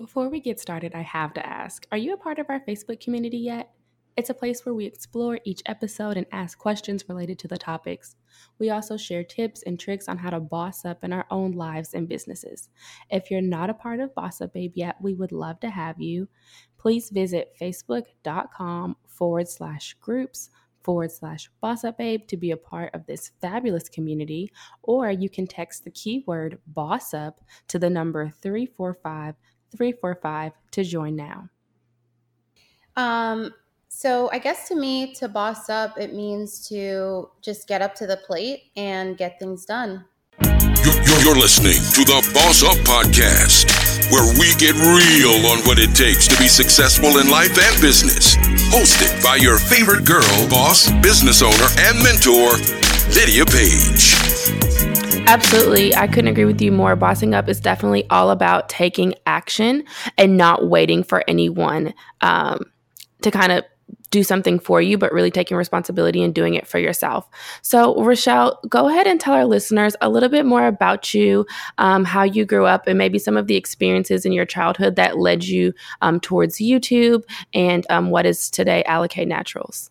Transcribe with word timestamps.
Before 0.00 0.30
we 0.30 0.40
get 0.40 0.58
started, 0.58 0.94
I 0.94 1.02
have 1.02 1.34
to 1.34 1.46
ask 1.46 1.86
Are 1.92 1.98
you 1.98 2.14
a 2.14 2.16
part 2.16 2.38
of 2.38 2.46
our 2.48 2.60
Facebook 2.60 3.00
community 3.00 3.36
yet? 3.36 3.70
It's 4.16 4.30
a 4.30 4.34
place 4.34 4.64
where 4.64 4.74
we 4.74 4.86
explore 4.86 5.38
each 5.44 5.60
episode 5.66 6.16
and 6.16 6.24
ask 6.32 6.56
questions 6.56 7.04
related 7.06 7.38
to 7.40 7.48
the 7.48 7.58
topics. 7.58 8.16
We 8.58 8.70
also 8.70 8.96
share 8.96 9.22
tips 9.22 9.62
and 9.64 9.78
tricks 9.78 10.08
on 10.08 10.16
how 10.16 10.30
to 10.30 10.40
boss 10.40 10.86
up 10.86 11.04
in 11.04 11.12
our 11.12 11.26
own 11.30 11.52
lives 11.52 11.92
and 11.92 12.08
businesses. 12.08 12.70
If 13.10 13.30
you're 13.30 13.42
not 13.42 13.68
a 13.68 13.74
part 13.74 14.00
of 14.00 14.14
Boss 14.14 14.40
Up 14.40 14.54
Babe 14.54 14.72
yet, 14.74 14.96
we 15.02 15.12
would 15.12 15.32
love 15.32 15.60
to 15.60 15.68
have 15.68 16.00
you. 16.00 16.28
Please 16.78 17.10
visit 17.10 17.52
facebook.com 17.60 18.96
forward 19.06 19.48
slash 19.50 19.98
groups 20.00 20.48
forward 20.82 21.12
slash 21.12 21.50
boss 21.60 21.84
up 21.84 21.98
babe 21.98 22.26
to 22.26 22.38
be 22.38 22.52
a 22.52 22.56
part 22.56 22.94
of 22.94 23.04
this 23.04 23.32
fabulous 23.42 23.90
community, 23.90 24.50
or 24.82 25.10
you 25.10 25.28
can 25.28 25.46
text 25.46 25.84
the 25.84 25.90
keyword 25.90 26.58
boss 26.66 27.12
up 27.12 27.42
to 27.68 27.78
the 27.78 27.90
number 27.90 28.30
345 28.40 29.34
345 29.76 30.52
to 30.72 30.84
join 30.84 31.16
now. 31.16 31.48
Um, 32.96 33.54
so 33.88 34.30
I 34.32 34.38
guess 34.38 34.68
to 34.68 34.76
me, 34.76 35.14
to 35.14 35.28
boss 35.28 35.68
up, 35.68 35.98
it 35.98 36.14
means 36.14 36.68
to 36.68 37.30
just 37.42 37.68
get 37.68 37.82
up 37.82 37.94
to 37.96 38.06
the 38.06 38.16
plate 38.16 38.70
and 38.76 39.16
get 39.16 39.38
things 39.38 39.64
done. 39.64 40.04
You're 41.22 41.36
listening 41.36 41.76
to 41.92 42.04
the 42.04 42.30
Boss 42.32 42.62
Up 42.62 42.78
Podcast, 42.88 43.68
where 44.10 44.24
we 44.40 44.54
get 44.56 44.74
real 44.74 45.44
on 45.52 45.58
what 45.66 45.78
it 45.78 45.94
takes 45.94 46.26
to 46.28 46.36
be 46.38 46.48
successful 46.48 47.18
in 47.18 47.28
life 47.28 47.58
and 47.58 47.80
business. 47.82 48.36
Hosted 48.72 49.22
by 49.22 49.36
your 49.36 49.58
favorite 49.58 50.06
girl, 50.06 50.48
boss, 50.48 50.90
business 51.02 51.42
owner, 51.42 51.68
and 51.78 52.02
mentor, 52.02 52.56
Lydia 53.12 53.44
Page. 53.44 54.69
Absolutely. 55.30 55.94
I 55.94 56.08
couldn't 56.08 56.26
agree 56.26 56.44
with 56.44 56.60
you 56.60 56.72
more. 56.72 56.96
Bossing 56.96 57.34
up 57.34 57.48
is 57.48 57.60
definitely 57.60 58.04
all 58.10 58.32
about 58.32 58.68
taking 58.68 59.14
action 59.26 59.84
and 60.18 60.36
not 60.36 60.68
waiting 60.68 61.04
for 61.04 61.22
anyone 61.28 61.94
um, 62.20 62.64
to 63.22 63.30
kind 63.30 63.52
of 63.52 63.62
do 64.10 64.24
something 64.24 64.58
for 64.58 64.82
you, 64.82 64.98
but 64.98 65.12
really 65.12 65.30
taking 65.30 65.56
responsibility 65.56 66.20
and 66.20 66.34
doing 66.34 66.54
it 66.54 66.66
for 66.66 66.80
yourself. 66.80 67.28
So, 67.62 68.02
Rochelle, 68.02 68.58
go 68.68 68.88
ahead 68.88 69.06
and 69.06 69.20
tell 69.20 69.34
our 69.34 69.44
listeners 69.44 69.94
a 70.00 70.08
little 70.10 70.28
bit 70.28 70.44
more 70.44 70.66
about 70.66 71.14
you, 71.14 71.46
um, 71.78 72.04
how 72.04 72.24
you 72.24 72.44
grew 72.44 72.66
up, 72.66 72.88
and 72.88 72.98
maybe 72.98 73.20
some 73.20 73.36
of 73.36 73.46
the 73.46 73.54
experiences 73.54 74.26
in 74.26 74.32
your 74.32 74.46
childhood 74.46 74.96
that 74.96 75.16
led 75.16 75.44
you 75.44 75.72
um, 76.02 76.18
towards 76.18 76.56
YouTube 76.56 77.22
and 77.54 77.86
um, 77.88 78.10
what 78.10 78.26
is 78.26 78.50
today 78.50 78.82
Alikay 78.88 79.28
Naturals. 79.28 79.90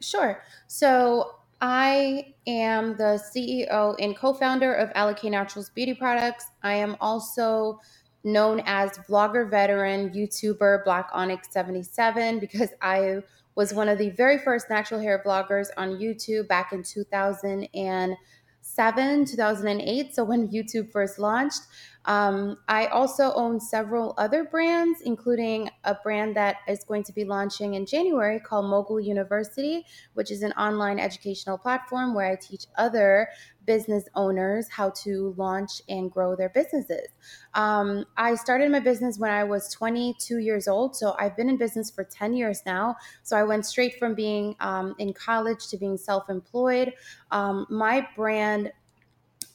Sure. 0.00 0.42
So, 0.66 1.36
I 1.64 2.34
am 2.48 2.96
the 2.96 3.22
CEO 3.24 3.94
and 4.00 4.16
co 4.16 4.34
founder 4.34 4.74
of 4.74 4.90
Alikay 4.94 5.30
Naturals 5.30 5.70
Beauty 5.70 5.94
Products. 5.94 6.46
I 6.64 6.74
am 6.74 6.96
also 7.00 7.78
known 8.24 8.64
as 8.66 8.98
vlogger 9.08 9.48
veteran 9.48 10.10
YouTuber 10.10 10.84
Black 10.84 11.08
Onyx 11.12 11.52
77 11.52 12.40
because 12.40 12.70
I 12.82 13.20
was 13.54 13.72
one 13.72 13.88
of 13.88 13.98
the 13.98 14.10
very 14.10 14.38
first 14.38 14.68
natural 14.70 14.98
hair 14.98 15.22
vloggers 15.24 15.68
on 15.76 16.00
YouTube 16.00 16.48
back 16.48 16.72
in 16.72 16.82
2007, 16.82 19.24
2008. 19.24 20.14
So 20.16 20.24
when 20.24 20.48
YouTube 20.48 20.90
first 20.90 21.20
launched, 21.20 21.60
um, 22.04 22.58
I 22.68 22.86
also 22.86 23.32
own 23.34 23.60
several 23.60 24.14
other 24.18 24.44
brands, 24.44 25.00
including 25.02 25.70
a 25.84 25.94
brand 25.94 26.36
that 26.36 26.56
is 26.66 26.84
going 26.84 27.04
to 27.04 27.12
be 27.12 27.24
launching 27.24 27.74
in 27.74 27.86
January 27.86 28.40
called 28.40 28.66
Mogul 28.66 29.00
University, 29.00 29.84
which 30.14 30.30
is 30.30 30.42
an 30.42 30.52
online 30.52 30.98
educational 30.98 31.58
platform 31.58 32.14
where 32.14 32.26
I 32.26 32.36
teach 32.36 32.66
other 32.76 33.28
business 33.64 34.04
owners 34.14 34.68
how 34.68 34.90
to 34.90 35.34
launch 35.36 35.82
and 35.88 36.10
grow 36.10 36.34
their 36.34 36.48
businesses. 36.48 37.08
Um, 37.54 38.04
I 38.16 38.34
started 38.34 38.70
my 38.70 38.80
business 38.80 39.18
when 39.18 39.30
I 39.30 39.44
was 39.44 39.72
22 39.72 40.38
years 40.38 40.66
old, 40.66 40.96
so 40.96 41.14
I've 41.18 41.36
been 41.36 41.48
in 41.48 41.56
business 41.56 41.90
for 41.90 42.04
10 42.04 42.34
years 42.34 42.62
now. 42.66 42.96
So 43.22 43.36
I 43.36 43.44
went 43.44 43.66
straight 43.66 43.98
from 43.98 44.14
being 44.14 44.56
um, 44.60 44.94
in 44.98 45.12
college 45.12 45.68
to 45.68 45.76
being 45.76 45.96
self 45.96 46.28
employed. 46.28 46.92
Um, 47.30 47.66
my 47.70 48.06
brand, 48.16 48.72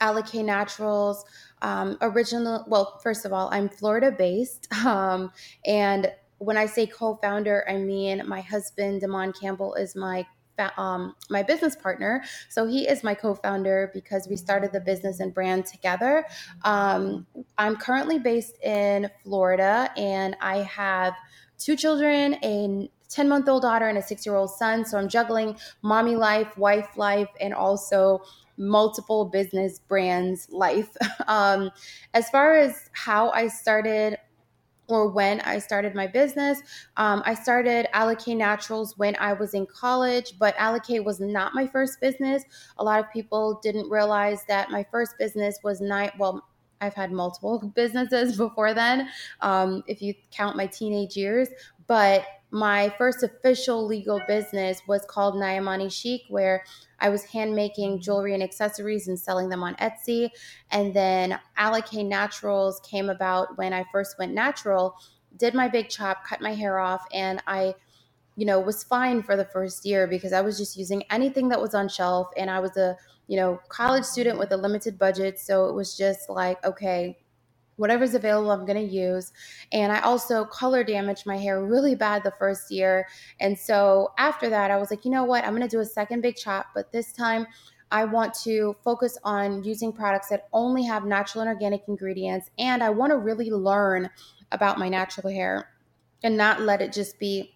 Alikay 0.02 0.44
Naturals, 0.44 1.26
um, 1.62 1.98
original, 2.02 2.66
well, 2.68 3.00
first 3.04 3.26
of 3.26 3.34
all, 3.34 3.50
I'm 3.52 3.70
Florida 3.70 4.12
based. 4.12 4.68
Um, 4.86 5.32
and 5.66 6.12
when 6.38 6.56
I 6.56 6.66
say 6.66 6.88
co 6.88 7.20
founder, 7.22 7.66
I 7.68 7.78
mean 7.78 8.24
my 8.28 8.42
husband, 8.42 9.02
Damon 9.02 9.34
Campbell, 9.34 9.74
is 9.74 9.96
my 9.96 10.26
um, 10.78 11.16
my 11.30 11.44
business 11.44 11.76
partner. 11.76 12.24
So 12.50 12.66
he 12.66 12.88
is 12.88 13.04
my 13.04 13.14
co-founder 13.14 13.92
because 13.94 14.28
we 14.28 14.36
started 14.36 14.72
the 14.72 14.80
business 14.80 15.20
and 15.20 15.34
brand 15.34 15.66
together. 15.66 16.26
Um, 16.64 17.28
I'm 17.58 17.76
currently 17.76 18.20
based 18.20 18.58
in 18.64 19.10
Florida, 19.24 19.92
and 19.98 20.36
I 20.42 20.58
have 20.64 21.14
two 21.58 21.76
children, 21.76 22.36
a 22.44 22.90
10 23.10 23.30
month 23.30 23.48
old 23.48 23.62
daughter 23.62 23.88
and 23.88 23.98
a 23.98 24.02
six 24.02 24.26
year 24.26 24.36
old 24.36 24.52
son. 24.52 24.86
So 24.86 24.98
I'm 24.98 25.08
juggling 25.08 25.58
mommy 25.82 26.16
life, 26.16 26.58
wife 26.58 26.98
life, 26.98 27.30
and 27.40 27.54
also 27.54 28.22
multiple 28.58 29.26
business 29.26 29.80
brands 29.80 30.48
life. 30.50 30.96
Um, 31.28 31.72
as 32.14 32.30
far 32.30 32.56
as 32.56 32.90
how 32.94 33.32
I 33.32 33.50
started 33.50 34.18
or 34.88 35.10
when 35.10 35.42
I 35.42 35.60
started 35.60 35.94
my 35.96 36.08
business. 36.08 36.62
Um, 36.96 37.22
I 37.26 37.34
started 37.34 37.88
Alikay 37.94 38.38
Naturals 38.38 38.98
when 38.98 39.16
I 39.20 39.34
was 39.34 39.54
in 39.54 39.66
college, 39.66 40.34
but 40.40 40.56
Alikay 40.56 41.04
was 41.04 41.20
not 41.20 41.54
my 41.54 41.68
first 41.68 42.00
business. 42.00 42.44
A 42.78 42.84
lot 42.84 43.00
of 43.00 43.12
people 43.12 43.60
didn't 43.62 43.90
realize 43.90 44.46
that 44.46 44.72
my 44.72 44.86
first 44.90 45.18
business 45.20 45.60
was 45.64 45.82
not, 45.82 46.18
well, 46.18 46.48
I've 46.80 46.94
had 46.94 47.12
multiple 47.12 47.60
businesses 47.76 48.38
before 48.38 48.74
then, 48.74 49.10
um, 49.42 49.84
if 49.88 50.02
you 50.02 50.14
count 50.32 50.56
my 50.56 50.68
teenage 50.68 51.18
years, 51.18 51.50
but 51.88 52.26
my 52.50 52.94
first 52.98 53.24
official 53.24 53.86
legal 53.86 54.22
business 54.28 54.82
was 54.88 55.06
called 55.06 55.36
Nyamani 55.36 55.92
Chic, 55.92 56.22
where 56.30 56.64
I 57.00 57.10
was 57.10 57.26
hand 57.26 57.56
making 57.56 58.00
jewelry 58.02 58.34
and 58.34 58.42
accessories 58.42 59.08
and 59.08 59.20
selling 59.20 59.50
them 59.50 59.64
on 59.64 59.76
Etsy. 59.76 60.30
And 60.72 60.94
then 60.94 61.40
Alikay 61.58 62.06
Naturals 62.06 62.80
came 62.82 63.10
about 63.10 63.58
when 63.58 63.74
I 63.74 63.86
first 63.92 64.18
went 64.18 64.34
natural, 64.34 64.96
did 65.36 65.54
my 65.54 65.68
big 65.68 65.90
chop, 65.90 66.26
cut 66.26 66.42
my 66.42 66.54
hair 66.54 66.80
off, 66.80 67.06
and 67.12 67.42
I 67.48 67.76
you 68.36 68.46
know 68.46 68.60
was 68.60 68.84
fine 68.84 69.24
for 69.24 69.36
the 69.36 69.46
first 69.46 69.84
year 69.84 70.08
because 70.08 70.32
i 70.32 70.42
was 70.42 70.58
just 70.58 70.78
using 70.78 71.04
anything 71.10 71.50
that 71.50 71.60
was 71.60 71.74
on 71.74 71.90
shelf 71.90 72.30
and 72.38 72.50
i 72.50 72.60
was 72.60 72.78
a 72.78 72.96
you 73.28 73.36
know 73.36 73.60
college 73.68 74.04
student 74.04 74.38
with 74.38 74.52
a 74.52 74.58
limited 74.58 74.98
budget 74.98 75.40
so 75.40 75.68
it 75.68 75.74
was 75.74 75.98
just 75.98 76.30
like 76.30 76.64
okay 76.64 77.18
whatever's 77.78 78.14
available 78.14 78.52
i'm 78.52 78.66
going 78.66 78.88
to 78.88 78.94
use. 78.94 79.32
And 79.72 79.92
i 79.92 80.00
also 80.02 80.46
color 80.46 80.84
damaged 80.84 81.26
my 81.26 81.38
hair 81.38 81.64
really 81.64 81.96
bad 81.96 82.24
the 82.24 82.34
first 82.38 82.70
year. 82.72 83.08
And 83.40 83.58
so 83.58 84.12
after 84.18 84.50
that 84.50 84.72
i 84.72 84.78
was 84.78 84.92
like 84.92 85.06
you 85.06 85.12
know 85.12 85.24
what? 85.24 85.44
I'm 85.44 85.56
going 85.56 85.62
to 85.62 85.68
do 85.68 85.80
a 85.80 85.86
second 85.86 86.22
big 86.22 86.36
chop 86.36 86.68
but 86.76 86.92
this 86.92 87.14
time 87.14 87.48
i 87.92 88.04
want 88.04 88.34
to 88.34 88.76
focus 88.84 89.18
on 89.24 89.64
using 89.64 89.94
products 89.94 90.28
that 90.28 90.50
only 90.52 90.84
have 90.84 91.06
natural 91.06 91.42
and 91.42 91.50
organic 91.50 91.84
ingredients 91.88 92.50
and 92.60 92.84
i 92.84 92.90
want 92.90 93.12
to 93.12 93.18
really 93.18 93.50
learn 93.50 94.10
about 94.52 94.78
my 94.78 94.90
natural 94.90 95.32
hair 95.32 95.70
and 96.24 96.36
not 96.36 96.62
let 96.62 96.82
it 96.82 96.92
just 96.92 97.20
be 97.20 97.54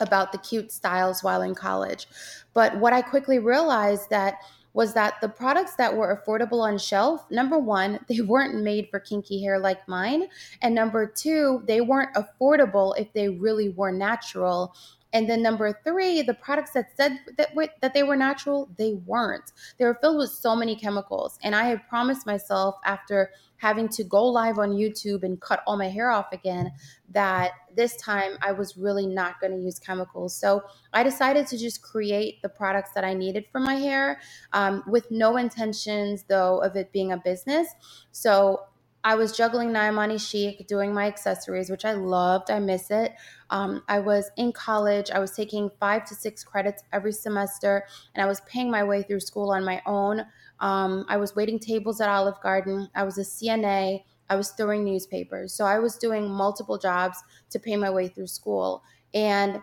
about 0.00 0.32
the 0.32 0.38
cute 0.38 0.70
styles 0.70 1.22
while 1.22 1.42
in 1.42 1.54
college. 1.54 2.06
But 2.54 2.78
what 2.78 2.92
i 2.92 3.02
quickly 3.02 3.38
realized 3.38 4.10
that 4.10 4.34
was 4.78 4.94
that 4.94 5.20
the 5.20 5.28
products 5.28 5.74
that 5.74 5.92
were 5.92 6.14
affordable 6.16 6.60
on 6.60 6.78
shelf, 6.78 7.28
number 7.32 7.58
one, 7.58 7.98
they 8.08 8.20
weren't 8.20 8.62
made 8.62 8.88
for 8.88 9.00
kinky 9.00 9.42
hair 9.42 9.58
like 9.58 9.86
mine. 9.88 10.28
And 10.62 10.72
number 10.72 11.04
two, 11.04 11.64
they 11.66 11.80
weren't 11.80 12.14
affordable 12.14 12.96
if 12.96 13.12
they 13.12 13.28
really 13.28 13.70
were 13.70 13.90
natural. 13.90 14.72
And 15.12 15.28
then 15.28 15.42
number 15.42 15.80
three, 15.84 16.22
the 16.22 16.34
products 16.34 16.70
that 16.74 16.96
said 16.96 17.18
that, 17.38 17.48
that 17.80 17.92
they 17.92 18.04
were 18.04 18.14
natural, 18.14 18.68
they 18.78 18.94
weren't. 19.04 19.50
They 19.78 19.84
were 19.84 19.98
filled 20.00 20.18
with 20.18 20.30
so 20.30 20.54
many 20.54 20.76
chemicals. 20.76 21.40
And 21.42 21.56
I 21.56 21.64
had 21.64 21.88
promised 21.88 22.24
myself 22.24 22.76
after 22.84 23.32
having 23.58 23.88
to 23.88 24.04
go 24.04 24.24
live 24.24 24.58
on 24.58 24.70
YouTube 24.70 25.22
and 25.22 25.40
cut 25.40 25.62
all 25.66 25.76
my 25.76 25.88
hair 25.88 26.10
off 26.10 26.32
again 26.32 26.72
that 27.10 27.52
this 27.76 27.96
time 27.96 28.32
I 28.40 28.52
was 28.52 28.76
really 28.76 29.06
not 29.06 29.40
going 29.40 29.52
to 29.52 29.62
use 29.62 29.78
chemicals. 29.78 30.34
So 30.34 30.62
I 30.92 31.02
decided 31.02 31.46
to 31.48 31.58
just 31.58 31.82
create 31.82 32.40
the 32.42 32.48
products 32.48 32.90
that 32.94 33.04
I 33.04 33.14
needed 33.14 33.46
for 33.52 33.60
my 33.60 33.74
hair 33.74 34.20
um, 34.52 34.82
with 34.86 35.10
no 35.10 35.36
intentions, 35.36 36.24
though, 36.28 36.58
of 36.58 36.76
it 36.76 36.92
being 36.92 37.12
a 37.12 37.18
business. 37.18 37.68
So 38.12 38.62
I 39.04 39.14
was 39.14 39.32
juggling 39.32 39.70
Nyamani 39.70 40.20
Chic, 40.20 40.66
doing 40.66 40.92
my 40.92 41.06
accessories, 41.06 41.70
which 41.70 41.84
I 41.84 41.92
loved. 41.92 42.50
I 42.50 42.58
miss 42.58 42.90
it. 42.90 43.14
Um, 43.48 43.82
I 43.88 44.00
was 44.00 44.30
in 44.36 44.52
college. 44.52 45.10
I 45.10 45.18
was 45.18 45.30
taking 45.32 45.70
five 45.78 46.04
to 46.06 46.14
six 46.14 46.42
credits 46.42 46.82
every 46.92 47.12
semester, 47.12 47.86
and 48.14 48.22
I 48.22 48.26
was 48.26 48.40
paying 48.42 48.70
my 48.70 48.84
way 48.84 49.02
through 49.02 49.20
school 49.20 49.50
on 49.50 49.64
my 49.64 49.80
own. 49.86 50.26
Um, 50.60 51.04
I 51.08 51.16
was 51.16 51.34
waiting 51.36 51.58
tables 51.58 52.00
at 52.00 52.08
Olive 52.08 52.40
Garden. 52.42 52.88
I 52.94 53.04
was 53.04 53.18
a 53.18 53.22
CNA. 53.22 54.02
I 54.30 54.36
was 54.36 54.50
throwing 54.50 54.84
newspapers. 54.84 55.54
So 55.54 55.64
I 55.64 55.78
was 55.78 55.96
doing 55.96 56.28
multiple 56.28 56.78
jobs 56.78 57.18
to 57.50 57.58
pay 57.58 57.76
my 57.76 57.90
way 57.90 58.08
through 58.08 58.26
school. 58.26 58.82
And 59.14 59.60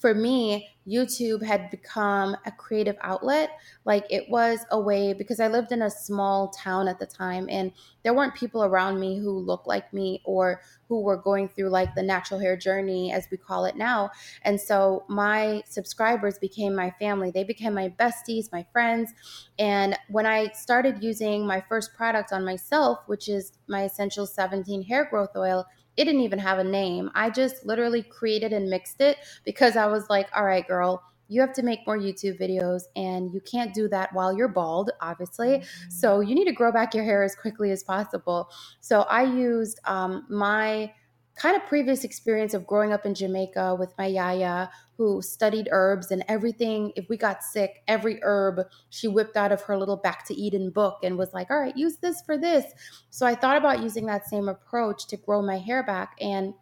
for 0.00 0.14
me, 0.14 0.68
YouTube 0.86 1.42
had 1.42 1.70
become 1.70 2.36
a 2.46 2.52
creative 2.52 2.96
outlet. 3.02 3.50
Like 3.84 4.04
it 4.08 4.30
was 4.30 4.60
a 4.70 4.80
way 4.80 5.12
because 5.12 5.38
I 5.40 5.48
lived 5.48 5.70
in 5.72 5.82
a 5.82 5.90
small 5.90 6.48
town 6.48 6.88
at 6.88 6.98
the 6.98 7.06
time 7.06 7.46
and 7.50 7.72
there 8.02 8.14
weren't 8.14 8.34
people 8.34 8.64
around 8.64 8.98
me 8.98 9.18
who 9.18 9.38
looked 9.38 9.66
like 9.66 9.92
me 9.92 10.22
or 10.24 10.62
who 10.88 11.02
were 11.02 11.16
going 11.16 11.48
through 11.48 11.68
like 11.68 11.94
the 11.94 12.02
natural 12.02 12.40
hair 12.40 12.56
journey 12.56 13.12
as 13.12 13.28
we 13.30 13.36
call 13.36 13.66
it 13.66 13.76
now. 13.76 14.10
And 14.42 14.58
so 14.58 15.04
my 15.08 15.62
subscribers 15.66 16.38
became 16.38 16.74
my 16.74 16.90
family. 16.92 17.30
They 17.30 17.44
became 17.44 17.74
my 17.74 17.90
besties, 17.90 18.50
my 18.50 18.64
friends. 18.72 19.12
And 19.58 19.98
when 20.08 20.24
I 20.24 20.52
started 20.52 21.02
using 21.02 21.46
my 21.46 21.60
first 21.68 21.92
product 21.94 22.32
on 22.32 22.44
myself, 22.44 23.00
which 23.06 23.28
is 23.28 23.52
my 23.66 23.82
Essential 23.82 24.26
17 24.26 24.84
hair 24.84 25.06
growth 25.10 25.36
oil, 25.36 25.66
it 25.98 26.04
didn't 26.04 26.20
even 26.20 26.38
have 26.38 26.58
a 26.58 26.64
name. 26.64 27.10
I 27.14 27.28
just 27.28 27.66
literally 27.66 28.02
created 28.04 28.52
and 28.52 28.70
mixed 28.70 29.00
it 29.00 29.18
because 29.44 29.76
I 29.76 29.86
was 29.86 30.08
like, 30.08 30.28
all 30.34 30.44
right, 30.44 30.66
girl, 30.66 31.02
you 31.26 31.40
have 31.40 31.52
to 31.54 31.62
make 31.62 31.80
more 31.86 31.98
YouTube 31.98 32.40
videos 32.40 32.82
and 32.94 33.34
you 33.34 33.40
can't 33.40 33.74
do 33.74 33.88
that 33.88 34.12
while 34.12 34.34
you're 34.34 34.48
bald, 34.48 34.90
obviously. 35.00 35.48
Mm-hmm. 35.48 35.90
So 35.90 36.20
you 36.20 36.36
need 36.36 36.46
to 36.46 36.52
grow 36.52 36.70
back 36.70 36.94
your 36.94 37.04
hair 37.04 37.24
as 37.24 37.34
quickly 37.34 37.72
as 37.72 37.82
possible. 37.82 38.48
So 38.80 39.02
I 39.02 39.24
used 39.24 39.80
um, 39.84 40.24
my 40.30 40.92
kind 41.38 41.56
of 41.56 41.66
previous 41.66 42.04
experience 42.04 42.52
of 42.52 42.66
growing 42.66 42.92
up 42.92 43.06
in 43.06 43.14
Jamaica 43.14 43.76
with 43.78 43.96
my 43.96 44.06
yaya 44.06 44.68
who 44.96 45.22
studied 45.22 45.68
herbs 45.70 46.10
and 46.10 46.24
everything. 46.26 46.92
If 46.96 47.08
we 47.08 47.16
got 47.16 47.44
sick, 47.44 47.82
every 47.86 48.18
herb 48.22 48.62
she 48.90 49.06
whipped 49.06 49.36
out 49.36 49.52
of 49.52 49.62
her 49.62 49.76
little 49.76 49.96
Back 49.96 50.26
to 50.26 50.34
Eden 50.34 50.70
book 50.70 50.98
and 51.04 51.16
was 51.16 51.32
like, 51.32 51.50
all 51.50 51.60
right, 51.60 51.76
use 51.76 51.96
this 51.98 52.20
for 52.22 52.36
this. 52.36 52.64
So 53.10 53.24
I 53.24 53.36
thought 53.36 53.56
about 53.56 53.82
using 53.82 54.06
that 54.06 54.28
same 54.28 54.48
approach 54.48 55.06
to 55.06 55.16
grow 55.16 55.40
my 55.40 55.58
hair 55.58 55.84
back. 55.84 56.16
And 56.20 56.54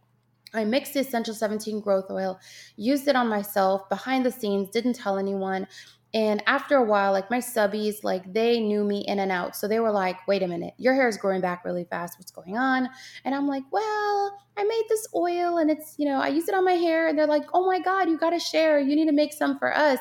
I 0.52 0.64
mixed 0.64 0.94
the 0.94 1.00
Essential 1.00 1.34
17 1.34 1.80
growth 1.80 2.10
oil, 2.10 2.38
used 2.76 3.08
it 3.08 3.16
on 3.16 3.28
myself 3.28 3.88
behind 3.88 4.24
the 4.24 4.30
scenes, 4.30 4.70
didn't 4.70 4.94
tell 4.94 5.18
anyone. 5.18 5.66
And 6.16 6.42
after 6.46 6.76
a 6.78 6.82
while, 6.82 7.12
like 7.12 7.30
my 7.30 7.40
subbies, 7.40 8.02
like 8.02 8.32
they 8.32 8.58
knew 8.58 8.84
me 8.84 9.04
in 9.06 9.18
and 9.18 9.30
out. 9.30 9.54
So 9.54 9.68
they 9.68 9.80
were 9.80 9.90
like, 9.90 10.26
wait 10.26 10.42
a 10.42 10.48
minute, 10.48 10.72
your 10.78 10.94
hair 10.94 11.08
is 11.08 11.18
growing 11.18 11.42
back 11.42 11.62
really 11.62 11.84
fast. 11.84 12.18
What's 12.18 12.30
going 12.30 12.56
on? 12.56 12.88
And 13.26 13.34
I'm 13.34 13.46
like, 13.46 13.64
well, 13.70 14.38
I 14.56 14.64
made 14.64 14.84
this 14.88 15.06
oil 15.14 15.58
and 15.58 15.70
it's, 15.70 15.94
you 15.98 16.06
know, 16.06 16.18
I 16.18 16.28
use 16.28 16.48
it 16.48 16.54
on 16.54 16.64
my 16.64 16.72
hair. 16.72 17.06
And 17.06 17.18
they're 17.18 17.26
like, 17.26 17.44
oh 17.52 17.66
my 17.66 17.78
God, 17.80 18.08
you 18.08 18.16
got 18.16 18.30
to 18.30 18.38
share. 18.38 18.80
You 18.80 18.96
need 18.96 19.08
to 19.08 19.12
make 19.12 19.34
some 19.34 19.58
for 19.58 19.76
us. 19.76 19.98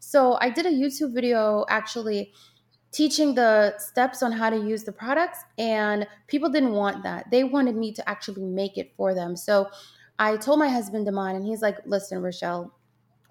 So 0.00 0.38
I 0.40 0.48
did 0.48 0.64
a 0.64 0.70
YouTube 0.70 1.12
video 1.12 1.66
actually 1.68 2.32
teaching 2.90 3.34
the 3.34 3.76
steps 3.76 4.22
on 4.22 4.32
how 4.32 4.48
to 4.48 4.56
use 4.56 4.84
the 4.84 4.92
products. 4.92 5.40
And 5.58 6.06
people 6.28 6.48
didn't 6.48 6.72
want 6.72 7.02
that. 7.02 7.30
They 7.30 7.44
wanted 7.44 7.76
me 7.76 7.92
to 7.92 8.08
actually 8.08 8.42
make 8.42 8.78
it 8.78 8.94
for 8.96 9.12
them. 9.12 9.36
So 9.36 9.68
I 10.18 10.38
told 10.38 10.60
my 10.60 10.70
husband, 10.70 11.04
Damon, 11.04 11.36
and 11.36 11.44
he's 11.44 11.60
like, 11.60 11.76
listen, 11.84 12.22
Rochelle, 12.22 12.72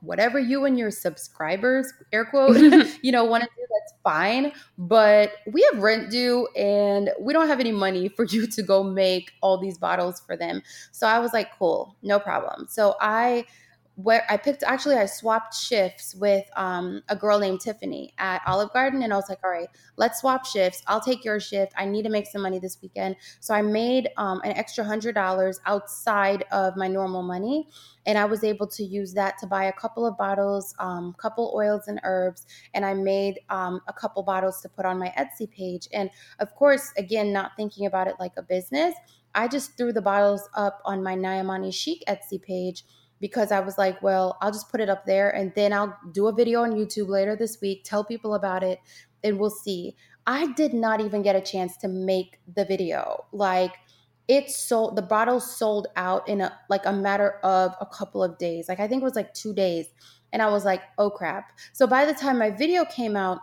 whatever 0.02 0.40
you 0.40 0.66
and 0.66 0.78
your 0.78 0.92
subscribers 0.92 1.92
air 2.12 2.26
quote 2.26 2.58
you 3.02 3.12
know 3.12 3.24
want 3.24 3.44
to 3.44 3.50
do 3.56 3.68
that's 3.70 3.94
fine. 4.04 4.52
But 4.78 5.34
we 5.52 5.68
have 5.72 5.82
rent 5.82 6.10
due 6.10 6.48
and 6.56 7.12
we 7.20 7.34
don't 7.34 7.48
have 7.48 7.60
any 7.60 7.72
money 7.72 8.10
for 8.10 8.26
you 8.26 8.48
to 8.48 8.64
go 8.64 8.84
make 8.84 9.32
all 9.42 9.58
these 9.58 9.78
bottles 9.78 10.22
for 10.26 10.36
them. 10.38 10.62
So 10.92 11.08
i 11.08 11.20
was 11.20 11.34
like 11.34 11.50
cool 11.58 11.96
no 12.04 12.20
problem. 12.20 12.68
So 12.70 12.96
i 13.02 13.46
where 13.98 14.24
I 14.30 14.38
picked 14.38 14.62
actually 14.62 14.96
I 14.96 15.08
swapped 15.08 15.56
shifts 15.56 16.14
with 16.14 16.46
um, 16.56 17.02
a 17.10 17.16
girl 17.16 17.40
named 17.40 17.62
Tiffany 17.62 18.14
at 18.20 18.44
Olive 18.46 18.72
Garden 18.72 19.02
and 19.02 19.12
I 19.12 19.16
was 19.16 19.28
like, 19.28 19.40
all 19.44 19.50
right, 19.50 19.70
let's 19.96 20.22
swap 20.22 20.46
shifts. 20.46 20.84
I'll 20.86 21.02
take 21.02 21.26
your 21.26 21.40
shift. 21.40 21.74
I 21.76 21.86
need 21.86 22.04
to 22.04 22.10
make 22.10 22.28
some 22.28 22.44
money 22.44 22.60
this 22.60 22.78
weekend. 22.80 23.16
So 23.40 23.56
I 23.56 23.64
made 23.64 24.10
um, 24.18 24.40
an 24.44 24.52
extra 24.52 24.84
hundred 24.84 25.16
dollars 25.16 25.60
outside 25.66 26.46
of 26.52 26.78
my 26.78 26.88
normal 26.88 27.24
money. 27.24 27.70
And 28.06 28.20
I 28.20 28.26
was 28.26 28.44
able 28.44 28.68
to 28.68 28.84
use 28.84 29.16
that 29.16 29.40
to 29.40 29.48
buy 29.48 29.64
a 29.64 29.74
couple 29.74 30.06
of 30.06 30.16
bottles, 30.16 30.76
um, 30.78 31.16
couple 31.18 31.52
oils 31.56 31.88
and 31.88 32.00
herbs, 32.04 32.46
and 32.76 32.86
I 32.86 32.94
made 32.94 33.40
um, 33.50 33.82
a 33.88 33.94
couple 33.94 34.22
bottles 34.22 34.62
to 34.62 34.70
put 34.70 34.86
on 34.86 35.00
my 35.00 35.12
Etsy 35.18 35.50
page. 35.50 35.90
And 35.92 36.12
of 36.38 36.54
course, 36.54 36.94
again, 36.98 37.34
not 37.34 37.54
thinking 37.58 37.88
about 37.88 38.08
it 38.08 38.16
like 38.20 38.34
a 38.38 38.44
business, 38.44 38.94
I 39.34 39.48
just 39.48 39.76
threw 39.76 39.92
the 39.92 40.02
bottles 40.04 40.48
up 40.56 40.82
on 40.86 41.04
my 41.04 41.16
Naimani 41.16 41.74
Chic 41.74 42.04
Etsy 42.08 42.42
page 42.42 42.84
because 43.20 43.52
I 43.52 43.60
was 43.60 43.78
like, 43.78 44.02
well, 44.02 44.38
I'll 44.42 44.52
just 44.52 44.70
put 44.70 44.82
it 44.82 44.90
up 44.90 45.06
there 45.06 45.30
and 45.30 45.54
then 45.56 45.74
I'll 45.74 45.98
do 46.12 46.28
a 46.28 46.34
video 46.34 46.64
on 46.64 46.74
YouTube 46.74 47.10
later 47.10 47.36
this 47.36 47.60
week, 47.62 47.84
tell 47.84 48.04
people 48.04 48.36
about 48.36 48.64
it, 48.64 48.80
and 49.24 49.40
we'll 49.40 49.50
see. 49.50 49.96
I 50.26 50.48
did 50.54 50.74
not 50.74 51.00
even 51.02 51.22
get 51.22 51.36
a 51.36 51.42
chance 51.42 51.78
to 51.78 51.88
make 51.88 52.40
the 52.54 52.66
video. 52.66 53.26
Like 53.32 53.74
it 54.28 54.50
sold 54.50 54.98
the 54.98 55.02
bottle 55.02 55.40
sold 55.40 55.88
out 55.96 56.28
in 56.28 56.42
a 56.42 56.58
like 56.70 56.86
a 56.86 56.92
matter 56.92 57.40
of 57.44 57.76
a 57.80 57.86
couple 57.86 58.24
of 58.24 58.38
days. 58.38 58.68
Like 58.68 58.80
I 58.80 58.88
think 58.88 59.02
it 59.02 59.06
was 59.06 59.16
like 59.16 59.34
2 59.34 59.54
days. 59.54 59.88
And 60.34 60.42
I 60.42 60.50
was 60.50 60.66
like, 60.66 60.82
"Oh 60.98 61.10
crap." 61.10 61.54
So 61.72 61.88
by 61.88 62.06
the 62.06 62.14
time 62.14 62.38
my 62.38 62.52
video 62.52 62.84
came 62.84 63.16
out, 63.16 63.40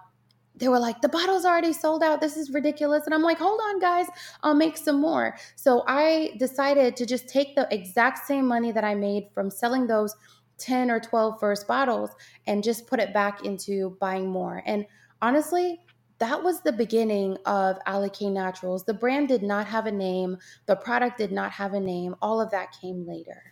they 0.57 0.69
were 0.69 0.79
like, 0.79 1.01
the 1.01 1.09
bottle's 1.09 1.45
already 1.45 1.73
sold 1.73 2.03
out. 2.03 2.21
This 2.21 2.37
is 2.37 2.51
ridiculous. 2.51 3.07
And 3.07 3.15
I'm 3.15 3.23
like, 3.23 3.39
hold 3.39 3.61
on, 3.61 3.81
guys, 3.81 4.07
I'll 4.43 4.55
make 4.55 4.77
some 4.77 5.01
more. 5.01 5.37
So 5.57 5.85
I 5.89 6.35
decided 6.39 6.97
to 6.97 7.07
just 7.07 7.29
take 7.29 7.57
the 7.57 7.67
exact 7.73 8.27
same 8.27 8.47
money 8.47 8.71
that 8.73 8.85
I 8.85 8.95
made 8.95 9.29
from 9.35 9.51
selling 9.51 9.87
those 9.87 10.15
10 10.59 10.91
or 10.91 11.01
12 11.01 11.41
first 11.41 11.67
bottles 11.67 12.11
and 12.47 12.63
just 12.63 12.87
put 12.87 13.01
it 13.01 13.13
back 13.13 13.45
into 13.45 13.97
buying 14.01 14.31
more. 14.31 14.63
And 14.67 14.87
honestly, 15.21 15.81
that 16.19 16.43
was 16.43 16.61
the 16.61 16.73
beginning 16.73 17.37
of 17.45 17.79
Alikay 17.87 18.33
Naturals. 18.33 18.85
The 18.85 18.95
brand 18.95 19.29
did 19.29 19.43
not 19.43 19.67
have 19.67 19.87
a 19.87 19.93
name, 19.93 20.39
the 20.67 20.77
product 20.77 21.19
did 21.19 21.33
not 21.33 21.51
have 21.51 21.75
a 21.75 21.81
name. 21.81 22.15
All 22.23 22.41
of 22.41 22.51
that 22.53 22.69
came 22.81 23.07
later. 23.07 23.43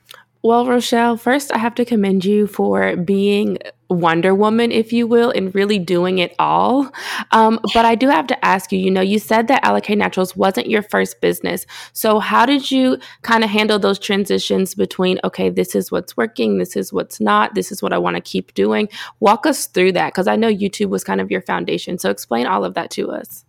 Well, 0.45 0.67
Rochelle, 0.67 1.17
first 1.17 1.55
I 1.55 1.59
have 1.59 1.77
to 1.77 1.85
commend 1.85 2.25
you 2.25 2.49
for 2.49 2.97
being 2.97 3.59
Wonder 3.89 4.35
Woman, 4.35 4.73
if 4.73 4.93
you 4.93 5.07
will, 5.07 5.31
and 5.31 5.55
really 5.55 5.79
doing 5.79 6.19
it 6.19 6.35
all. 6.41 6.91
Um, 7.31 7.61
but 7.75 7.85
I 7.85 7.95
do 7.95 8.09
have 8.09 8.27
to 8.27 8.45
ask 8.45 8.73
you, 8.73 8.79
you 8.81 8.91
know, 8.91 9.01
you 9.01 9.21
said 9.21 9.47
that 9.47 9.63
Alikay 9.63 9.97
Naturals 9.97 10.35
wasn't 10.35 10.69
your 10.69 10.83
first 10.83 11.21
business. 11.21 11.65
So 11.93 12.19
how 12.19 12.45
did 12.45 12.73
you 12.73 12.99
kind 13.23 13.45
of 13.45 13.51
handle 13.51 13.79
those 13.79 14.01
transitions 14.01 14.75
between, 14.75 15.21
okay, 15.23 15.49
this 15.49 15.77
is 15.77 15.93
what's 15.93 16.17
working, 16.17 16.59
this 16.59 16.75
is 16.75 16.93
what's 16.93 17.21
not, 17.21 17.55
this 17.55 17.71
is 17.71 17.81
what 17.81 17.93
I 17.93 17.99
want 17.99 18.17
to 18.17 18.21
keep 18.21 18.53
doing? 18.55 18.89
Walk 19.21 19.47
us 19.47 19.67
through 19.67 19.93
that 19.93 20.13
because 20.13 20.27
I 20.27 20.35
know 20.35 20.53
YouTube 20.53 20.89
was 20.89 21.05
kind 21.05 21.21
of 21.21 21.31
your 21.31 21.43
foundation. 21.43 21.99
So 21.99 22.11
explain 22.11 22.49
all 22.49 22.65
of 22.65 22.75
that 22.75 22.91
to 22.93 23.13
us. 23.13 23.45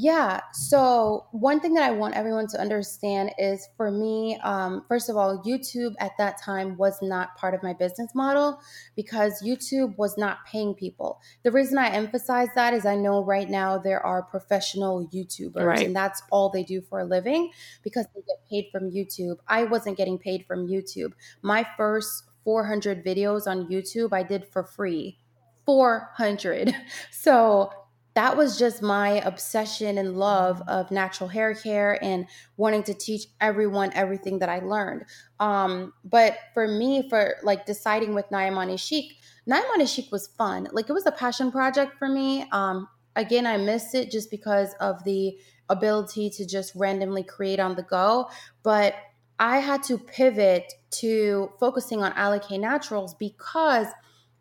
Yeah. 0.00 0.42
So, 0.52 1.26
one 1.32 1.58
thing 1.58 1.74
that 1.74 1.82
I 1.82 1.90
want 1.90 2.14
everyone 2.14 2.46
to 2.48 2.60
understand 2.60 3.32
is 3.36 3.68
for 3.76 3.90
me, 3.90 4.38
um, 4.44 4.84
first 4.86 5.08
of 5.08 5.16
all, 5.16 5.42
YouTube 5.42 5.94
at 5.98 6.12
that 6.18 6.40
time 6.40 6.76
was 6.76 6.96
not 7.02 7.36
part 7.36 7.52
of 7.52 7.64
my 7.64 7.72
business 7.72 8.14
model 8.14 8.60
because 8.94 9.42
YouTube 9.42 9.98
was 9.98 10.16
not 10.16 10.46
paying 10.46 10.72
people. 10.72 11.20
The 11.42 11.50
reason 11.50 11.78
I 11.78 11.88
emphasize 11.88 12.46
that 12.54 12.74
is 12.74 12.86
I 12.86 12.94
know 12.94 13.24
right 13.24 13.50
now 13.50 13.76
there 13.76 14.00
are 14.06 14.22
professional 14.22 15.08
YouTubers 15.08 15.66
right. 15.66 15.84
and 15.86 15.96
that's 15.96 16.22
all 16.30 16.48
they 16.48 16.62
do 16.62 16.80
for 16.80 17.00
a 17.00 17.04
living 17.04 17.50
because 17.82 18.06
they 18.14 18.20
get 18.20 18.48
paid 18.48 18.68
from 18.70 18.92
YouTube. 18.92 19.38
I 19.48 19.64
wasn't 19.64 19.96
getting 19.96 20.16
paid 20.16 20.46
from 20.46 20.68
YouTube. 20.68 21.12
My 21.42 21.66
first 21.76 22.22
400 22.44 23.04
videos 23.04 23.48
on 23.48 23.66
YouTube 23.68 24.12
I 24.12 24.22
did 24.22 24.46
for 24.46 24.62
free. 24.62 25.18
400. 25.66 26.72
So, 27.10 27.72
that 28.18 28.36
was 28.36 28.58
just 28.58 28.82
my 28.82 29.20
obsession 29.24 29.96
and 29.96 30.18
love 30.18 30.60
of 30.66 30.90
natural 30.90 31.28
hair 31.28 31.54
care 31.54 32.02
and 32.02 32.26
wanting 32.56 32.82
to 32.82 32.92
teach 32.92 33.26
everyone 33.40 33.92
everything 33.94 34.40
that 34.40 34.48
I 34.48 34.58
learned. 34.58 35.04
Um, 35.38 35.92
but 36.02 36.36
for 36.52 36.66
me, 36.66 37.08
for 37.08 37.36
like 37.44 37.64
deciding 37.64 38.16
with 38.16 38.28
Naimani 38.30 38.76
Chic, 38.76 39.12
Naimani 39.48 39.86
Chic 39.86 40.10
was 40.10 40.26
fun. 40.36 40.66
Like 40.72 40.90
it 40.90 40.94
was 40.94 41.06
a 41.06 41.12
passion 41.12 41.52
project 41.52 41.96
for 41.96 42.08
me. 42.08 42.44
Um, 42.50 42.88
again, 43.14 43.46
I 43.46 43.56
missed 43.56 43.94
it 43.94 44.10
just 44.10 44.32
because 44.32 44.74
of 44.80 45.04
the 45.04 45.38
ability 45.68 46.28
to 46.30 46.44
just 46.44 46.74
randomly 46.74 47.22
create 47.22 47.60
on 47.60 47.76
the 47.76 47.84
go. 47.84 48.30
But 48.64 48.96
I 49.38 49.58
had 49.58 49.84
to 49.84 49.96
pivot 49.96 50.72
to 51.02 51.52
focusing 51.60 52.02
on 52.02 52.10
Alikay 52.14 52.58
Naturals 52.58 53.14
because 53.14 53.86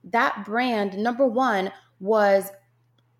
that 0.03 0.45
brand, 0.45 0.97
number 0.97 1.27
one, 1.27 1.71
was 1.99 2.49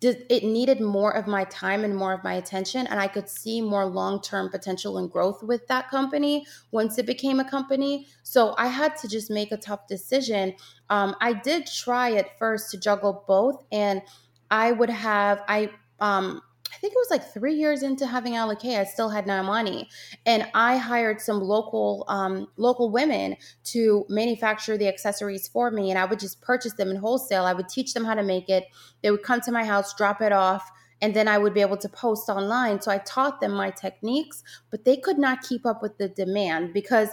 it 0.00 0.44
needed 0.44 0.80
more 0.80 1.12
of 1.16 1.26
my 1.26 1.44
time 1.44 1.82
and 1.84 1.96
more 1.96 2.12
of 2.12 2.22
my 2.22 2.34
attention 2.34 2.86
and 2.86 3.00
i 3.00 3.08
could 3.08 3.28
see 3.28 3.60
more 3.60 3.84
long-term 3.84 4.48
potential 4.48 4.98
and 4.98 5.10
growth 5.10 5.42
with 5.42 5.66
that 5.66 5.90
company 5.90 6.46
once 6.70 6.98
it 6.98 7.06
became 7.06 7.40
a 7.40 7.50
company. 7.50 8.06
So 8.22 8.54
i 8.58 8.68
had 8.68 8.96
to 8.98 9.08
just 9.08 9.30
make 9.30 9.52
a 9.52 9.56
tough 9.56 9.86
decision. 9.86 10.54
Um, 10.90 11.16
i 11.20 11.32
did 11.32 11.66
try 11.66 12.12
at 12.12 12.38
first 12.38 12.70
to 12.70 12.78
juggle 12.78 13.24
both 13.26 13.64
and 13.72 14.02
i 14.50 14.72
would 14.72 14.90
have 14.90 15.42
i 15.48 15.70
um, 16.00 16.42
I 16.72 16.76
think 16.78 16.92
it 16.92 16.98
was 16.98 17.10
like 17.10 17.32
three 17.32 17.54
years 17.54 17.82
into 17.82 18.06
having 18.06 18.34
Alikay, 18.34 18.78
I 18.78 18.84
still 18.84 19.08
had 19.08 19.26
Naimani, 19.26 19.86
and 20.26 20.46
I 20.54 20.76
hired 20.76 21.20
some 21.20 21.40
local 21.40 22.04
um, 22.08 22.48
local 22.56 22.90
women 22.90 23.36
to 23.64 24.04
manufacture 24.08 24.76
the 24.76 24.88
accessories 24.88 25.48
for 25.48 25.70
me, 25.70 25.90
and 25.90 25.98
I 25.98 26.04
would 26.04 26.18
just 26.18 26.40
purchase 26.40 26.74
them 26.74 26.90
in 26.90 26.96
wholesale. 26.96 27.44
I 27.44 27.52
would 27.52 27.68
teach 27.68 27.94
them 27.94 28.04
how 28.04 28.14
to 28.14 28.22
make 28.22 28.48
it. 28.48 28.64
They 29.02 29.10
would 29.10 29.22
come 29.22 29.40
to 29.42 29.52
my 29.52 29.64
house, 29.64 29.94
drop 29.94 30.20
it 30.20 30.32
off, 30.32 30.70
and 31.00 31.14
then 31.14 31.28
I 31.28 31.38
would 31.38 31.54
be 31.54 31.60
able 31.60 31.76
to 31.78 31.88
post 31.88 32.28
online. 32.28 32.80
So 32.80 32.90
I 32.90 32.98
taught 32.98 33.40
them 33.40 33.52
my 33.52 33.70
techniques, 33.70 34.42
but 34.70 34.84
they 34.84 34.96
could 34.96 35.18
not 35.18 35.42
keep 35.42 35.64
up 35.66 35.82
with 35.82 35.98
the 35.98 36.08
demand 36.08 36.72
because 36.72 37.08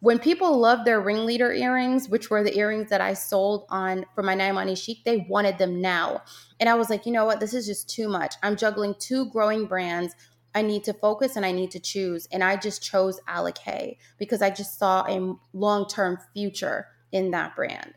when 0.00 0.18
people 0.18 0.58
love 0.58 0.84
their 0.84 1.00
ringleader 1.00 1.52
earrings, 1.52 2.08
which 2.08 2.28
were 2.28 2.42
the 2.42 2.56
earrings 2.56 2.90
that 2.90 3.00
I 3.00 3.14
sold 3.14 3.64
on 3.70 4.04
for 4.14 4.22
my 4.22 4.34
Naimani 4.34 4.76
Chic, 4.76 5.04
they 5.04 5.26
wanted 5.28 5.58
them 5.58 5.80
now. 5.80 6.22
And 6.60 6.68
I 6.68 6.74
was 6.74 6.90
like, 6.90 7.06
you 7.06 7.12
know 7.12 7.24
what? 7.24 7.40
This 7.40 7.54
is 7.54 7.66
just 7.66 7.88
too 7.88 8.08
much. 8.08 8.34
I'm 8.42 8.56
juggling 8.56 8.94
two 8.98 9.30
growing 9.30 9.66
brands. 9.66 10.14
I 10.54 10.62
need 10.62 10.84
to 10.84 10.92
focus 10.92 11.36
and 11.36 11.46
I 11.46 11.52
need 11.52 11.70
to 11.72 11.80
choose. 11.80 12.28
And 12.30 12.44
I 12.44 12.56
just 12.56 12.82
chose 12.82 13.20
Alikay 13.28 13.96
because 14.18 14.42
I 14.42 14.50
just 14.50 14.78
saw 14.78 15.04
a 15.06 15.36
long 15.52 15.88
term 15.88 16.18
future 16.34 16.88
in 17.12 17.30
that 17.30 17.56
brand. 17.56 17.94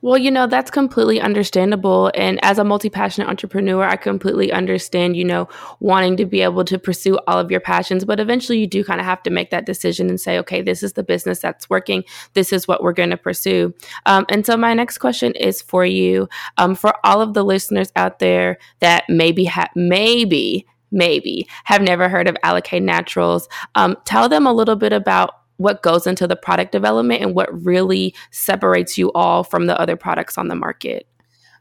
Well, 0.00 0.16
you 0.16 0.30
know, 0.30 0.46
that's 0.46 0.70
completely 0.70 1.20
understandable. 1.20 2.12
And 2.14 2.38
as 2.44 2.58
a 2.58 2.64
multi 2.64 2.88
passionate 2.88 3.28
entrepreneur, 3.28 3.82
I 3.82 3.96
completely 3.96 4.52
understand, 4.52 5.16
you 5.16 5.24
know, 5.24 5.48
wanting 5.80 6.16
to 6.18 6.24
be 6.24 6.40
able 6.40 6.64
to 6.66 6.78
pursue 6.78 7.18
all 7.26 7.38
of 7.38 7.50
your 7.50 7.58
passions. 7.60 8.04
But 8.04 8.20
eventually, 8.20 8.60
you 8.60 8.68
do 8.68 8.84
kind 8.84 9.00
of 9.00 9.06
have 9.06 9.24
to 9.24 9.30
make 9.30 9.50
that 9.50 9.66
decision 9.66 10.08
and 10.08 10.20
say, 10.20 10.38
okay, 10.38 10.62
this 10.62 10.84
is 10.84 10.92
the 10.92 11.02
business 11.02 11.40
that's 11.40 11.68
working. 11.68 12.04
This 12.34 12.52
is 12.52 12.68
what 12.68 12.82
we're 12.82 12.92
going 12.92 13.10
to 13.10 13.16
pursue. 13.16 13.74
Um, 14.06 14.24
and 14.28 14.46
so, 14.46 14.56
my 14.56 14.72
next 14.72 14.98
question 14.98 15.32
is 15.34 15.60
for 15.60 15.84
you 15.84 16.28
um, 16.58 16.76
for 16.76 16.94
all 17.04 17.20
of 17.20 17.34
the 17.34 17.44
listeners 17.44 17.90
out 17.96 18.20
there 18.20 18.58
that 18.78 19.04
maybe, 19.08 19.46
ha- 19.46 19.70
maybe, 19.74 20.64
maybe 20.92 21.48
have 21.64 21.82
never 21.82 22.08
heard 22.08 22.28
of 22.28 22.36
Alikay 22.44 22.80
Naturals, 22.80 23.48
um, 23.74 23.96
tell 24.04 24.28
them 24.28 24.46
a 24.46 24.52
little 24.52 24.76
bit 24.76 24.92
about 24.92 25.37
what 25.58 25.82
goes 25.82 26.06
into 26.06 26.26
the 26.26 26.36
product 26.36 26.72
development 26.72 27.22
and 27.22 27.34
what 27.34 27.48
really 27.64 28.14
separates 28.30 28.96
you 28.96 29.12
all 29.12 29.44
from 29.44 29.66
the 29.66 29.78
other 29.78 29.96
products 29.96 30.38
on 30.38 30.48
the 30.48 30.54
market? 30.54 31.06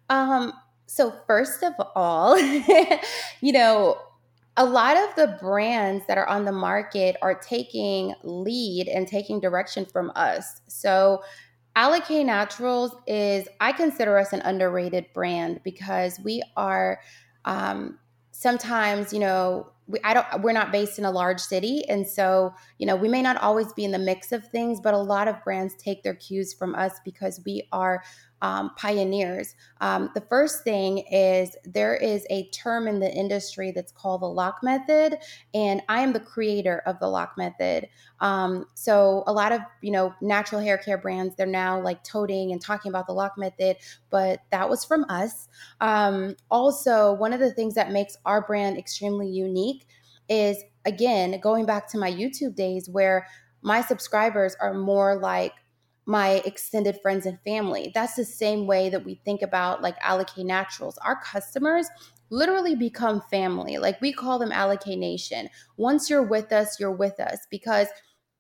Um, 0.10 0.54
so 0.86 1.14
first 1.28 1.64
of 1.64 1.74
all, 1.96 2.40
you 3.42 3.52
know, 3.52 3.98
a 4.56 4.66
lot 4.66 4.98
of 4.98 5.16
the 5.16 5.38
brands 5.40 6.04
that 6.08 6.18
are 6.18 6.28
on 6.28 6.46
the 6.46 6.52
market 6.52 7.16
are 7.22 7.36
taking 7.36 8.16
lead 8.24 8.88
and 8.88 9.08
taking 9.08 9.40
direction 9.40 9.86
from 9.86 10.12
us. 10.16 10.62
So 10.68 11.22
Alikay 11.76 12.26
Naturals 12.26 12.96
is, 13.06 13.48
I 13.60 13.72
consider 13.72 14.18
us 14.18 14.34
an 14.34 14.42
underrated 14.42 15.06
brand 15.14 15.62
because 15.64 16.20
we 16.24 16.42
are 16.56 17.00
um, 17.46 18.00
sometimes, 18.32 19.14
you 19.14 19.20
know, 19.20 19.68
we, 19.88 20.00
I 20.04 20.14
don't 20.14 20.42
we're 20.42 20.54
not 20.54 20.72
based 20.72 21.00
in 21.00 21.06
a 21.06 21.12
large 21.12 21.40
city. 21.40 21.88
And 21.88 22.06
so 22.06 22.54
you 22.78 22.86
know 22.86 22.96
we 22.96 23.08
may 23.08 23.22
not 23.22 23.38
always 23.38 23.74
be 23.74 23.86
in 23.86 23.92
the 23.92 24.00
mix 24.00 24.32
of 24.32 24.48
things 24.48 24.80
but 24.80 24.94
a 24.94 24.98
lot 24.98 25.28
of 25.28 25.44
brands 25.44 25.76
take 25.76 26.04
their 26.04 26.16
cues 26.16 26.54
from 26.54 26.76
us 26.76 26.94
because 27.04 27.42
we 27.46 27.68
are 27.72 28.04
um, 28.42 28.72
pioneers. 28.76 29.56
Um, 29.82 30.12
the 30.14 30.22
first 30.22 30.64
thing 30.64 31.00
is 31.12 31.56
there 31.64 31.96
is 31.96 32.26
a 32.30 32.50
term 32.50 32.88
in 32.88 33.00
the 33.00 33.12
industry 33.12 33.72
that's 33.72 33.92
called 33.92 34.22
the 34.22 34.28
LOC 34.28 34.62
method, 34.64 35.18
and 35.54 35.82
I 35.90 36.02
am 36.02 36.14
the 36.14 36.20
creator 36.20 36.84
of 36.86 37.00
the 37.00 37.08
LOC 37.08 37.38
method. 37.38 37.88
Um, 38.20 38.66
so 38.74 39.24
a 39.28 39.34
lot 39.34 39.52
of 39.52 39.62
you 39.82 39.92
know 39.92 40.14
natural 40.22 40.62
hair 40.62 40.78
care 40.78 40.98
brands 40.98 41.36
they're 41.36 41.46
now 41.46 41.80
like 41.82 42.04
toting 42.04 42.52
and 42.52 42.62
talking 42.62 42.90
about 42.90 43.08
the 43.08 43.14
LOC 43.14 43.38
method, 43.38 43.78
but 44.10 44.42
that 44.52 44.70
was 44.70 44.86
from 44.86 45.06
us. 45.10 45.48
Um, 45.82 46.36
also, 46.50 47.14
one 47.14 47.34
of 47.34 47.40
the 47.40 47.52
things 47.52 47.76
that 47.76 47.92
makes 47.92 48.18
our 48.26 48.46
brand 48.46 48.78
extremely 48.78 49.28
unique 49.28 49.88
is 50.30 50.64
again 50.86 51.40
going 51.40 51.66
back 51.66 51.88
to 51.90 51.98
my 51.98 52.12
YouTube 52.12 52.56
days 52.56 52.90
where 52.90 53.28
my 53.62 53.82
subscribers 53.82 54.56
are 54.62 54.74
more 54.74 55.18
like 55.18 55.54
my 56.08 56.42
extended 56.46 56.98
friends 57.02 57.26
and 57.26 57.38
family. 57.42 57.92
That's 57.94 58.16
the 58.16 58.24
same 58.24 58.66
way 58.66 58.90
that 58.90 59.06
we 59.06 59.16
think 59.26 59.42
about 59.42 59.82
like 59.82 60.00
Alikay 60.00 60.46
Naturals. 60.46 60.98
Our 61.00 61.22
customers 61.22 61.88
literally 62.30 62.76
become 62.76 63.22
family. 63.30 63.78
Like 63.78 64.00
we 64.00 64.14
call 64.14 64.40
them 64.40 64.50
Alikay 64.50 64.98
Nation. 64.98 65.50
Once 65.76 66.10
you're 66.10 66.24
with 66.24 66.54
us, 66.54 66.80
you're 66.80 66.96
with 66.96 67.20
us 67.20 67.40
because 67.52 67.88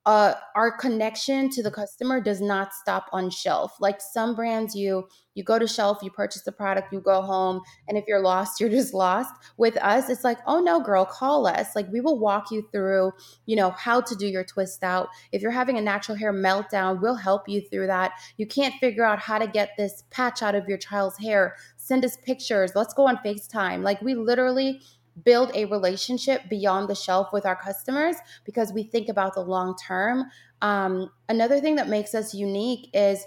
uh, 0.08 0.36
our 0.56 0.72
connection 0.72 1.50
to 1.50 1.62
the 1.62 1.70
customer 1.70 2.22
does 2.22 2.40
not 2.40 2.74
stop 2.74 3.08
on 3.12 3.30
shelf. 3.30 3.76
Like 3.82 4.00
some 4.00 4.36
brands, 4.36 4.74
you 4.74 5.06
you 5.36 5.44
go 5.44 5.60
to 5.60 5.68
shelf, 5.68 6.00
you 6.02 6.10
purchase 6.10 6.44
the 6.44 6.52
product, 6.52 6.92
you 6.94 7.02
go 7.02 7.22
home, 7.22 7.62
and 7.88 7.98
if 7.98 8.06
you're 8.08 8.22
lost, 8.22 8.58
you're 8.62 8.70
just 8.70 8.94
lost. 8.94 9.34
With 9.58 9.76
us, 9.78 10.10
it's 10.10 10.24
like, 10.24 10.38
oh 10.48 10.62
no, 10.62 10.80
girl, 10.80 11.04
call 11.06 11.46
us. 11.46 11.76
Like 11.76 11.92
we 11.92 12.00
will 12.00 12.18
walk 12.18 12.52
you 12.52 12.66
through, 12.72 13.12
you 13.48 13.58
know, 13.58 13.72
how 13.72 14.00
to 14.00 14.16
do 14.16 14.26
your 14.26 14.46
twist 14.46 14.82
out. 14.82 15.10
If 15.34 15.42
you're 15.42 15.52
having 15.52 15.78
a 15.78 15.82
natural 15.82 16.18
hair 16.18 16.34
meltdown, 16.34 17.02
we'll 17.02 17.16
help 17.16 17.50
you 17.50 17.60
through 17.70 17.88
that. 17.88 18.14
You 18.38 18.48
can't 18.48 18.76
figure 18.80 19.04
out 19.04 19.20
how 19.20 19.40
to 19.40 19.46
get 19.46 19.72
this 19.78 20.06
patch 20.10 20.42
out 20.42 20.56
of 20.56 20.70
your 20.70 20.78
child's 20.78 21.18
hair. 21.18 21.58
Send 21.76 22.06
us 22.06 22.16
pictures. 22.26 22.72
Let's 22.76 22.94
go 22.94 23.08
on 23.08 23.18
FaceTime. 23.18 23.84
Like 23.84 24.02
we 24.02 24.16
literally 24.16 24.82
build 25.24 25.52
a 25.56 25.66
relationship 25.66 26.42
beyond 26.50 26.90
the 26.90 26.96
shelf 26.96 27.34
with 27.34 27.46
our 27.46 27.56
customers 27.56 28.16
because 28.46 28.72
we 28.74 28.84
think 28.84 29.10
about 29.10 29.34
the 29.34 29.42
long 29.42 29.76
term. 29.76 30.26
Um, 30.62 31.12
another 31.30 31.60
thing 31.60 31.76
that 31.76 31.88
makes 31.88 32.14
us 32.16 32.34
unique 32.34 32.90
is 32.94 33.24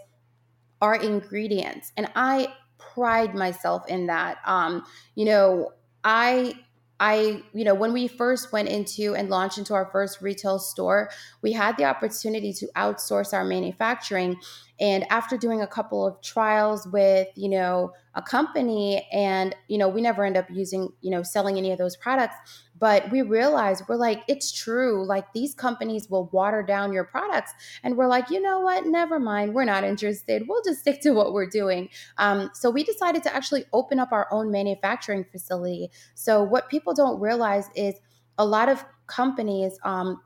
our 0.81 0.95
ingredients. 0.95 1.93
And 1.97 2.11
I 2.15 2.53
pride 2.79 3.35
myself 3.35 3.87
in 3.89 4.07
that. 4.07 4.39
Um, 4.47 4.85
you 5.15 5.25
know, 5.25 5.73
I 6.05 6.55
I, 7.03 7.43
you 7.55 7.65
know, 7.65 7.73
when 7.73 7.95
we 7.95 8.07
first 8.07 8.53
went 8.53 8.69
into 8.69 9.15
and 9.15 9.31
launched 9.31 9.57
into 9.57 9.73
our 9.73 9.87
first 9.91 10.21
retail 10.21 10.59
store, 10.59 11.09
we 11.41 11.53
had 11.53 11.79
the 11.79 11.87
opportunity 11.87 12.53
to 12.53 12.67
outsource 12.77 13.33
our 13.33 13.43
manufacturing. 13.43 14.37
And 14.81 15.05
after 15.11 15.37
doing 15.37 15.61
a 15.61 15.67
couple 15.67 16.07
of 16.07 16.21
trials 16.23 16.89
with, 16.89 17.29
you 17.37 17.51
know, 17.51 17.93
a 18.15 18.23
company 18.23 19.07
and, 19.13 19.55
you 19.69 19.77
know, 19.77 19.89
we 19.89 20.01
never 20.01 20.25
end 20.25 20.37
up 20.39 20.47
using, 20.51 20.89
you 21.03 21.11
know, 21.11 21.23
selling 21.23 21.59
any 21.59 21.71
of 21.71 21.79
those 21.79 21.97
products, 21.97 22.35
but 22.79 23.11
we 23.11 23.21
realized 23.21 23.85
we're 23.89 23.97
like, 23.97 24.23
it's 24.27 24.51
true. 24.51 25.07
Like 25.07 25.33
these 25.35 25.55
companies 25.55 26.09
will 26.09 26.31
water 26.33 26.63
down 26.63 26.95
your 26.95 27.05
products. 27.05 27.53
And 27.83 27.97
we're 27.97 28.09
like, 28.09 28.31
you 28.31 28.41
know 28.41 28.61
what? 28.61 28.87
Never 28.87 29.21
mind. 29.21 29.55
We're 29.55 29.65
not 29.65 29.85
interested. 29.85 30.45
We'll 30.49 30.63
just 30.63 30.81
stick 30.81 31.03
to 31.03 31.11
what 31.11 31.35
we're 31.35 31.49
doing. 31.49 31.91
Um, 32.17 32.51
so 32.55 32.71
we 32.71 32.83
decided 32.83 33.23
to 33.25 33.35
actually 33.35 33.67
open 33.75 33.99
up 34.01 34.13
our 34.13 34.29
own 34.33 34.51
manufacturing 34.51 35.25
facility. 35.31 35.91
So 36.15 36.43
what 36.43 36.71
people 36.71 36.95
don't 36.95 37.21
realize 37.21 37.69
is 37.77 37.97
a 38.39 38.47
lot 38.47 38.71
of 38.71 38.83
companies, 39.07 39.79
um, 39.85 40.23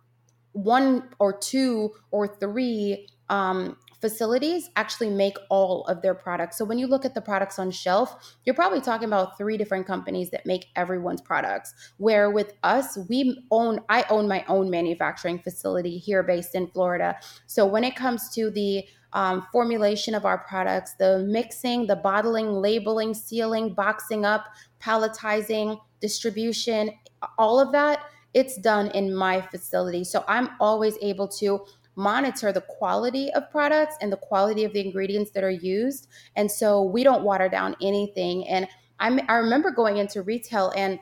one 0.52 1.08
or 1.18 1.36
two 1.36 1.90
or 2.12 2.28
three 2.28 3.08
um, 3.28 3.76
facilities 4.00 4.70
actually 4.76 5.10
make 5.10 5.36
all 5.50 5.84
of 5.86 6.02
their 6.02 6.14
products. 6.14 6.58
So 6.58 6.64
when 6.64 6.78
you 6.78 6.86
look 6.86 7.04
at 7.04 7.14
the 7.14 7.20
products 7.20 7.58
on 7.58 7.70
shelf, 7.70 8.36
you're 8.44 8.54
probably 8.54 8.80
talking 8.80 9.08
about 9.08 9.36
three 9.38 9.56
different 9.56 9.86
companies 9.86 10.30
that 10.30 10.46
make 10.46 10.66
everyone's 10.76 11.20
products. 11.20 11.74
Where 11.98 12.30
with 12.30 12.54
us, 12.62 12.98
we 13.08 13.44
own 13.50 13.80
I 13.88 14.04
own 14.10 14.28
my 14.28 14.44
own 14.48 14.70
manufacturing 14.70 15.38
facility 15.38 15.98
here 15.98 16.22
based 16.22 16.54
in 16.54 16.68
Florida. 16.68 17.16
So 17.46 17.66
when 17.66 17.84
it 17.84 17.96
comes 17.96 18.30
to 18.30 18.50
the 18.50 18.84
um, 19.12 19.46
formulation 19.52 20.14
of 20.14 20.24
our 20.24 20.38
products, 20.38 20.94
the 20.94 21.20
mixing, 21.20 21.86
the 21.86 21.96
bottling, 21.96 22.52
labeling, 22.52 23.14
sealing, 23.14 23.72
boxing 23.72 24.24
up, 24.24 24.46
palletizing, 24.80 25.78
distribution, 26.00 26.90
all 27.38 27.60
of 27.60 27.72
that, 27.72 28.00
it's 28.34 28.56
done 28.56 28.88
in 28.88 29.14
my 29.14 29.40
facility. 29.40 30.02
So 30.02 30.24
I'm 30.26 30.50
always 30.60 30.98
able 31.00 31.28
to 31.28 31.64
monitor 31.96 32.52
the 32.52 32.62
quality 32.62 33.32
of 33.34 33.50
products 33.50 33.96
and 34.00 34.12
the 34.12 34.16
quality 34.16 34.64
of 34.64 34.72
the 34.72 34.80
ingredients 34.80 35.30
that 35.32 35.44
are 35.44 35.50
used. 35.50 36.08
And 36.36 36.50
so 36.50 36.82
we 36.82 37.04
don't 37.04 37.24
water 37.24 37.48
down 37.48 37.76
anything. 37.82 38.46
And 38.48 38.68
I'm, 39.00 39.20
I 39.28 39.34
remember 39.36 39.70
going 39.70 39.98
into 39.98 40.22
retail 40.22 40.72
and 40.76 40.98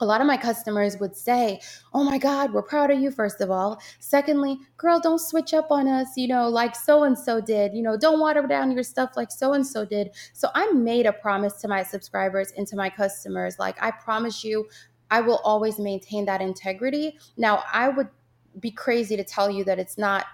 a 0.00 0.06
lot 0.06 0.20
of 0.20 0.26
my 0.26 0.36
customers 0.36 0.98
would 0.98 1.16
say, 1.16 1.60
Oh 1.94 2.04
my 2.04 2.18
God, 2.18 2.52
we're 2.52 2.62
proud 2.62 2.90
of 2.90 3.00
you, 3.00 3.10
first 3.12 3.40
of 3.40 3.50
all. 3.50 3.80
Secondly, 4.00 4.58
girl, 4.76 5.00
don't 5.00 5.20
switch 5.20 5.54
up 5.54 5.70
on 5.70 5.88
us, 5.88 6.08
you 6.16 6.28
know, 6.28 6.48
like 6.48 6.74
so 6.76 7.04
and 7.04 7.16
so 7.18 7.40
did. 7.40 7.72
You 7.74 7.82
know, 7.82 7.96
don't 7.96 8.20
water 8.20 8.46
down 8.46 8.72
your 8.72 8.82
stuff 8.82 9.12
like 9.16 9.30
so 9.30 9.52
and 9.54 9.66
so 9.66 9.84
did. 9.84 10.10
So 10.32 10.48
I 10.54 10.72
made 10.72 11.06
a 11.06 11.12
promise 11.12 11.54
to 11.62 11.68
my 11.68 11.84
subscribers 11.84 12.52
and 12.56 12.66
to 12.68 12.76
my 12.76 12.90
customers. 12.90 13.58
Like, 13.60 13.80
I 13.82 13.92
promise 13.92 14.44
you, 14.44 14.68
I 15.10 15.20
will 15.20 15.40
always 15.44 15.78
maintain 15.78 16.24
that 16.26 16.40
integrity. 16.40 17.18
Now, 17.36 17.62
I 17.72 17.88
would 17.88 18.08
be 18.60 18.70
crazy 18.70 19.16
to 19.16 19.24
tell 19.24 19.50
you 19.50 19.64
that 19.64 19.78
it's 19.78 19.98
not 19.98 20.26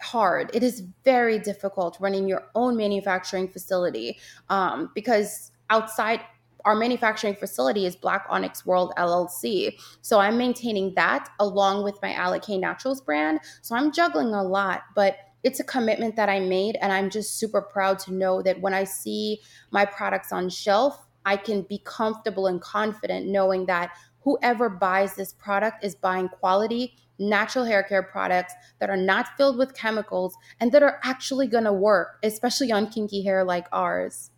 hard. 0.00 0.50
It 0.52 0.62
is 0.62 0.82
very 1.04 1.38
difficult 1.38 1.96
running 2.00 2.28
your 2.28 2.44
own 2.54 2.76
manufacturing 2.76 3.48
facility 3.48 4.18
um, 4.48 4.90
because 4.94 5.52
outside 5.70 6.20
our 6.64 6.74
manufacturing 6.74 7.34
facility 7.34 7.86
is 7.86 7.96
Black 7.96 8.26
Onyx 8.28 8.64
World 8.64 8.92
LLC. 8.96 9.78
So 10.00 10.20
I'm 10.20 10.38
maintaining 10.38 10.94
that 10.94 11.28
along 11.40 11.82
with 11.82 12.00
my 12.02 12.12
Alikay 12.12 12.60
Naturals 12.60 13.00
brand. 13.00 13.40
So 13.62 13.74
I'm 13.74 13.92
juggling 13.92 14.34
a 14.34 14.42
lot, 14.42 14.82
but 14.94 15.16
it's 15.42 15.58
a 15.58 15.64
commitment 15.64 16.14
that 16.16 16.28
I 16.28 16.38
made. 16.38 16.76
And 16.80 16.92
I'm 16.92 17.10
just 17.10 17.38
super 17.38 17.60
proud 17.60 17.98
to 18.00 18.12
know 18.12 18.42
that 18.42 18.60
when 18.60 18.74
I 18.74 18.84
see 18.84 19.40
my 19.72 19.84
products 19.84 20.32
on 20.32 20.48
shelf, 20.48 21.06
I 21.24 21.36
can 21.36 21.62
be 21.62 21.80
comfortable 21.84 22.46
and 22.46 22.60
confident 22.60 23.26
knowing 23.26 23.66
that 23.66 23.92
whoever 24.20 24.68
buys 24.68 25.14
this 25.14 25.32
product 25.32 25.84
is 25.84 25.94
buying 25.94 26.28
quality 26.28 26.94
natural 27.18 27.64
hair 27.64 27.82
care 27.82 28.02
products 28.02 28.54
that 28.80 28.90
are 28.90 28.96
not 28.96 29.28
filled 29.36 29.56
with 29.56 29.74
chemicals 29.74 30.36
and 30.60 30.72
that 30.72 30.82
are 30.82 31.00
actually 31.04 31.46
going 31.46 31.64
to 31.64 31.72
work, 31.72 32.18
especially 32.22 32.72
on 32.72 32.88
kinky 32.88 33.22
hair 33.22 33.44
like 33.44 33.66
ours. 33.72 34.30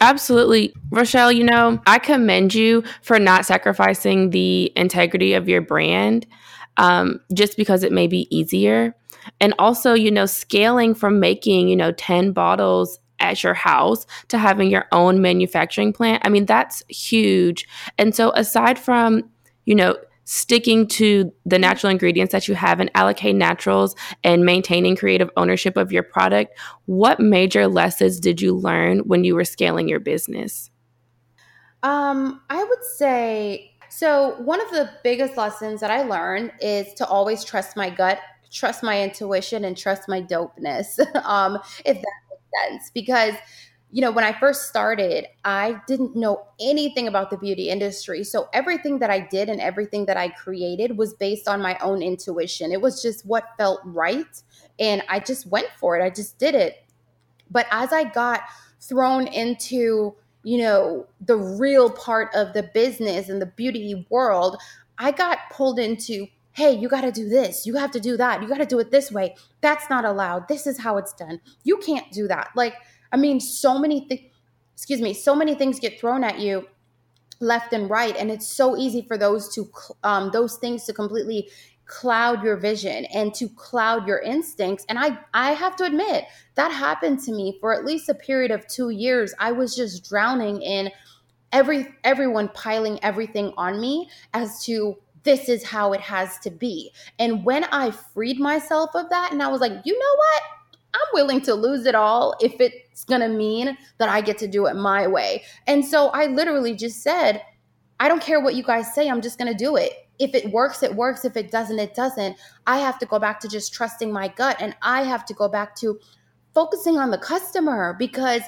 Absolutely. 0.00 0.74
Rochelle, 0.90 1.30
you 1.30 1.44
know, 1.44 1.80
I 1.86 2.00
commend 2.00 2.54
you 2.54 2.82
for 3.02 3.20
not 3.20 3.46
sacrificing 3.46 4.30
the 4.30 4.72
integrity 4.74 5.32
of 5.34 5.48
your 5.48 5.60
brand 5.60 6.26
um, 6.76 7.20
just 7.32 7.56
because 7.56 7.84
it 7.84 7.92
may 7.92 8.06
be 8.06 8.26
easier. 8.36 8.94
and 9.40 9.54
also, 9.60 9.94
you 9.94 10.10
know, 10.10 10.26
scaling 10.26 10.96
from 10.96 11.20
making, 11.20 11.68
you 11.68 11.76
know, 11.76 11.92
10 11.92 12.32
bottles 12.32 12.98
at 13.20 13.44
your 13.44 13.54
house 13.54 14.04
to 14.28 14.36
having 14.36 14.68
your 14.68 14.86
own 14.90 15.22
manufacturing 15.22 15.92
plant. 15.92 16.20
I 16.26 16.28
mean, 16.28 16.44
that's 16.44 16.82
huge. 16.88 17.68
And 17.98 18.14
so 18.14 18.32
aside 18.32 18.80
from, 18.80 19.30
you 19.64 19.76
know, 19.76 19.96
sticking 20.32 20.86
to 20.86 21.30
the 21.44 21.58
natural 21.58 21.90
ingredients 21.90 22.32
that 22.32 22.48
you 22.48 22.54
have 22.54 22.80
and 22.80 22.90
Alikay 22.94 23.34
Naturals 23.34 23.94
and 24.24 24.46
maintaining 24.46 24.96
creative 24.96 25.28
ownership 25.36 25.76
of 25.76 25.92
your 25.92 26.02
product, 26.02 26.58
what 26.86 27.20
major 27.20 27.68
lessons 27.68 28.18
did 28.18 28.40
you 28.40 28.56
learn 28.56 29.00
when 29.00 29.24
you 29.24 29.34
were 29.34 29.44
scaling 29.44 29.88
your 29.88 30.00
business? 30.00 30.70
Um, 31.82 32.40
I 32.48 32.64
would 32.64 32.82
say 32.82 33.72
so. 33.90 34.36
One 34.40 34.62
of 34.62 34.70
the 34.70 34.88
biggest 35.04 35.36
lessons 35.36 35.80
that 35.80 35.90
I 35.90 36.02
learned 36.02 36.52
is 36.62 36.94
to 36.94 37.06
always 37.06 37.44
trust 37.44 37.76
my 37.76 37.90
gut, 37.90 38.18
trust 38.50 38.82
my 38.82 39.02
intuition, 39.02 39.66
and 39.66 39.76
trust 39.76 40.08
my 40.08 40.22
dopeness. 40.22 40.98
um, 41.26 41.58
if 41.84 41.96
that 41.96 42.14
makes 42.30 42.70
sense, 42.70 42.90
because 42.94 43.34
you 43.94 44.00
know, 44.00 44.10
when 44.10 44.24
I 44.24 44.32
first 44.32 44.70
started, 44.70 45.26
I 45.44 45.76
didn't 45.86 46.16
know 46.16 46.46
anything 46.58 47.08
about 47.08 47.28
the 47.28 47.36
beauty 47.36 47.68
industry. 47.68 48.24
So 48.24 48.48
everything 48.54 48.98
that 49.00 49.10
I 49.10 49.20
did 49.20 49.50
and 49.50 49.60
everything 49.60 50.06
that 50.06 50.16
I 50.16 50.30
created 50.30 50.96
was 50.96 51.12
based 51.12 51.46
on 51.46 51.60
my 51.60 51.76
own 51.78 52.02
intuition. 52.02 52.72
It 52.72 52.80
was 52.80 53.02
just 53.02 53.26
what 53.26 53.44
felt 53.58 53.80
right. 53.84 54.42
And 54.78 55.02
I 55.10 55.20
just 55.20 55.46
went 55.46 55.68
for 55.78 55.94
it. 55.94 56.02
I 56.02 56.08
just 56.08 56.38
did 56.38 56.54
it. 56.54 56.82
But 57.50 57.66
as 57.70 57.92
I 57.92 58.04
got 58.04 58.40
thrown 58.80 59.26
into, 59.26 60.14
you 60.42 60.58
know, 60.58 61.06
the 61.20 61.36
real 61.36 61.90
part 61.90 62.34
of 62.34 62.54
the 62.54 62.62
business 62.62 63.28
and 63.28 63.42
the 63.42 63.46
beauty 63.46 64.06
world, 64.08 64.56
I 64.96 65.10
got 65.10 65.38
pulled 65.52 65.78
into 65.78 66.28
hey, 66.54 66.70
you 66.74 66.86
got 66.86 67.00
to 67.00 67.10
do 67.10 67.30
this. 67.30 67.66
You 67.66 67.76
have 67.76 67.90
to 67.92 68.00
do 68.00 68.14
that. 68.18 68.42
You 68.42 68.48
got 68.48 68.58
to 68.58 68.66
do 68.66 68.78
it 68.78 68.90
this 68.90 69.10
way. 69.10 69.36
That's 69.62 69.88
not 69.88 70.04
allowed. 70.04 70.48
This 70.48 70.66
is 70.66 70.78
how 70.78 70.98
it's 70.98 71.14
done. 71.14 71.40
You 71.64 71.78
can't 71.78 72.12
do 72.12 72.28
that. 72.28 72.50
Like, 72.54 72.74
I 73.12 73.16
mean, 73.16 73.40
so 73.40 73.78
many 73.78 74.06
things, 74.08 74.22
excuse 74.74 75.00
me, 75.00 75.14
so 75.14 75.34
many 75.34 75.54
things 75.54 75.78
get 75.78 76.00
thrown 76.00 76.24
at 76.24 76.38
you 76.38 76.66
left 77.40 77.72
and 77.72 77.90
right. 77.90 78.16
And 78.16 78.30
it's 78.30 78.46
so 78.48 78.76
easy 78.76 79.02
for 79.02 79.18
those 79.18 79.52
to, 79.54 79.70
um, 80.02 80.30
those 80.32 80.56
things 80.56 80.84
to 80.84 80.92
completely 80.92 81.48
cloud 81.86 82.42
your 82.42 82.56
vision 82.56 83.04
and 83.06 83.34
to 83.34 83.48
cloud 83.50 84.06
your 84.06 84.20
instincts 84.20 84.86
and 84.88 84.98
i 84.98 85.18
i 85.34 85.50
have 85.50 85.76
to 85.76 85.84
admit 85.84 86.24
that 86.54 86.70
happened 86.70 87.20
to 87.20 87.32
me 87.32 87.58
for 87.60 87.74
at 87.74 87.84
least 87.84 88.08
a 88.08 88.14
period 88.14 88.50
of 88.50 88.66
2 88.68 88.90
years 88.90 89.34
i 89.38 89.50
was 89.52 89.74
just 89.74 90.08
drowning 90.08 90.62
in 90.62 90.90
every 91.52 91.86
everyone 92.04 92.48
piling 92.54 92.98
everything 93.02 93.52
on 93.56 93.80
me 93.80 94.08
as 94.32 94.64
to 94.64 94.96
this 95.24 95.48
is 95.48 95.64
how 95.64 95.92
it 95.92 96.00
has 96.00 96.38
to 96.38 96.50
be 96.50 96.90
and 97.18 97.44
when 97.44 97.64
i 97.64 97.90
freed 97.90 98.38
myself 98.38 98.88
of 98.94 99.10
that 99.10 99.32
and 99.32 99.42
i 99.42 99.48
was 99.48 99.60
like 99.60 99.72
you 99.84 99.92
know 99.92 100.16
what 100.16 100.42
I'm 100.94 101.00
willing 101.14 101.40
to 101.42 101.54
lose 101.54 101.86
it 101.86 101.94
all 101.94 102.34
if 102.40 102.60
it's 102.92 103.04
going 103.04 103.20
to 103.20 103.28
mean 103.28 103.76
that 103.98 104.08
I 104.08 104.20
get 104.20 104.38
to 104.38 104.46
do 104.46 104.66
it 104.66 104.74
my 104.74 105.06
way. 105.06 105.42
And 105.66 105.84
so 105.84 106.08
I 106.08 106.26
literally 106.26 106.74
just 106.74 107.02
said, 107.02 107.42
I 107.98 108.08
don't 108.08 108.22
care 108.22 108.40
what 108.40 108.54
you 108.54 108.62
guys 108.62 108.94
say, 108.94 109.08
I'm 109.08 109.22
just 109.22 109.38
going 109.38 109.50
to 109.50 109.56
do 109.56 109.76
it. 109.76 110.08
If 110.18 110.34
it 110.34 110.52
works, 110.52 110.82
it 110.82 110.94
works. 110.94 111.24
If 111.24 111.36
it 111.36 111.50
doesn't, 111.50 111.78
it 111.78 111.94
doesn't. 111.94 112.36
I 112.66 112.78
have 112.78 112.98
to 113.00 113.06
go 113.06 113.18
back 113.18 113.40
to 113.40 113.48
just 113.48 113.72
trusting 113.72 114.12
my 114.12 114.28
gut 114.28 114.56
and 114.60 114.76
I 114.82 115.02
have 115.02 115.24
to 115.26 115.34
go 115.34 115.48
back 115.48 115.74
to 115.76 115.98
focusing 116.54 116.98
on 116.98 117.10
the 117.10 117.18
customer 117.18 117.96
because 117.98 118.42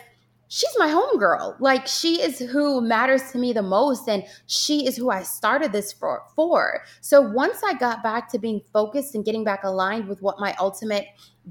she's 0.49 0.75
my 0.77 0.89
homegirl. 0.89 1.59
Like 1.59 1.87
she 1.87 2.21
is 2.21 2.39
who 2.39 2.81
matters 2.81 3.33
to 3.33 3.39
me 3.39 3.53
the 3.53 3.63
most 3.63 4.09
and 4.09 4.25
she 4.47 4.87
is 4.87 4.97
who 4.97 5.11
I 5.11 5.23
started 5.23 5.73
this 5.73 5.93
for 5.93 6.23
for. 6.37 6.83
So 7.01 7.21
once 7.21 7.61
I 7.65 7.75
got 7.75 8.03
back 8.03 8.31
to 8.31 8.39
being 8.39 8.61
focused 8.73 9.15
and 9.15 9.25
getting 9.25 9.45
back 9.45 9.65
aligned 9.65 10.07
with 10.07 10.23
what 10.23 10.39
my 10.39 10.55
ultimate 10.61 11.07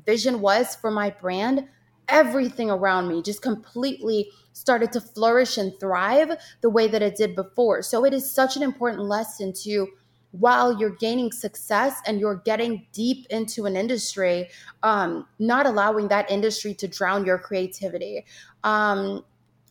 vision 0.06 0.42
was 0.42 0.76
for 0.76 0.92
my 0.92 1.10
brand, 1.10 1.68
everything 2.08 2.70
around 2.70 3.08
me 3.08 3.22
just 3.22 3.42
completely 3.42 4.30
started 4.54 4.92
to 4.92 5.02
flourish 5.02 5.58
and 5.58 5.78
thrive 5.80 6.32
the 6.62 6.70
way 6.70 6.88
that 6.88 7.02
it 7.02 7.16
did 7.16 7.36
before. 7.36 7.82
So 7.82 8.06
it 8.06 8.14
is 8.14 8.30
such 8.30 8.56
an 8.56 8.64
important 8.64 9.04
lesson 9.04 9.54
to 9.64 9.88
while 10.32 10.80
you're 10.80 10.96
gaining 10.96 11.32
success 11.32 12.02
and 12.08 12.20
you're 12.20 12.42
getting 12.44 12.88
deep 12.92 13.28
into 13.30 13.66
an 13.66 13.76
industry, 13.76 14.50
um, 14.82 15.28
not 15.38 15.66
allowing 15.68 16.08
that 16.08 16.30
industry 16.30 16.74
to 16.74 16.88
drown 16.88 17.24
your 17.24 17.38
creativity. 17.38 18.26
Um, 18.64 19.24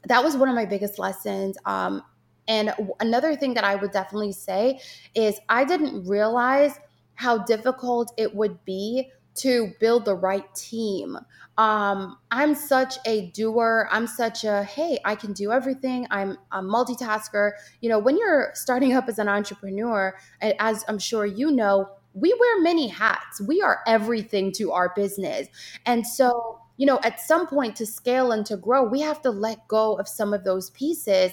that 0.04 0.22
was 0.22 0.36
one 0.36 0.48
of 0.48 0.54
my 0.54 0.64
biggest 0.64 0.98
lessons. 0.98 1.56
Um, 1.64 2.02
and 2.46 2.72
another 3.00 3.34
thing 3.34 3.54
that 3.54 3.64
I 3.64 3.74
would 3.74 3.90
definitely 3.90 4.32
say 4.32 4.80
is 5.14 5.38
I 5.48 5.64
didn't 5.64 6.06
realize 6.06 6.78
how 7.14 7.38
difficult 7.38 8.12
it 8.16 8.34
would 8.34 8.64
be 8.64 9.10
to 9.34 9.72
build 9.80 10.04
the 10.04 10.14
right 10.14 10.52
team. 10.54 11.16
Um, 11.58 12.18
I'm 12.30 12.54
such 12.54 12.96
a 13.06 13.30
doer. 13.30 13.88
I'm 13.90 14.06
such 14.06 14.44
a, 14.44 14.62
hey, 14.64 14.98
I 15.04 15.14
can 15.14 15.32
do 15.32 15.52
everything. 15.52 16.06
I'm 16.10 16.38
a 16.50 16.62
multitasker. 16.62 17.52
You 17.80 17.88
know, 17.88 17.98
when 17.98 18.16
you're 18.16 18.50
starting 18.54 18.94
up 18.94 19.08
as 19.08 19.18
an 19.18 19.28
entrepreneur, 19.28 20.14
as 20.40 20.84
I'm 20.88 20.98
sure 20.98 21.26
you 21.26 21.50
know, 21.50 21.88
we 22.14 22.34
wear 22.38 22.60
many 22.60 22.88
hats. 22.88 23.40
We 23.40 23.62
are 23.62 23.80
everything 23.86 24.52
to 24.52 24.72
our 24.72 24.92
business. 24.94 25.48
And 25.86 26.06
so, 26.06 26.58
you 26.76 26.86
know, 26.86 27.00
at 27.04 27.20
some 27.20 27.46
point 27.46 27.76
to 27.76 27.86
scale 27.86 28.32
and 28.32 28.44
to 28.46 28.56
grow, 28.56 28.84
we 28.84 29.00
have 29.00 29.22
to 29.22 29.30
let 29.30 29.66
go 29.68 29.94
of 29.94 30.08
some 30.08 30.34
of 30.34 30.44
those 30.44 30.70
pieces 30.70 31.32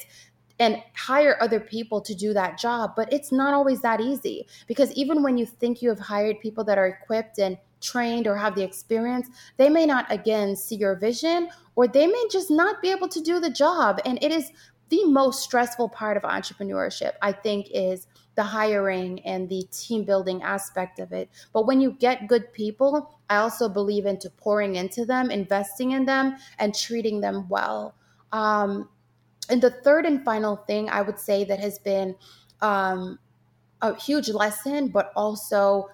and 0.59 0.83
hire 0.95 1.37
other 1.41 1.59
people 1.59 2.01
to 2.01 2.13
do 2.13 2.33
that 2.33 2.57
job. 2.57 2.91
But 2.95 3.11
it's 3.11 3.31
not 3.31 3.53
always 3.53 3.81
that 3.81 4.01
easy 4.01 4.47
because 4.67 4.91
even 4.93 5.23
when 5.23 5.37
you 5.37 5.45
think 5.45 5.81
you 5.81 5.89
have 5.89 5.99
hired 5.99 6.39
people 6.41 6.63
that 6.65 6.77
are 6.77 6.87
equipped 6.87 7.39
and 7.39 7.57
trained 7.81 8.27
or 8.27 8.35
have 8.35 8.55
the 8.55 8.63
experience, 8.63 9.29
they 9.57 9.69
may 9.69 9.85
not 9.85 10.05
again 10.11 10.55
see 10.55 10.75
your 10.75 10.95
vision 10.95 11.49
or 11.75 11.87
they 11.87 12.07
may 12.07 12.25
just 12.31 12.51
not 12.51 12.81
be 12.81 12.89
able 12.89 13.07
to 13.07 13.21
do 13.21 13.39
the 13.39 13.49
job. 13.49 13.99
And 14.05 14.21
it 14.21 14.31
is 14.31 14.51
the 14.89 15.05
most 15.05 15.43
stressful 15.43 15.89
part 15.89 16.17
of 16.17 16.23
entrepreneurship, 16.23 17.13
I 17.21 17.31
think, 17.31 17.67
is 17.71 18.07
the 18.35 18.43
hiring 18.43 19.19
and 19.25 19.47
the 19.47 19.63
team 19.71 20.03
building 20.03 20.41
aspect 20.41 20.99
of 20.99 21.11
it. 21.11 21.29
But 21.53 21.67
when 21.67 21.79
you 21.79 21.91
get 21.91 22.27
good 22.27 22.51
people, 22.53 23.19
I 23.29 23.37
also 23.37 23.69
believe 23.69 24.05
into 24.05 24.29
pouring 24.29 24.75
into 24.75 25.05
them, 25.05 25.29
investing 25.29 25.91
in 25.91 26.05
them, 26.05 26.37
and 26.57 26.73
treating 26.73 27.21
them 27.21 27.47
well. 27.49 27.95
Um, 28.31 28.89
and 29.49 29.61
the 29.61 29.71
third 29.71 30.05
and 30.05 30.23
final 30.23 30.55
thing 30.55 30.89
I 30.89 31.01
would 31.01 31.19
say 31.19 31.43
that 31.45 31.59
has 31.59 31.79
been 31.79 32.15
um, 32.61 33.19
a 33.81 33.95
huge 33.95 34.29
lesson, 34.29 34.89
but 34.89 35.11
also 35.15 35.89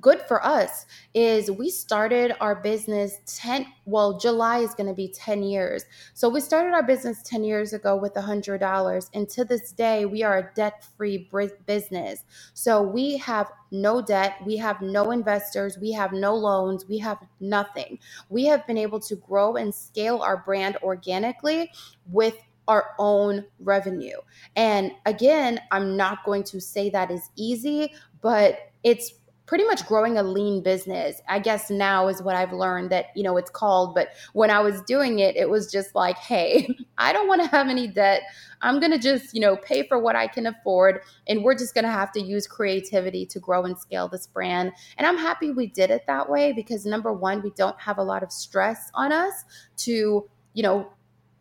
good 0.00 0.20
for 0.22 0.44
us 0.44 0.86
is 1.14 1.50
we 1.50 1.70
started 1.70 2.34
our 2.40 2.54
business 2.54 3.18
10 3.26 3.66
well 3.84 4.18
july 4.18 4.58
is 4.58 4.74
going 4.74 4.88
to 4.88 4.94
be 4.94 5.08
10 5.08 5.42
years. 5.42 5.84
So 6.14 6.28
we 6.28 6.40
started 6.40 6.72
our 6.72 6.82
business 6.82 7.22
10 7.22 7.44
years 7.44 7.72
ago 7.72 7.96
with 7.96 8.14
$100 8.14 9.10
and 9.14 9.28
to 9.30 9.44
this 9.44 9.72
day 9.72 10.04
we 10.04 10.22
are 10.22 10.38
a 10.38 10.50
debt-free 10.54 11.28
business. 11.66 12.24
So 12.54 12.82
we 12.82 13.16
have 13.18 13.50
no 13.70 14.00
debt 14.00 14.36
we 14.46 14.56
have 14.56 14.80
no 14.80 15.10
investors 15.10 15.76
we 15.78 15.92
have 15.92 16.12
no 16.12 16.34
loans 16.34 16.86
we 16.88 16.98
have 16.98 17.18
nothing. 17.40 17.98
We 18.28 18.44
have 18.46 18.66
been 18.66 18.78
able 18.78 19.00
to 19.00 19.16
grow 19.16 19.56
and 19.56 19.74
scale 19.74 20.18
our 20.18 20.38
brand 20.38 20.76
organically 20.82 21.70
with 22.10 22.36
our 22.68 22.94
own 22.98 23.44
revenue. 23.60 24.16
And 24.56 24.92
again, 25.06 25.60
I'm 25.70 25.96
not 25.96 26.24
going 26.24 26.42
to 26.44 26.60
say 26.60 26.90
that 26.90 27.10
is 27.12 27.30
easy, 27.36 27.94
but 28.20 28.58
it's 28.82 29.12
pretty 29.46 29.64
much 29.64 29.86
growing 29.86 30.18
a 30.18 30.22
lean 30.22 30.62
business. 30.62 31.22
I 31.28 31.38
guess 31.38 31.70
now 31.70 32.08
is 32.08 32.22
what 32.22 32.34
I've 32.34 32.52
learned 32.52 32.90
that, 32.90 33.06
you 33.14 33.22
know, 33.22 33.36
it's 33.36 33.50
called, 33.50 33.94
but 33.94 34.08
when 34.32 34.50
I 34.50 34.60
was 34.60 34.82
doing 34.82 35.20
it, 35.20 35.36
it 35.36 35.48
was 35.48 35.70
just 35.70 35.94
like, 35.94 36.18
hey, 36.18 36.68
I 36.98 37.12
don't 37.12 37.28
want 37.28 37.42
to 37.42 37.48
have 37.48 37.68
any 37.68 37.86
debt. 37.86 38.22
I'm 38.60 38.80
going 38.80 38.92
to 38.92 38.98
just, 38.98 39.34
you 39.34 39.40
know, 39.40 39.56
pay 39.56 39.86
for 39.86 39.98
what 39.98 40.16
I 40.16 40.26
can 40.26 40.46
afford 40.46 41.00
and 41.28 41.44
we're 41.44 41.54
just 41.54 41.74
going 41.74 41.84
to 41.84 41.90
have 41.90 42.10
to 42.12 42.20
use 42.20 42.46
creativity 42.46 43.24
to 43.26 43.38
grow 43.38 43.64
and 43.64 43.78
scale 43.78 44.08
this 44.08 44.26
brand. 44.26 44.72
And 44.98 45.06
I'm 45.06 45.18
happy 45.18 45.52
we 45.52 45.68
did 45.68 45.90
it 45.90 46.04
that 46.06 46.28
way 46.28 46.52
because 46.52 46.84
number 46.84 47.12
1, 47.12 47.42
we 47.42 47.50
don't 47.50 47.78
have 47.80 47.98
a 47.98 48.02
lot 48.02 48.22
of 48.22 48.32
stress 48.32 48.90
on 48.94 49.12
us 49.12 49.44
to, 49.78 50.28
you 50.54 50.62
know, 50.62 50.90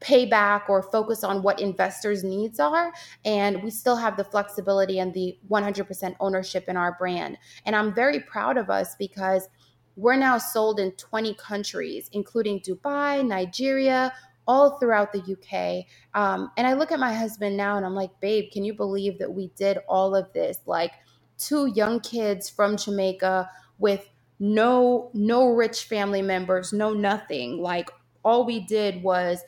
pay 0.06 0.26
back 0.28 0.68
or 0.70 0.84
focus 0.84 1.26
on 1.26 1.44
what 1.44 1.60
investors' 1.60 2.24
needs 2.24 2.60
are. 2.62 2.94
And 3.26 3.64
we 3.64 3.72
still 3.72 3.98
have 3.98 4.18
the 4.18 4.26
flexibility 4.26 5.00
and 5.00 5.14
the 5.14 5.38
100% 5.50 6.16
ownership 6.22 6.66
in 6.70 6.78
our 6.78 6.96
brand. 7.00 7.40
And 7.66 7.76
I'm 7.76 7.94
very 7.96 8.22
proud 8.22 8.58
of 8.58 8.70
us 8.70 8.96
because 9.00 9.50
we're 9.98 10.18
now 10.18 10.38
sold 10.38 10.80
in 10.80 10.94
20 10.94 11.34
countries, 11.36 12.10
including 12.14 12.62
Dubai, 12.62 13.26
Nigeria, 13.26 14.14
all 14.48 14.78
throughout 14.80 15.12
the 15.14 15.22
UK. 15.22 15.86
Um, 16.14 16.52
and 16.58 16.68
I 16.68 16.74
look 16.74 16.92
at 16.94 17.00
my 17.02 17.14
husband 17.14 17.58
now 17.58 17.78
and 17.78 17.86
I'm 17.86 17.96
like, 17.96 18.12
babe, 18.22 18.52
can 18.54 18.64
you 18.64 18.76
believe 18.76 19.20
that 19.20 19.34
we 19.34 19.50
did 19.58 19.80
all 19.90 20.16
of 20.16 20.32
this? 20.34 20.60
Like 20.68 20.92
two 21.40 21.68
young 21.68 22.00
kids 22.02 22.50
from 22.50 22.78
Jamaica 22.78 23.50
with 23.80 24.08
no 24.40 25.12
no 25.16 25.48
rich 25.50 25.86
family 25.86 26.22
members, 26.22 26.74
no 26.74 26.94
nothing. 26.94 27.60
Like 27.60 27.90
all 28.24 28.46
we 28.46 28.62
did 28.62 29.04
was 29.04 29.42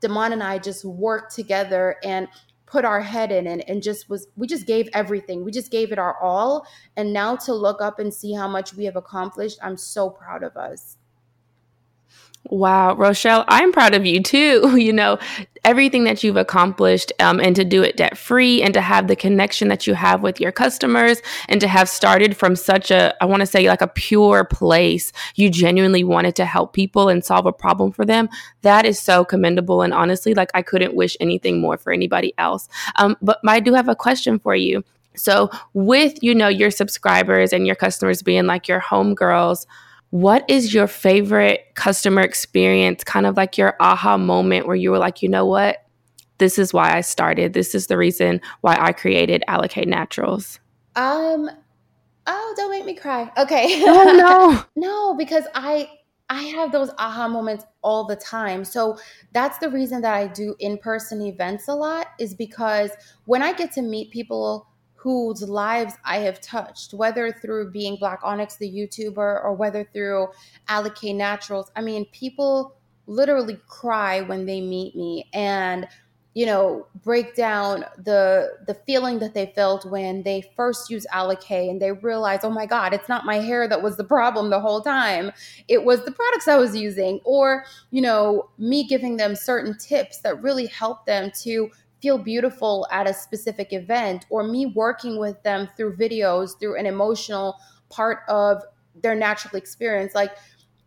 Damon 0.00 0.32
and 0.32 0.42
I 0.42 0.58
just 0.58 0.84
worked 0.84 1.34
together 1.34 1.96
and 2.04 2.28
put 2.66 2.84
our 2.84 3.00
head 3.00 3.32
in 3.32 3.46
and, 3.46 3.66
and 3.68 3.82
just 3.82 4.10
was 4.10 4.28
we 4.36 4.46
just 4.46 4.66
gave 4.66 4.88
everything. 4.92 5.44
We 5.44 5.50
just 5.50 5.70
gave 5.70 5.90
it 5.90 5.98
our 5.98 6.20
all. 6.22 6.66
And 6.96 7.12
now 7.12 7.36
to 7.36 7.54
look 7.54 7.80
up 7.80 7.98
and 7.98 8.12
see 8.12 8.32
how 8.34 8.46
much 8.46 8.74
we 8.74 8.84
have 8.84 8.96
accomplished 8.96 9.58
i'm 9.62 9.76
so 9.76 10.10
proud 10.10 10.42
of 10.42 10.56
us 10.56 10.97
Wow, 12.50 12.94
Rochelle, 12.94 13.44
I'm 13.48 13.72
proud 13.72 13.94
of 13.94 14.06
you 14.06 14.22
too. 14.22 14.76
You 14.88 14.92
know, 14.92 15.18
everything 15.64 16.04
that 16.04 16.22
you've 16.22 16.36
accomplished 16.36 17.12
um, 17.20 17.40
and 17.40 17.54
to 17.56 17.64
do 17.64 17.82
it 17.82 17.96
debt 17.96 18.16
free 18.16 18.62
and 18.62 18.72
to 18.72 18.80
have 18.80 19.06
the 19.06 19.16
connection 19.16 19.68
that 19.68 19.86
you 19.86 19.92
have 19.92 20.22
with 20.22 20.40
your 20.40 20.52
customers 20.52 21.20
and 21.48 21.60
to 21.60 21.68
have 21.68 21.88
started 21.88 22.36
from 22.36 22.56
such 22.56 22.90
a, 22.90 23.14
I 23.22 23.26
want 23.26 23.40
to 23.40 23.46
say, 23.46 23.68
like 23.68 23.82
a 23.82 23.88
pure 23.88 24.44
place. 24.44 25.12
You 25.34 25.50
genuinely 25.50 26.04
wanted 26.04 26.36
to 26.36 26.46
help 26.46 26.72
people 26.72 27.08
and 27.08 27.24
solve 27.24 27.44
a 27.44 27.52
problem 27.52 27.92
for 27.92 28.06
them. 28.06 28.30
That 28.62 28.86
is 28.86 28.98
so 28.98 29.24
commendable. 29.24 29.82
And 29.82 29.92
honestly, 29.92 30.32
like 30.32 30.50
I 30.54 30.62
couldn't 30.62 30.94
wish 30.94 31.16
anything 31.20 31.60
more 31.60 31.76
for 31.76 31.92
anybody 31.92 32.32
else. 32.38 32.68
Um, 32.96 33.16
but 33.20 33.40
I 33.46 33.60
do 33.60 33.74
have 33.74 33.88
a 33.88 33.96
question 33.96 34.38
for 34.38 34.54
you. 34.54 34.84
So, 35.16 35.50
with 35.74 36.22
you 36.22 36.34
know 36.34 36.48
your 36.48 36.70
subscribers 36.70 37.52
and 37.52 37.66
your 37.66 37.76
customers 37.76 38.22
being 38.22 38.46
like 38.46 38.68
your 38.68 38.80
homegirls, 38.80 39.66
what 40.10 40.48
is 40.48 40.72
your 40.72 40.86
favorite 40.86 41.66
customer 41.74 42.22
experience? 42.22 43.04
Kind 43.04 43.26
of 43.26 43.36
like 43.36 43.58
your 43.58 43.76
aha 43.80 44.16
moment 44.16 44.66
where 44.66 44.76
you 44.76 44.90
were 44.90 44.98
like, 44.98 45.22
you 45.22 45.28
know 45.28 45.44
what? 45.44 45.84
This 46.38 46.58
is 46.58 46.72
why 46.72 46.96
I 46.96 47.00
started. 47.00 47.52
This 47.52 47.74
is 47.74 47.88
the 47.88 47.98
reason 47.98 48.40
why 48.60 48.76
I 48.80 48.92
created 48.92 49.44
Alikay 49.48 49.86
Naturals. 49.86 50.60
Um, 50.96 51.50
oh, 52.26 52.54
don't 52.56 52.70
make 52.70 52.84
me 52.84 52.94
cry. 52.94 53.30
Okay. 53.36 53.82
Oh 53.84 54.14
no. 54.16 54.64
no, 54.76 55.14
because 55.14 55.44
I 55.54 55.90
I 56.30 56.42
have 56.42 56.72
those 56.72 56.90
aha 56.98 57.26
moments 57.26 57.64
all 57.82 58.04
the 58.04 58.16
time. 58.16 58.64
So 58.64 58.98
that's 59.32 59.58
the 59.58 59.70
reason 59.70 60.02
that 60.02 60.14
I 60.14 60.26
do 60.26 60.54
in-person 60.58 61.22
events 61.22 61.68
a 61.68 61.74
lot 61.74 62.08
is 62.18 62.34
because 62.34 62.90
when 63.24 63.42
I 63.42 63.52
get 63.54 63.72
to 63.72 63.82
meet 63.82 64.10
people 64.10 64.67
whose 64.98 65.42
lives 65.42 65.94
I 66.04 66.18
have 66.18 66.40
touched, 66.40 66.92
whether 66.92 67.30
through 67.30 67.70
being 67.70 67.96
Black 67.96 68.18
Onyx, 68.24 68.56
the 68.56 68.68
YouTuber, 68.68 69.16
or 69.16 69.54
whether 69.54 69.84
through 69.92 70.28
Alikay 70.68 71.14
Naturals. 71.14 71.70
I 71.76 71.82
mean, 71.82 72.04
people 72.06 72.74
literally 73.06 73.58
cry 73.68 74.22
when 74.22 74.44
they 74.44 74.60
meet 74.60 74.96
me 74.96 75.28
and 75.32 75.86
you 76.34 76.44
know 76.44 76.86
break 77.02 77.34
down 77.34 77.84
the 78.04 78.58
the 78.66 78.74
feeling 78.86 79.18
that 79.18 79.34
they 79.34 79.52
felt 79.54 79.86
when 79.86 80.22
they 80.24 80.52
first 80.54 80.90
used 80.90 81.06
Alikay 81.12 81.70
and 81.70 81.80
they 81.80 81.92
realize 81.92 82.40
oh 82.42 82.50
my 82.50 82.66
god 82.66 82.92
it's 82.92 83.08
not 83.08 83.24
my 83.24 83.36
hair 83.36 83.66
that 83.66 83.82
was 83.82 83.96
the 83.96 84.04
problem 84.04 84.50
the 84.50 84.60
whole 84.60 84.82
time 84.82 85.32
it 85.68 85.82
was 85.82 86.04
the 86.04 86.12
products 86.12 86.46
i 86.46 86.56
was 86.56 86.76
using 86.76 87.18
or 87.24 87.64
you 87.90 88.02
know 88.02 88.50
me 88.58 88.86
giving 88.86 89.16
them 89.16 89.34
certain 89.34 89.76
tips 89.78 90.18
that 90.18 90.42
really 90.42 90.66
help 90.66 91.06
them 91.06 91.30
to 91.40 91.70
feel 92.00 92.18
beautiful 92.18 92.86
at 92.90 93.08
a 93.08 93.14
specific 93.14 93.72
event 93.72 94.26
or 94.30 94.42
me 94.42 94.66
working 94.66 95.18
with 95.18 95.42
them 95.42 95.68
through 95.76 95.96
videos 95.96 96.58
through 96.58 96.78
an 96.78 96.86
emotional 96.86 97.56
part 97.90 98.20
of 98.28 98.62
their 99.02 99.14
natural 99.14 99.56
experience 99.56 100.14
like 100.14 100.32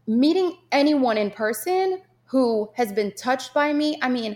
meeting 0.08 0.58
anyone 0.71 1.17
in 1.17 1.30
person 1.32 2.02
who 2.26 2.69
has 2.76 2.91
been 2.91 3.12
touched 3.15 3.54
by 3.54 3.74
me 3.74 3.97
i 4.02 4.10
mean 4.10 4.36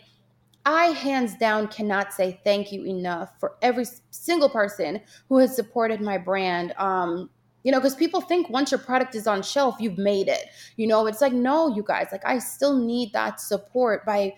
i 0.65 0.85
hands 0.85 1.35
down 1.37 1.67
cannot 1.67 2.13
say 2.13 2.39
thank 2.43 2.71
you 2.71 2.85
enough 2.85 3.31
for 3.39 3.55
every 3.61 3.85
single 4.11 4.49
person 4.49 4.99
who 5.29 5.37
has 5.37 5.55
supported 5.55 6.01
my 6.01 6.17
brand 6.17 6.73
um 6.77 7.29
you 7.63 7.71
know 7.71 7.79
because 7.79 7.95
people 7.95 8.21
think 8.21 8.49
once 8.49 8.71
your 8.71 8.79
product 8.79 9.15
is 9.15 9.27
on 9.27 9.41
shelf 9.41 9.75
you've 9.79 9.97
made 9.97 10.27
it. 10.29 10.45
You 10.77 10.87
know 10.87 11.07
it's 11.07 11.19
like 11.19 11.33
no 11.33 11.75
you 11.75 11.83
guys 11.83 12.07
like 12.11 12.25
i 12.25 12.37
still 12.37 12.77
need 12.77 13.11
that 13.13 13.41
support 13.41 14.05
by 14.05 14.35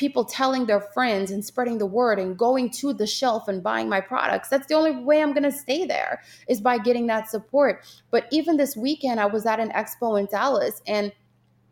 people 0.00 0.24
telling 0.24 0.64
their 0.64 0.80
friends 0.80 1.30
and 1.30 1.44
spreading 1.44 1.76
the 1.76 1.84
word 1.84 2.18
and 2.18 2.38
going 2.38 2.70
to 2.70 2.94
the 2.94 3.06
shelf 3.06 3.48
and 3.48 3.62
buying 3.62 3.86
my 3.86 4.00
products. 4.00 4.48
That's 4.48 4.66
the 4.66 4.74
only 4.74 4.92
way 4.92 5.22
I'm 5.22 5.34
going 5.34 5.42
to 5.44 5.52
stay 5.52 5.84
there 5.84 6.22
is 6.48 6.58
by 6.58 6.78
getting 6.78 7.06
that 7.08 7.28
support. 7.28 7.84
But 8.10 8.24
even 8.32 8.56
this 8.56 8.74
weekend, 8.74 9.20
I 9.20 9.26
was 9.26 9.44
at 9.44 9.60
an 9.60 9.70
expo 9.72 10.18
in 10.18 10.24
Dallas 10.24 10.80
and 10.86 11.12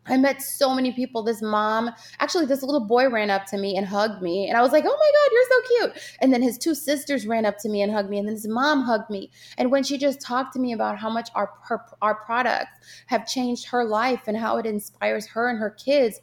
I 0.05 0.17
met 0.17 0.41
so 0.41 0.73
many 0.73 0.91
people. 0.91 1.23
This 1.23 1.41
mom, 1.41 1.91
actually, 2.19 2.45
this 2.45 2.63
little 2.63 2.85
boy 2.85 3.09
ran 3.09 3.31
up 3.31 3.45
to 3.47 3.57
me 3.57 3.75
and 3.75 3.85
hugged 3.85 4.21
me. 4.21 4.47
And 4.47 4.57
I 4.57 4.61
was 4.61 4.71
like, 4.71 4.83
oh 4.85 4.87
my 4.87 5.11
God, 5.17 5.31
you're 5.33 5.49
so 5.49 6.01
cute. 6.01 6.15
And 6.21 6.33
then 6.33 6.41
his 6.41 6.57
two 6.57 6.73
sisters 6.75 7.27
ran 7.27 7.45
up 7.45 7.57
to 7.59 7.69
me 7.69 7.81
and 7.81 7.91
hugged 7.91 8.09
me. 8.09 8.19
And 8.19 8.27
then 8.27 8.35
his 8.35 8.47
mom 8.47 8.83
hugged 8.83 9.09
me. 9.09 9.31
And 9.57 9.71
when 9.71 9.83
she 9.83 9.97
just 9.97 10.21
talked 10.21 10.53
to 10.53 10.59
me 10.59 10.73
about 10.73 10.97
how 10.97 11.09
much 11.09 11.29
our, 11.35 11.51
her, 11.63 11.81
our 12.01 12.15
products 12.15 12.71
have 13.07 13.27
changed 13.27 13.67
her 13.67 13.83
life 13.83 14.21
and 14.27 14.37
how 14.37 14.57
it 14.57 14.65
inspires 14.65 15.27
her 15.27 15.47
and 15.49 15.59
her 15.59 15.71
kids, 15.71 16.19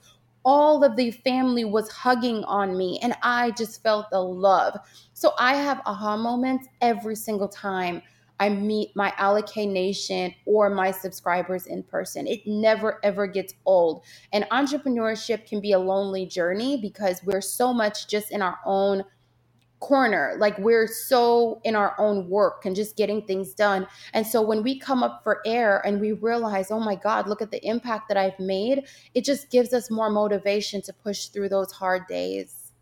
all 0.46 0.84
of 0.84 0.96
the 0.96 1.10
family 1.10 1.64
was 1.64 1.90
hugging 1.90 2.44
on 2.44 2.78
me 2.78 3.00
and 3.02 3.14
I 3.22 3.50
just 3.50 3.82
felt 3.82 4.08
the 4.10 4.20
love. 4.20 4.78
So 5.12 5.32
I 5.38 5.56
have 5.56 5.82
aha 5.84 6.16
moments 6.16 6.68
every 6.80 7.16
single 7.16 7.48
time 7.48 8.00
I 8.38 8.50
meet 8.50 8.94
my 8.94 9.12
Alikay 9.12 9.70
Nation 9.70 10.34
or 10.44 10.70
my 10.70 10.90
subscribers 10.90 11.66
in 11.66 11.82
person. 11.82 12.26
It 12.26 12.46
never 12.46 13.00
ever 13.02 13.26
gets 13.26 13.54
old. 13.64 14.02
And 14.32 14.44
entrepreneurship 14.52 15.48
can 15.48 15.60
be 15.60 15.72
a 15.72 15.78
lonely 15.78 16.26
journey 16.26 16.80
because 16.80 17.22
we're 17.24 17.40
so 17.40 17.72
much 17.72 18.08
just 18.08 18.30
in 18.30 18.42
our 18.42 18.58
own 18.64 19.04
corner. 19.80 20.34
Like 20.38 20.58
we're 20.58 20.86
so 20.86 21.60
in 21.64 21.76
our 21.76 21.94
own 21.98 22.28
work 22.28 22.64
and 22.64 22.74
just 22.74 22.96
getting 22.96 23.22
things 23.22 23.54
done. 23.54 23.86
And 24.14 24.26
so 24.26 24.42
when 24.42 24.62
we 24.62 24.78
come 24.78 25.02
up 25.02 25.22
for 25.22 25.42
air 25.46 25.82
and 25.86 26.00
we 26.00 26.12
realize, 26.12 26.70
oh 26.70 26.80
my 26.80 26.94
God, 26.94 27.28
look 27.28 27.42
at 27.42 27.50
the 27.50 27.64
impact 27.66 28.08
that 28.08 28.16
I've 28.16 28.38
made, 28.38 28.84
it 29.14 29.24
just 29.24 29.50
gives 29.50 29.72
us 29.72 29.90
more 29.90 30.10
motivation 30.10 30.82
to 30.82 30.92
push 30.92 31.26
through 31.26 31.50
those 31.50 31.72
hard 31.72 32.06
days. 32.06 32.72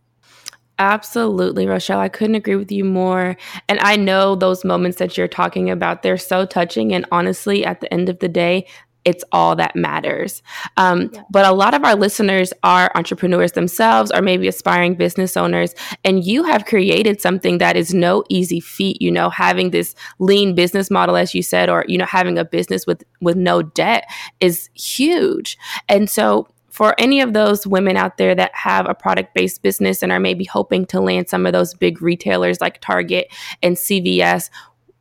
Absolutely, 0.78 1.66
Rochelle. 1.66 2.00
I 2.00 2.08
couldn't 2.08 2.34
agree 2.34 2.56
with 2.56 2.72
you 2.72 2.84
more. 2.84 3.36
And 3.68 3.78
I 3.80 3.94
know 3.96 4.34
those 4.34 4.64
moments 4.64 4.98
that 4.98 5.16
you're 5.16 5.28
talking 5.28 5.70
about, 5.70 6.02
they're 6.02 6.16
so 6.16 6.44
touching. 6.44 6.92
And 6.92 7.06
honestly, 7.12 7.64
at 7.64 7.80
the 7.80 7.92
end 7.94 8.08
of 8.08 8.18
the 8.18 8.28
day, 8.28 8.66
it's 9.04 9.24
all 9.32 9.56
that 9.56 9.76
matters. 9.76 10.42
Um, 10.76 11.10
yeah. 11.12 11.22
But 11.30 11.46
a 11.46 11.52
lot 11.52 11.74
of 11.74 11.84
our 11.84 11.94
listeners 11.94 12.52
are 12.62 12.90
entrepreneurs 12.94 13.52
themselves 13.52 14.10
or 14.10 14.22
maybe 14.22 14.48
aspiring 14.48 14.94
business 14.94 15.36
owners. 15.36 15.74
And 16.04 16.24
you 16.24 16.44
have 16.44 16.64
created 16.64 17.20
something 17.20 17.58
that 17.58 17.76
is 17.76 17.92
no 17.92 18.24
easy 18.28 18.60
feat, 18.60 19.00
you 19.00 19.10
know, 19.10 19.30
having 19.30 19.70
this 19.70 19.94
lean 20.18 20.54
business 20.54 20.90
model, 20.90 21.16
as 21.16 21.34
you 21.34 21.42
said, 21.42 21.68
or, 21.68 21.84
you 21.88 21.98
know, 21.98 22.06
having 22.06 22.38
a 22.38 22.44
business 22.44 22.86
with, 22.86 23.04
with 23.20 23.36
no 23.36 23.62
debt 23.62 24.04
is 24.40 24.70
huge. 24.74 25.58
And 25.88 26.08
so 26.08 26.48
for 26.70 26.94
any 26.98 27.20
of 27.20 27.34
those 27.34 27.66
women 27.68 27.96
out 27.96 28.16
there 28.16 28.34
that 28.34 28.52
have 28.52 28.88
a 28.88 28.94
product 28.94 29.32
based 29.32 29.62
business 29.62 30.02
and 30.02 30.10
are 30.10 30.18
maybe 30.18 30.44
hoping 30.44 30.84
to 30.86 31.00
land 31.00 31.28
some 31.28 31.46
of 31.46 31.52
those 31.52 31.72
big 31.72 32.02
retailers 32.02 32.60
like 32.60 32.80
Target 32.80 33.32
and 33.62 33.76
CVS, 33.76 34.50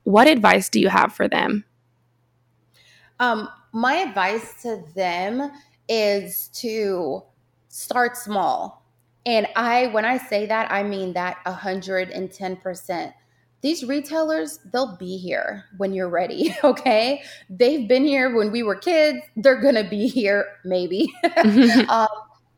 what 0.03 0.27
advice 0.27 0.69
do 0.69 0.79
you 0.79 0.89
have 0.89 1.13
for 1.13 1.27
them? 1.27 1.63
Um, 3.19 3.49
my 3.73 3.95
advice 3.95 4.61
to 4.61 4.83
them 4.95 5.51
is 5.89 6.47
to 6.49 7.23
start 7.67 8.15
small. 8.15 8.85
And 9.25 9.47
I, 9.55 9.87
when 9.87 10.05
I 10.05 10.17
say 10.17 10.45
that, 10.45 10.71
I 10.71 10.83
mean 10.83 11.13
that 11.13 11.37
110%. 11.45 13.13
These 13.61 13.85
retailers, 13.85 14.59
they'll 14.71 14.97
be 14.97 15.17
here 15.17 15.65
when 15.77 15.93
you're 15.93 16.09
ready, 16.09 16.55
okay? 16.63 17.23
They've 17.49 17.87
been 17.87 18.05
here 18.05 18.35
when 18.35 18.51
we 18.51 18.61
were 18.61 18.75
kids. 18.75 19.19
They're 19.35 19.61
going 19.61 19.75
to 19.75 19.85
be 19.85 20.07
here, 20.07 20.45
maybe. 20.63 21.13
um, 21.89 22.07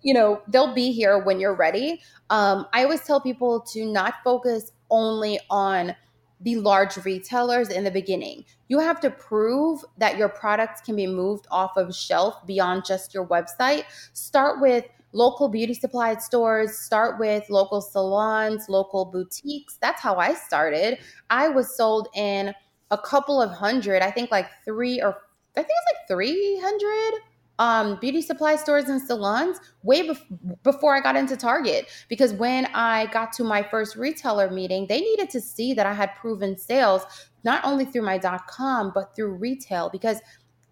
you 0.01 0.13
know, 0.13 0.41
they'll 0.47 0.73
be 0.73 0.91
here 0.91 1.19
when 1.19 1.39
you're 1.39 1.55
ready. 1.55 2.01
Um, 2.29 2.67
I 2.73 2.83
always 2.83 3.01
tell 3.01 3.21
people 3.21 3.61
to 3.71 3.85
not 3.85 4.15
focus 4.23 4.71
only 4.89 5.39
on 5.49 5.95
the 6.41 6.57
large 6.57 6.97
retailers 7.05 7.69
in 7.69 7.83
the 7.83 7.91
beginning. 7.91 8.45
You 8.67 8.79
have 8.79 8.99
to 9.01 9.09
prove 9.09 9.83
that 9.97 10.17
your 10.17 10.29
products 10.29 10.81
can 10.81 10.95
be 10.95 11.07
moved 11.07 11.47
off 11.49 11.77
of 11.77 11.95
shelf 11.95 12.45
beyond 12.45 12.85
just 12.85 13.13
your 13.13 13.25
website. 13.25 13.83
Start 14.13 14.61
with 14.61 14.85
local 15.13 15.47
beauty 15.47 15.73
supply 15.73 16.15
stores, 16.17 16.77
start 16.77 17.19
with 17.19 17.49
local 17.49 17.81
salons, 17.81 18.67
local 18.67 19.05
boutiques. 19.05 19.77
That's 19.81 20.01
how 20.01 20.17
I 20.17 20.33
started. 20.33 20.99
I 21.29 21.47
was 21.47 21.75
sold 21.75 22.09
in 22.15 22.53
a 22.91 22.97
couple 22.97 23.41
of 23.41 23.51
hundred, 23.51 24.01
I 24.01 24.11
think 24.11 24.29
like 24.29 24.47
3 24.65 25.01
or 25.01 25.17
I 25.57 25.61
think 25.61 25.69
it 25.69 25.73
was 25.73 25.95
like 25.95 26.07
300 26.07 27.13
um, 27.59 27.97
beauty 27.99 28.21
supply 28.21 28.55
stores 28.55 28.85
and 28.85 29.01
salons 29.01 29.59
way 29.83 30.07
bef- 30.07 30.63
before 30.63 30.95
I 30.95 31.01
got 31.01 31.15
into 31.15 31.37
Target. 31.37 31.89
Because 32.09 32.33
when 32.33 32.65
I 32.73 33.05
got 33.07 33.31
to 33.33 33.43
my 33.43 33.63
first 33.63 33.95
retailer 33.95 34.49
meeting, 34.51 34.87
they 34.87 35.01
needed 35.01 35.29
to 35.31 35.41
see 35.41 35.73
that 35.73 35.85
I 35.85 35.93
had 35.93 36.15
proven 36.15 36.57
sales, 36.57 37.03
not 37.43 37.63
only 37.63 37.85
through 37.85 38.03
my 38.03 38.17
dot 38.17 38.47
com, 38.47 38.91
but 38.93 39.15
through 39.15 39.35
retail. 39.35 39.89
Because 39.89 40.19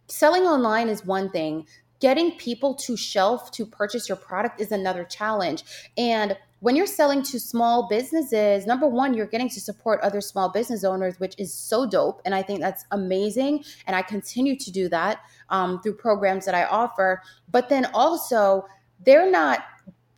selling 0.08 0.44
online 0.44 0.90
is 0.90 1.06
one 1.06 1.30
thing, 1.30 1.66
getting 2.00 2.32
people 2.38 2.76
to 2.76 2.98
shelf 2.98 3.50
to 3.52 3.66
purchase 3.66 4.10
your 4.10 4.18
product 4.18 4.60
is 4.60 4.72
another 4.72 5.06
challenge. 5.06 5.64
And 5.98 6.38
when 6.60 6.78
you're 6.78 6.86
selling 6.86 7.24
to 7.24 7.40
small 7.40 7.90
businesses, 7.90 8.66
number 8.66 8.88
one, 8.88 9.14
you're 9.14 9.26
getting 9.26 9.50
to 9.50 9.60
support 9.60 10.00
other 10.02 10.22
small 10.22 10.50
business 10.50 10.86
owners, 10.86 11.20
which 11.20 11.36
is 11.38 11.54
so 11.54 11.86
dope. 11.86 12.22
And 12.24 12.34
I 12.34 12.42
think 12.42 12.62
that's 12.62 12.86
amazing. 12.92 13.66
And 13.86 13.96
I 13.98 14.02
continue 14.02 14.58
to 14.58 14.72
do 14.72 14.88
that 14.88 15.20
um, 15.54 15.80
through 15.82 15.96
programs 15.96 16.46
that 16.46 16.56
I 16.56 16.66
offer. 16.66 17.22
But 17.50 17.70
then 17.70 17.86
also, 17.94 18.66
they're 19.06 19.32
not 19.32 19.64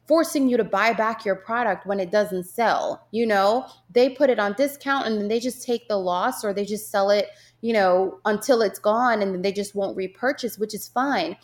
forcing 0.07 0.47
you 0.47 0.55
to 0.55 0.63
buy 0.63 0.93
back 0.93 1.25
your 1.25 1.35
product 1.35 1.85
when 1.85 1.99
it 1.99 2.11
doesn't 2.11 2.45
sell. 2.45 3.07
You 3.11 3.25
know, 3.25 3.67
they 3.91 4.09
put 4.09 4.29
it 4.29 4.39
on 4.39 4.53
discount 4.53 5.07
and 5.07 5.17
then 5.17 5.27
they 5.27 5.39
just 5.39 5.63
take 5.63 5.87
the 5.87 5.97
loss 5.97 6.43
or 6.43 6.53
they 6.53 6.63
just 6.63 6.89
sell 6.89 7.09
it, 7.09 7.29
you 7.61 7.73
know, 7.73 8.19
until 8.25 8.61
it's 8.61 8.79
gone 8.79 9.21
and 9.21 9.33
then 9.33 9.41
they 9.41 9.51
just 9.51 9.75
won't 9.75 9.97
repurchase, 9.97 10.57
which 10.57 10.73
is 10.73 10.87
fine. 10.87 11.35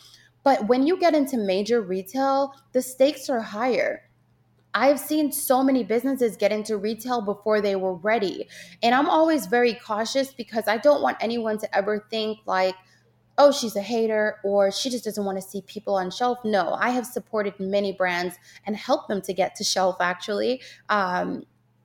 But 0.44 0.66
when 0.68 0.86
you 0.86 0.98
get 0.98 1.14
into 1.14 1.36
major 1.36 1.82
retail, 1.82 2.54
the 2.72 2.82
stakes 2.82 3.28
are 3.28 3.40
higher. 3.40 4.08
I've 4.74 4.98
seen 4.98 5.32
so 5.32 5.62
many 5.62 5.84
businesses 5.84 6.36
get 6.36 6.50
into 6.50 6.78
retail 6.78 7.20
before 7.20 7.60
they 7.60 7.76
were 7.76 7.96
ready. 7.96 8.48
And 8.82 8.94
I'm 8.94 9.08
always 9.08 9.46
very 9.46 9.74
cautious 9.74 10.32
because 10.32 10.66
I 10.66 10.78
don't 10.78 11.02
want 11.02 11.18
anyone 11.20 11.58
to 11.58 11.76
ever 11.76 12.06
think 12.10 12.38
like, 12.46 12.74
oh, 13.38 13.50
she's 13.50 13.76
a 13.76 13.82
hater 13.82 14.38
or 14.44 14.70
she 14.70 14.90
just 14.90 15.04
doesn't 15.04 15.24
want 15.24 15.38
to 15.38 15.42
see 15.42 15.62
people 15.62 15.94
on 15.94 16.10
shelf. 16.10 16.38
No, 16.44 16.74
I 16.74 16.90
have 16.90 17.06
supported 17.06 17.58
many 17.58 17.92
brands 17.92 18.36
and 18.66 18.76
helped 18.76 19.08
them 19.08 19.22
to 19.22 19.32
get 19.32 19.54
to 19.56 19.64
shelf 19.64 19.96
actually. 20.00 20.60
Um, 20.88 21.44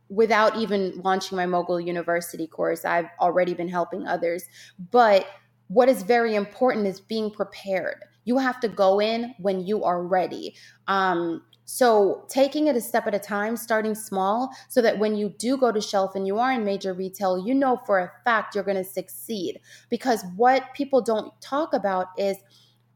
without 0.10 0.56
even 0.56 1.02
launching 1.04 1.36
my 1.36 1.46
mogul 1.46 1.82
university 1.82 2.48
course 2.48 2.86
i've 2.86 3.10
already 3.20 3.54
been 3.54 3.68
helping 3.68 4.08
others 4.08 4.46
but 4.92 5.28
what 5.68 5.90
is 5.90 6.02
very 6.04 6.36
important 6.36 6.88
is 6.88 7.02
being 7.02 7.30
prepared 7.30 8.06
you 8.24 8.38
have 8.38 8.60
to 8.60 8.70
go 8.70 9.02
in 9.02 9.34
when 9.40 9.66
you 9.66 9.84
are 9.84 10.02
ready 10.04 10.56
um, 10.88 11.42
so, 11.70 12.24
taking 12.30 12.68
it 12.68 12.78
a 12.78 12.82
step 12.82 13.08
at 13.08 13.14
a 13.14 13.20
time, 13.20 13.58
starting 13.58 13.94
small, 13.94 14.50
so 14.70 14.82
that 14.82 15.00
when 15.00 15.16
you 15.16 15.36
do 15.38 15.58
go 15.58 15.70
to 15.70 15.82
shelf 15.82 16.16
and 16.16 16.26
you 16.26 16.40
are 16.40 16.54
in 16.54 16.64
major 16.64 16.94
retail, 16.94 17.46
you 17.46 17.54
know 17.54 17.76
for 17.86 18.00
a 18.00 18.12
fact 18.24 18.56
you're 18.56 18.64
going 18.64 18.78
to 18.78 18.86
succeed. 18.86 19.60
Because 19.90 20.24
what 20.38 20.74
people 20.74 21.02
don't 21.02 21.30
talk 21.42 21.74
about 21.74 22.08
is 22.18 22.38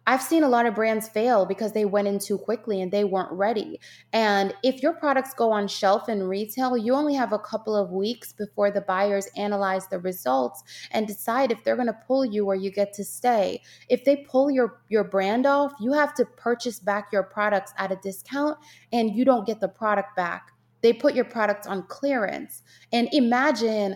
I've 0.08 0.22
seen 0.22 0.44
a 0.44 0.50
lot 0.50 0.66
of 0.66 0.74
brands 0.74 1.08
fail 1.08 1.46
because 1.46 1.74
they 1.74 1.86
went 1.86 2.08
in 2.08 2.18
too 2.18 2.38
quickly 2.38 2.82
and 2.82 2.92
they 2.92 3.04
weren't 3.04 3.32
ready. 3.32 3.80
And 4.14 4.54
if 4.64 4.82
your 4.82 4.94
products 4.94 5.34
go 5.34 5.52
on 5.52 5.68
shelf 5.68 6.10
in 6.10 6.24
retail, 6.24 6.76
you 6.76 6.94
only 6.94 7.14
have 7.14 7.34
a 7.34 7.40
couple 7.40 7.76
of 7.76 7.92
weeks 7.92 8.34
before 8.34 8.72
the 8.72 8.82
buyers 8.82 9.28
analyze 9.38 9.88
the 9.88 10.00
results 10.00 10.64
and 10.92 11.06
decide 11.06 11.52
if 11.52 11.64
they're 11.64 11.76
going 11.76 11.88
to 11.88 11.98
pull 12.08 12.26
you 12.26 12.48
or 12.48 12.56
you 12.56 12.72
get 12.72 12.94
to 12.94 13.04
stay. 13.04 13.62
If 13.90 14.04
they 14.04 14.18
pull 14.18 14.50
your 14.50 14.82
your 14.90 15.04
brand 15.04 15.46
off, 15.46 15.74
you 15.80 15.94
have 15.94 16.16
to 16.16 16.26
purchase 16.26 16.80
back 16.80 17.10
your 17.14 17.24
products 17.24 17.74
at 17.78 17.92
a 17.92 17.96
discount 17.98 18.58
and 18.92 19.16
you 19.16 19.24
don't 19.24 19.46
get 19.46 19.60
the 19.60 19.68
product 19.68 20.16
back. 20.16 20.52
They 20.82 20.94
put 20.94 21.14
your 21.14 21.26
products 21.26 21.68
on 21.68 21.84
clearance. 21.84 22.64
And 22.92 23.08
imagine, 23.14 23.96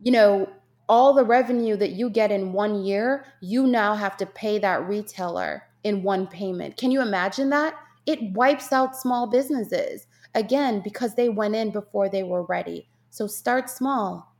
you 0.00 0.12
know, 0.12 0.48
all 0.92 1.14
the 1.14 1.24
revenue 1.24 1.74
that 1.74 1.92
you 1.92 2.10
get 2.10 2.30
in 2.30 2.52
one 2.52 2.84
year, 2.84 3.24
you 3.40 3.66
now 3.66 3.94
have 3.94 4.14
to 4.14 4.26
pay 4.26 4.58
that 4.58 4.86
retailer 4.86 5.62
in 5.84 6.02
one 6.02 6.26
payment. 6.26 6.76
Can 6.76 6.90
you 6.90 7.00
imagine 7.00 7.48
that? 7.48 7.74
It 8.04 8.34
wipes 8.34 8.74
out 8.74 8.94
small 8.94 9.26
businesses 9.26 10.06
again 10.34 10.82
because 10.84 11.14
they 11.14 11.30
went 11.30 11.54
in 11.54 11.70
before 11.70 12.10
they 12.10 12.24
were 12.24 12.42
ready. 12.44 12.90
So 13.08 13.26
start 13.26 13.70
small. 13.70 14.34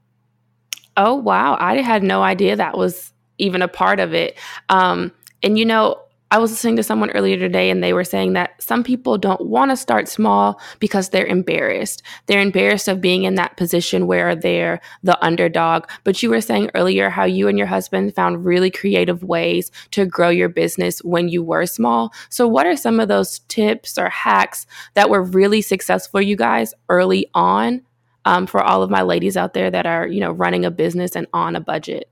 Oh, 0.99 1.15
wow. 1.15 1.57
I 1.59 1.81
had 1.81 2.03
no 2.03 2.23
idea 2.23 2.55
that 2.55 2.77
was 2.77 3.15
even 3.38 3.62
a 3.62 3.69
part 3.69 3.99
of 3.99 4.12
it. 4.12 4.38
Um, 4.69 5.11
and 5.43 5.59
you 5.59 5.65
know, 5.65 6.03
I 6.33 6.38
was 6.38 6.51
listening 6.51 6.77
to 6.77 6.83
someone 6.83 7.11
earlier 7.11 7.37
today 7.37 7.68
and 7.68 7.85
they 7.85 7.92
were 7.92 8.05
saying 8.05 8.33
that 8.33 8.62
some 8.62 8.83
people 8.83 9.18
don't 9.18 9.49
want 9.49 9.71
to 9.71 9.77
start 9.77 10.09
small 10.09 10.59
because 10.79 11.11
they're 11.11 11.27
embarrassed. 11.27 12.03
They're 12.25 12.40
embarrassed 12.40 12.88
of 12.88 13.03
being 13.03 13.25
in 13.25 13.35
that 13.35 13.59
position 13.59 14.07
where 14.07 14.35
they're 14.35 14.81
the 15.03 15.23
underdog. 15.23 15.90
But 16.05 16.23
you 16.23 16.31
were 16.31 16.40
saying 16.40 16.71
earlier 16.75 17.11
how 17.11 17.25
you 17.25 17.49
and 17.49 17.59
your 17.59 17.66
husband 17.66 18.14
found 18.14 18.47
really 18.47 18.71
creative 18.71 19.23
ways 19.23 19.71
to 19.90 20.07
grow 20.07 20.31
your 20.31 20.49
business 20.49 21.01
when 21.01 21.29
you 21.29 21.42
were 21.42 21.66
small. 21.66 22.14
So, 22.31 22.49
what 22.49 22.66
are 22.66 22.79
some 22.79 22.99
of 22.99 23.09
those 23.09 23.40
tips 23.40 23.99
or 23.99 24.09
hacks 24.09 24.64
that 24.95 25.11
were 25.11 25.23
really 25.23 25.61
successful 25.61 26.12
for 26.12 26.23
you 26.23 26.37
guys 26.37 26.73
early 26.88 27.29
on 27.35 27.83
um, 28.25 28.47
for 28.47 28.62
all 28.62 28.83
of 28.83 28.88
my 28.88 29.03
ladies 29.03 29.37
out 29.37 29.53
there 29.53 29.71
that 29.71 29.85
are, 29.85 30.07
you 30.07 30.21
know, 30.21 30.33
running 30.33 30.64
a 30.64 30.71
business 30.71 31.14
and 31.14 31.27
on 31.35 31.57
a 31.57 31.61
budget? 31.61 32.11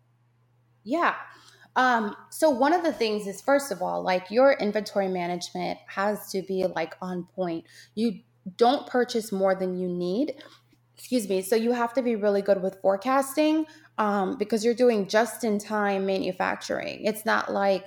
Yeah, 0.84 1.14
um, 1.76 2.16
so 2.30 2.50
one 2.50 2.72
of 2.72 2.82
the 2.82 2.92
things 2.92 3.26
is 3.26 3.40
first 3.40 3.70
of 3.70 3.82
all, 3.82 4.02
like 4.02 4.30
your 4.30 4.52
inventory 4.54 5.08
management 5.08 5.78
has 5.86 6.30
to 6.32 6.42
be 6.42 6.66
like 6.66 6.94
on 7.00 7.24
point. 7.34 7.64
You 7.94 8.20
don't 8.56 8.86
purchase 8.86 9.32
more 9.32 9.54
than 9.54 9.76
you 9.76 9.88
need. 9.88 10.34
Excuse 10.96 11.28
me. 11.28 11.42
So 11.42 11.56
you 11.56 11.72
have 11.72 11.94
to 11.94 12.02
be 12.02 12.16
really 12.16 12.42
good 12.42 12.62
with 12.62 12.80
forecasting 12.82 13.66
um, 13.98 14.36
because 14.36 14.64
you're 14.64 14.74
doing 14.74 15.08
just 15.08 15.44
in 15.44 15.58
time 15.58 16.06
manufacturing. 16.06 17.04
It's 17.04 17.24
not 17.24 17.52
like 17.52 17.84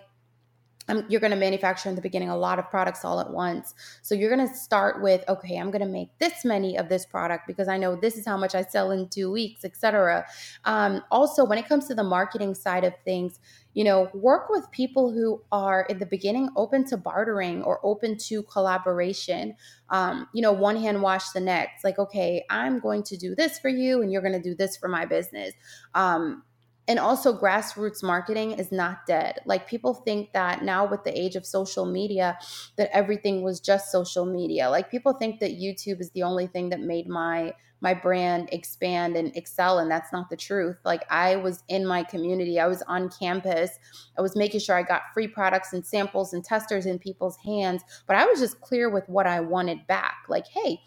um, 0.87 1.05
you're 1.07 1.21
going 1.21 1.31
to 1.31 1.37
manufacture 1.37 1.89
in 1.89 1.95
the 1.95 2.01
beginning 2.01 2.29
a 2.29 2.37
lot 2.37 2.59
of 2.59 2.69
products 2.69 3.05
all 3.05 3.19
at 3.19 3.31
once. 3.31 3.73
So 4.01 4.15
you're 4.15 4.33
going 4.33 4.47
to 4.47 4.53
start 4.53 5.01
with, 5.01 5.23
okay, 5.27 5.57
I'm 5.57 5.71
going 5.71 5.81
to 5.81 5.87
make 5.87 6.17
this 6.19 6.43
many 6.43 6.77
of 6.77 6.89
this 6.89 7.05
product 7.05 7.47
because 7.47 7.67
I 7.67 7.77
know 7.77 7.95
this 7.95 8.17
is 8.17 8.25
how 8.25 8.37
much 8.37 8.55
I 8.55 8.63
sell 8.63 8.91
in 8.91 9.07
two 9.09 9.31
weeks, 9.31 9.63
etc. 9.63 10.25
Um, 10.65 11.01
also, 11.11 11.45
when 11.45 11.57
it 11.57 11.67
comes 11.67 11.87
to 11.87 11.95
the 11.95 12.03
marketing 12.03 12.53
side 12.55 12.83
of 12.83 12.93
things, 13.05 13.39
you 13.73 13.83
know, 13.83 14.09
work 14.13 14.49
with 14.49 14.69
people 14.71 15.11
who 15.11 15.41
are 15.51 15.85
in 15.89 15.97
the 15.97 16.05
beginning 16.05 16.49
open 16.55 16.85
to 16.85 16.97
bartering 16.97 17.63
or 17.63 17.79
open 17.83 18.17
to 18.17 18.43
collaboration. 18.43 19.55
Um, 19.89 20.27
you 20.33 20.41
know, 20.41 20.51
one 20.51 20.77
hand 20.77 21.01
wash 21.01 21.29
the 21.29 21.39
next. 21.39 21.83
Like, 21.83 21.97
okay, 21.97 22.45
I'm 22.49 22.79
going 22.79 23.03
to 23.03 23.17
do 23.17 23.35
this 23.35 23.59
for 23.59 23.69
you, 23.69 24.01
and 24.01 24.11
you're 24.11 24.21
going 24.21 24.33
to 24.33 24.41
do 24.41 24.55
this 24.55 24.77
for 24.77 24.87
my 24.87 25.05
business. 25.05 25.53
Um, 25.95 26.43
and 26.87 26.99
also 26.99 27.37
grassroots 27.37 28.03
marketing 28.03 28.51
is 28.51 28.71
not 28.71 29.05
dead. 29.07 29.39
Like 29.45 29.67
people 29.67 29.93
think 29.93 30.33
that 30.33 30.63
now 30.63 30.85
with 30.85 31.03
the 31.03 31.17
age 31.17 31.35
of 31.35 31.45
social 31.45 31.85
media 31.85 32.37
that 32.75 32.89
everything 32.95 33.41
was 33.41 33.59
just 33.59 33.91
social 33.91 34.25
media. 34.25 34.69
Like 34.69 34.91
people 34.91 35.13
think 35.13 35.39
that 35.39 35.59
youtube 35.59 36.01
is 36.01 36.11
the 36.11 36.23
only 36.23 36.47
thing 36.47 36.69
that 36.69 36.81
made 36.81 37.07
my 37.07 37.53
my 37.79 37.93
brand 37.93 38.47
expand 38.53 39.17
and 39.17 39.35
excel 39.35 39.79
and 39.79 39.91
that's 39.91 40.13
not 40.13 40.29
the 40.29 40.37
truth. 40.37 40.77
Like 40.83 41.03
i 41.09 41.35
was 41.37 41.63
in 41.69 41.85
my 41.85 42.03
community. 42.03 42.59
I 42.59 42.67
was 42.67 42.81
on 42.83 43.09
campus. 43.09 43.71
I 44.17 44.21
was 44.21 44.35
making 44.35 44.59
sure 44.59 44.75
i 44.75 44.83
got 44.83 45.13
free 45.13 45.27
products 45.27 45.73
and 45.73 45.85
samples 45.85 46.33
and 46.33 46.43
testers 46.43 46.85
in 46.85 46.99
people's 46.99 47.37
hands 47.37 47.81
but 48.07 48.15
i 48.17 48.25
was 48.25 48.39
just 48.39 48.59
clear 48.61 48.89
with 48.89 49.07
what 49.07 49.27
i 49.27 49.39
wanted 49.39 49.87
back. 49.87 50.17
Like 50.27 50.47
hey 50.47 50.79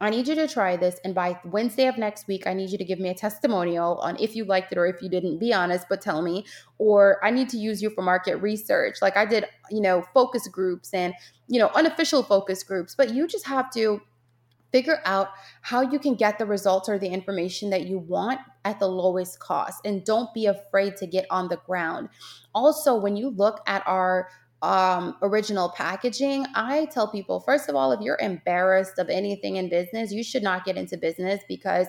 I 0.00 0.10
need 0.10 0.28
you 0.28 0.34
to 0.34 0.46
try 0.46 0.76
this. 0.76 1.00
And 1.04 1.14
by 1.14 1.38
Wednesday 1.44 1.86
of 1.86 1.96
next 1.96 2.26
week, 2.26 2.46
I 2.46 2.52
need 2.52 2.70
you 2.70 2.78
to 2.78 2.84
give 2.84 3.00
me 3.00 3.08
a 3.08 3.14
testimonial 3.14 3.98
on 4.02 4.16
if 4.20 4.36
you 4.36 4.44
liked 4.44 4.72
it 4.72 4.78
or 4.78 4.86
if 4.86 5.00
you 5.00 5.08
didn't. 5.08 5.38
Be 5.38 5.54
honest, 5.54 5.86
but 5.88 6.02
tell 6.02 6.20
me. 6.20 6.44
Or 6.78 7.24
I 7.24 7.30
need 7.30 7.48
to 7.50 7.56
use 7.56 7.80
you 7.80 7.90
for 7.90 8.02
market 8.02 8.36
research. 8.36 8.96
Like 9.00 9.16
I 9.16 9.24
did, 9.24 9.46
you 9.70 9.80
know, 9.80 10.04
focus 10.12 10.48
groups 10.48 10.92
and, 10.92 11.14
you 11.48 11.58
know, 11.58 11.70
unofficial 11.74 12.22
focus 12.22 12.62
groups. 12.62 12.94
But 12.94 13.14
you 13.14 13.26
just 13.26 13.46
have 13.46 13.70
to 13.72 14.02
figure 14.70 15.00
out 15.06 15.28
how 15.62 15.80
you 15.80 15.98
can 15.98 16.14
get 16.14 16.38
the 16.38 16.44
results 16.44 16.88
or 16.88 16.98
the 16.98 17.08
information 17.08 17.70
that 17.70 17.86
you 17.86 17.98
want 17.98 18.40
at 18.66 18.78
the 18.78 18.86
lowest 18.86 19.38
cost. 19.40 19.80
And 19.86 20.04
don't 20.04 20.32
be 20.34 20.44
afraid 20.46 20.96
to 20.98 21.06
get 21.06 21.24
on 21.30 21.48
the 21.48 21.56
ground. 21.56 22.10
Also, 22.54 22.94
when 22.94 23.16
you 23.16 23.30
look 23.30 23.60
at 23.66 23.82
our 23.86 24.28
um, 24.62 25.16
original 25.22 25.70
packaging, 25.70 26.46
I 26.54 26.86
tell 26.86 27.08
people 27.08 27.40
first 27.40 27.68
of 27.68 27.76
all, 27.76 27.92
if 27.92 28.00
you're 28.00 28.18
embarrassed 28.20 28.98
of 28.98 29.08
anything 29.08 29.56
in 29.56 29.68
business, 29.68 30.12
you 30.12 30.24
should 30.24 30.42
not 30.42 30.64
get 30.64 30.76
into 30.76 30.96
business 30.96 31.40
because 31.48 31.86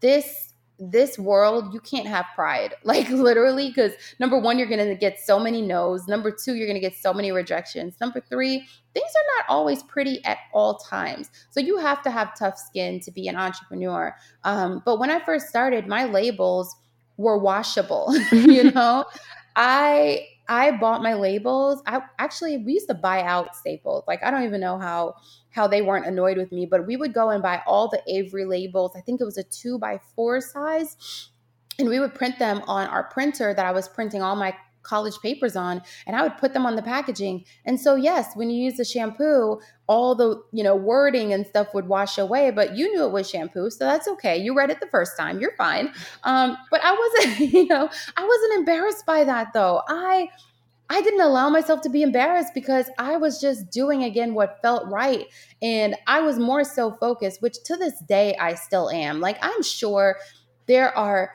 this 0.00 0.50
this 0.78 1.18
world 1.18 1.72
you 1.72 1.80
can't 1.80 2.06
have 2.06 2.26
pride. 2.34 2.74
Like 2.84 3.08
literally 3.08 3.68
because 3.68 3.92
number 4.20 4.38
one 4.38 4.58
you're 4.58 4.68
gonna 4.68 4.94
get 4.94 5.18
so 5.18 5.38
many 5.38 5.62
no's. 5.62 6.06
Number 6.06 6.30
two 6.30 6.54
you're 6.54 6.66
gonna 6.66 6.80
get 6.80 6.96
so 6.96 7.14
many 7.14 7.32
rejections. 7.32 7.96
Number 8.00 8.20
three 8.20 8.58
things 8.92 9.10
are 9.16 9.38
not 9.38 9.46
always 9.48 9.82
pretty 9.84 10.22
at 10.24 10.38
all 10.52 10.76
times. 10.78 11.30
So 11.50 11.60
you 11.60 11.78
have 11.78 12.02
to 12.02 12.10
have 12.10 12.36
tough 12.38 12.58
skin 12.58 13.00
to 13.00 13.10
be 13.10 13.28
an 13.28 13.36
entrepreneur. 13.36 14.14
Um, 14.44 14.82
but 14.84 14.98
when 14.98 15.10
i 15.10 15.18
first 15.24 15.48
started 15.48 15.86
my 15.86 16.04
labels 16.04 16.74
were 17.16 17.38
washable 17.38 18.14
you 18.32 18.70
know? 18.72 19.04
I 19.56 20.26
I 20.48 20.72
bought 20.72 21.02
my 21.02 21.14
labels. 21.14 21.82
I 21.86 22.00
actually 22.18 22.58
we 22.58 22.74
used 22.74 22.88
to 22.88 22.94
buy 22.94 23.22
out 23.22 23.56
Staples. 23.56 24.04
Like 24.06 24.22
I 24.22 24.30
don't 24.30 24.44
even 24.44 24.60
know 24.60 24.78
how 24.78 25.14
how 25.50 25.66
they 25.66 25.82
weren't 25.82 26.06
annoyed 26.06 26.36
with 26.36 26.52
me, 26.52 26.66
but 26.66 26.86
we 26.86 26.96
would 26.96 27.14
go 27.14 27.30
and 27.30 27.42
buy 27.42 27.62
all 27.66 27.88
the 27.88 28.02
Avery 28.08 28.44
labels. 28.44 28.92
I 28.96 29.00
think 29.00 29.20
it 29.20 29.24
was 29.24 29.38
a 29.38 29.44
two 29.44 29.78
by 29.78 30.00
four 30.14 30.40
size, 30.40 31.30
and 31.78 31.88
we 31.88 32.00
would 32.00 32.14
print 32.14 32.38
them 32.38 32.62
on 32.66 32.86
our 32.88 33.04
printer 33.04 33.54
that 33.54 33.64
I 33.64 33.72
was 33.72 33.88
printing 33.88 34.22
all 34.22 34.36
my 34.36 34.54
college 34.84 35.18
papers 35.20 35.56
on 35.56 35.82
and 36.06 36.14
I 36.14 36.22
would 36.22 36.38
put 36.38 36.52
them 36.52 36.64
on 36.64 36.76
the 36.76 36.82
packaging. 36.82 37.44
And 37.64 37.80
so 37.80 37.96
yes, 37.96 38.36
when 38.36 38.50
you 38.50 38.62
use 38.62 38.76
the 38.76 38.84
shampoo, 38.84 39.60
all 39.86 40.14
the, 40.14 40.40
you 40.52 40.62
know, 40.62 40.76
wording 40.76 41.32
and 41.32 41.46
stuff 41.46 41.74
would 41.74 41.88
wash 41.88 42.16
away, 42.16 42.50
but 42.50 42.76
you 42.76 42.90
knew 42.94 43.04
it 43.04 43.12
was 43.12 43.28
shampoo, 43.28 43.70
so 43.70 43.84
that's 43.84 44.08
okay. 44.08 44.36
You 44.36 44.56
read 44.56 44.70
it 44.70 44.80
the 44.80 44.86
first 44.86 45.16
time. 45.18 45.40
You're 45.40 45.56
fine. 45.56 45.92
Um, 46.22 46.56
but 46.70 46.80
I 46.84 46.92
wasn't, 46.92 47.52
you 47.52 47.66
know, 47.66 47.88
I 48.16 48.24
wasn't 48.24 48.58
embarrassed 48.60 49.04
by 49.06 49.24
that 49.24 49.52
though. 49.52 49.82
I 49.88 50.28
I 50.90 51.00
didn't 51.00 51.22
allow 51.22 51.48
myself 51.48 51.80
to 51.82 51.88
be 51.88 52.02
embarrassed 52.02 52.52
because 52.54 52.90
I 52.98 53.16
was 53.16 53.40
just 53.40 53.70
doing 53.70 54.04
again 54.04 54.34
what 54.34 54.60
felt 54.60 54.86
right. 54.88 55.26
And 55.62 55.96
I 56.06 56.20
was 56.20 56.38
more 56.38 56.62
so 56.62 56.92
focused, 56.92 57.40
which 57.40 57.62
to 57.64 57.76
this 57.76 57.98
day 58.00 58.36
I 58.36 58.54
still 58.54 58.90
am. 58.90 59.20
Like, 59.20 59.38
I'm 59.40 59.62
sure 59.62 60.16
there 60.66 60.96
are 60.96 61.30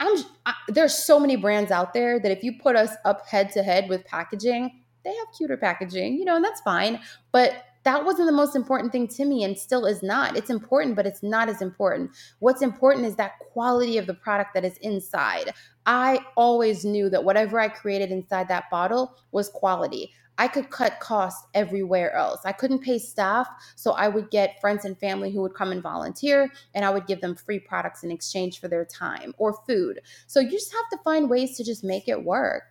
I'm 0.00 0.16
I, 0.46 0.54
there's 0.68 0.94
so 0.94 1.18
many 1.18 1.36
brands 1.36 1.70
out 1.70 1.92
there 1.92 2.18
that 2.20 2.30
if 2.30 2.42
you 2.42 2.58
put 2.60 2.76
us 2.76 2.92
up 3.04 3.26
head 3.26 3.50
to 3.52 3.62
head 3.62 3.88
with 3.88 4.04
packaging, 4.04 4.82
they 5.04 5.14
have 5.14 5.26
cuter 5.36 5.56
packaging, 5.56 6.18
you 6.18 6.24
know, 6.24 6.36
and 6.36 6.44
that's 6.44 6.60
fine. 6.60 7.00
But 7.32 7.64
that 7.84 8.04
wasn't 8.04 8.26
the 8.26 8.32
most 8.32 8.54
important 8.54 8.92
thing 8.92 9.08
to 9.08 9.24
me 9.24 9.44
and 9.44 9.58
still 9.58 9.86
is 9.86 10.02
not. 10.02 10.36
It's 10.36 10.50
important, 10.50 10.96
but 10.96 11.06
it's 11.06 11.22
not 11.22 11.48
as 11.48 11.62
important. 11.62 12.10
What's 12.40 12.60
important 12.60 13.06
is 13.06 13.16
that 13.16 13.38
quality 13.38 13.96
of 13.98 14.06
the 14.06 14.14
product 14.14 14.52
that 14.54 14.64
is 14.64 14.76
inside. 14.78 15.54
I 15.86 16.20
always 16.36 16.84
knew 16.84 17.08
that 17.08 17.24
whatever 17.24 17.58
I 17.58 17.68
created 17.68 18.10
inside 18.10 18.48
that 18.48 18.68
bottle 18.70 19.16
was 19.32 19.48
quality. 19.48 20.12
I 20.38 20.48
could 20.48 20.70
cut 20.70 21.00
costs 21.00 21.46
everywhere 21.52 22.14
else. 22.14 22.40
I 22.44 22.52
couldn't 22.52 22.78
pay 22.78 22.98
staff, 22.98 23.48
so 23.76 23.92
I 23.92 24.08
would 24.08 24.30
get 24.30 24.60
friends 24.60 24.84
and 24.84 24.98
family 24.98 25.30
who 25.30 25.42
would 25.42 25.54
come 25.54 25.72
and 25.72 25.82
volunteer, 25.82 26.50
and 26.74 26.84
I 26.84 26.90
would 26.90 27.06
give 27.06 27.20
them 27.20 27.34
free 27.34 27.58
products 27.58 28.04
in 28.04 28.10
exchange 28.10 28.60
for 28.60 28.68
their 28.68 28.84
time 28.84 29.34
or 29.36 29.58
food. 29.66 30.00
So 30.26 30.40
you 30.40 30.50
just 30.50 30.72
have 30.72 30.88
to 30.92 31.02
find 31.04 31.28
ways 31.28 31.56
to 31.56 31.64
just 31.64 31.84
make 31.84 32.08
it 32.08 32.24
work. 32.24 32.62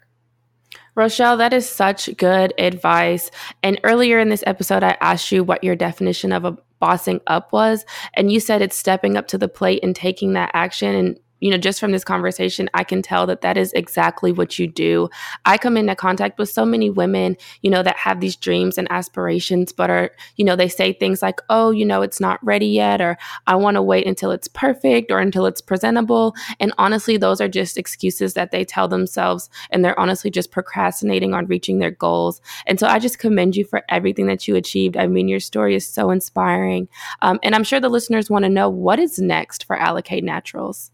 Rochelle, 0.96 1.38
that 1.38 1.54
is 1.54 1.70
such 1.70 2.16
good 2.18 2.54
advice. 2.58 3.30
And 3.64 3.80
earlier 3.84 4.20
in 4.20 4.30
this 4.30 4.44
episode, 4.48 4.84
I 4.84 4.98
asked 5.00 5.32
you 5.32 5.44
what 5.44 5.64
your 5.64 5.76
definition 5.76 6.32
of 6.32 6.44
a 6.46 6.58
bossing 6.80 7.22
up 7.28 7.52
was. 7.52 7.86
And 8.14 8.32
you 8.32 8.40
said 8.40 8.62
it's 8.62 8.78
stepping 8.78 9.18
up 9.18 9.28
to 9.30 9.38
the 9.38 9.48
plate 9.48 9.80
and 9.84 9.96
taking 9.96 10.34
that 10.34 10.52
action. 10.54 10.96
And 10.96 11.20
you 11.40 11.52
know, 11.52 11.58
just 11.58 11.80
from 11.80 11.92
this 11.92 12.04
conversation, 12.04 12.70
I 12.74 12.84
can 12.84 13.02
tell 13.02 13.28
that 13.28 13.42
that 13.42 13.58
is 13.58 13.74
exactly 13.74 14.32
what 14.32 14.58
you 14.58 14.68
do. 14.68 15.10
I 15.46 15.58
come 15.58 15.78
into 15.78 15.96
contact 15.96 16.40
with 16.40 16.50
so 16.50 16.66
many 16.66 16.90
women, 16.90 17.38
you 17.62 17.70
know, 17.70 17.84
that 17.84 17.98
have 17.98 18.20
these 18.20 18.36
dreams 18.36 18.78
and 18.78 18.92
aspirations, 18.92 19.72
but 19.72 19.90
are, 19.90 20.12
you 20.36 20.46
know, 20.46 20.56
they 20.56 20.68
say 20.68 20.94
things 20.94 21.22
like, 21.22 21.40
oh, 21.50 21.72
you 21.72 21.86
know, 21.86 22.02
it's 22.02 22.20
not 22.20 22.44
ready 22.44 22.68
yet, 22.68 23.02
or 23.02 23.18
I 23.46 23.56
want 23.56 23.76
to 23.76 23.82
wait 23.82 24.08
until 24.08 24.32
it's 24.32 24.48
perfect 24.48 25.12
or 25.12 25.20
until 25.20 25.46
it's 25.46 25.62
presentable. 25.62 26.36
And 26.60 26.74
honestly, 26.78 27.18
those 27.18 27.42
are 27.42 27.48
just 27.48 27.78
excuses 27.78 28.34
that 28.34 28.52
they 28.52 28.66
tell 28.66 28.88
themselves, 28.88 29.50
and 29.70 29.84
they're 29.84 30.00
honestly 30.00 30.32
just 30.32 30.52
procrastinating 30.52 31.34
on 31.34 31.48
reaching 31.48 31.80
their 31.80 31.92
goals. 31.92 32.42
And 32.66 32.80
so 32.80 32.88
I 32.88 33.00
just 33.00 33.20
commend 33.20 33.56
you 33.56 33.66
for 33.66 33.84
everything 33.90 34.28
that 34.28 34.48
you 34.48 34.56
achieved. 34.56 34.98
I 34.98 35.08
mean, 35.08 35.28
your 35.28 35.40
story 35.40 35.76
is 35.76 35.88
so 35.88 36.10
inspiring. 36.10 36.88
Um, 37.22 37.40
and 37.44 37.54
I'm 37.56 37.64
sure 37.64 37.80
the 37.80 37.90
listeners 37.90 38.30
want 38.30 38.44
to 38.44 38.50
know 38.50 38.70
what 38.70 39.00
is 39.00 39.20
next 39.20 39.66
for 39.66 39.78
Alikay 39.78 40.24
Naturals 40.24 40.92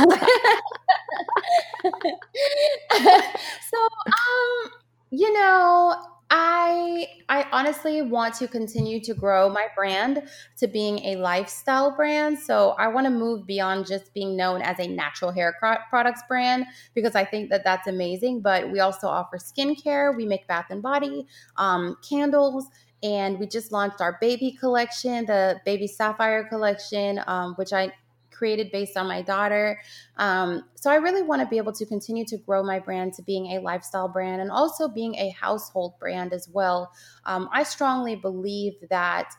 um, 4.11 4.71
you 5.11 5.31
know, 5.33 5.95
I 6.29 7.07
I 7.29 7.45
honestly 7.53 8.01
want 8.01 8.33
to 8.35 8.47
continue 8.49 8.99
to 9.01 9.13
grow 9.13 9.49
my 9.49 9.67
brand 9.75 10.23
to 10.57 10.67
being 10.67 10.99
a 11.05 11.15
lifestyle 11.15 11.95
brand. 11.95 12.37
So 12.37 12.71
I 12.77 12.89
want 12.89 13.05
to 13.05 13.11
move 13.11 13.47
beyond 13.47 13.87
just 13.87 14.13
being 14.13 14.35
known 14.35 14.61
as 14.61 14.77
a 14.79 14.87
natural 14.87 15.31
hair 15.31 15.55
products 15.89 16.21
brand 16.27 16.65
because 16.93 17.15
I 17.15 17.23
think 17.23 17.49
that 17.51 17.63
that's 17.63 17.87
amazing. 17.87 18.41
But 18.41 18.69
we 18.71 18.81
also 18.81 19.07
offer 19.07 19.37
skincare. 19.37 20.15
We 20.17 20.25
make 20.25 20.45
bath 20.47 20.65
and 20.69 20.81
body, 20.81 21.25
um, 21.55 21.95
candles, 22.07 22.65
and 23.03 23.39
we 23.39 23.47
just 23.47 23.71
launched 23.71 24.01
our 24.01 24.17
baby 24.19 24.51
collection, 24.51 25.25
the 25.27 25.61
baby 25.63 25.87
sapphire 25.87 26.43
collection, 26.43 27.21
um, 27.27 27.53
which 27.55 27.71
I 27.71 27.93
created 28.37 28.71
based 28.71 28.97
on 28.97 29.07
my 29.07 29.21
daughter. 29.21 29.79
Um, 30.17 30.63
so 30.75 30.91
I 30.91 30.95
really 30.95 31.23
want 31.23 31.41
to 31.41 31.47
be 31.47 31.57
able 31.57 31.73
to 31.73 31.85
continue 31.85 32.25
to 32.25 32.37
grow 32.37 32.63
my 32.63 32.79
brand 32.79 33.13
to 33.13 33.23
being 33.23 33.57
a 33.57 33.59
lifestyle 33.59 34.07
brand 34.07 34.41
and 34.41 34.51
also 34.51 34.87
being 34.87 35.15
a 35.15 35.29
household 35.29 35.97
brand 35.99 36.33
as 36.33 36.47
well. 36.49 36.91
Um, 37.25 37.49
I 37.51 37.63
strongly 37.63 38.15
believe 38.15 38.73
that. 38.89 39.33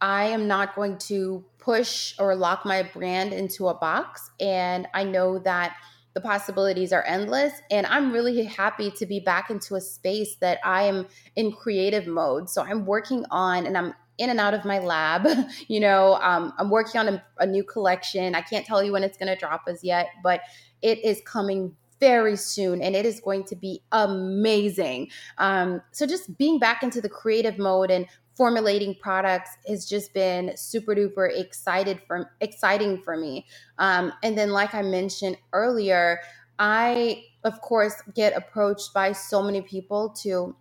I 0.00 0.26
am 0.26 0.46
not 0.46 0.76
going 0.76 0.96
to 0.98 1.44
push 1.58 2.14
or 2.20 2.36
lock 2.36 2.64
my 2.64 2.84
brand 2.84 3.32
into 3.32 3.68
a 3.68 3.74
box. 3.74 4.30
And 4.38 4.86
I 4.94 5.02
know 5.02 5.40
that 5.40 5.76
the 6.14 6.20
possibilities 6.20 6.92
are 6.92 7.04
endless. 7.04 7.52
And 7.70 7.86
I'm 7.86 8.12
really 8.12 8.44
happy 8.44 8.90
to 8.92 9.06
be 9.06 9.20
back 9.20 9.50
into 9.50 9.74
a 9.74 9.80
space 9.80 10.36
that 10.40 10.58
I 10.64 10.84
am 10.84 11.06
in 11.36 11.52
creative 11.52 12.06
mode. 12.06 12.48
So 12.48 12.62
I'm 12.62 12.86
working 12.86 13.24
on 13.30 13.66
and 13.66 13.76
I'm 13.76 13.94
in 14.18 14.30
and 14.30 14.40
out 14.40 14.54
of 14.54 14.64
my 14.64 14.78
lab. 14.78 15.26
you 15.68 15.80
know, 15.80 16.14
um, 16.16 16.52
I'm 16.58 16.70
working 16.70 17.00
on 17.00 17.08
a, 17.08 17.24
a 17.38 17.46
new 17.46 17.64
collection. 17.64 18.34
I 18.34 18.42
can't 18.42 18.66
tell 18.66 18.82
you 18.82 18.92
when 18.92 19.02
it's 19.02 19.16
going 19.16 19.32
to 19.32 19.36
drop 19.36 19.62
as 19.68 19.82
yet, 19.82 20.08
but 20.22 20.42
it 20.82 21.04
is 21.04 21.20
coming 21.24 21.74
very 22.00 22.36
soon 22.36 22.80
and 22.80 22.94
it 22.94 23.04
is 23.04 23.20
going 23.20 23.44
to 23.44 23.56
be 23.56 23.82
amazing. 23.92 25.08
Um, 25.38 25.82
so 25.90 26.06
just 26.06 26.36
being 26.38 26.58
back 26.58 26.82
into 26.82 27.00
the 27.00 27.08
creative 27.08 27.58
mode 27.58 27.90
and 27.90 28.06
formulating 28.36 28.94
products 28.94 29.50
has 29.66 29.84
just 29.84 30.14
been 30.14 30.56
super 30.56 30.94
duper 30.94 31.28
excited 31.36 32.00
for 32.06 32.30
exciting 32.40 33.02
for 33.02 33.16
me. 33.16 33.46
Um, 33.78 34.12
and 34.22 34.38
then, 34.38 34.50
like 34.50 34.74
I 34.74 34.82
mentioned 34.82 35.36
earlier, 35.52 36.20
I 36.58 37.24
of 37.44 37.60
course 37.60 37.94
get 38.14 38.36
approached 38.36 38.94
by 38.94 39.12
so 39.12 39.42
many 39.42 39.60
people 39.62 40.10
to 40.10 40.54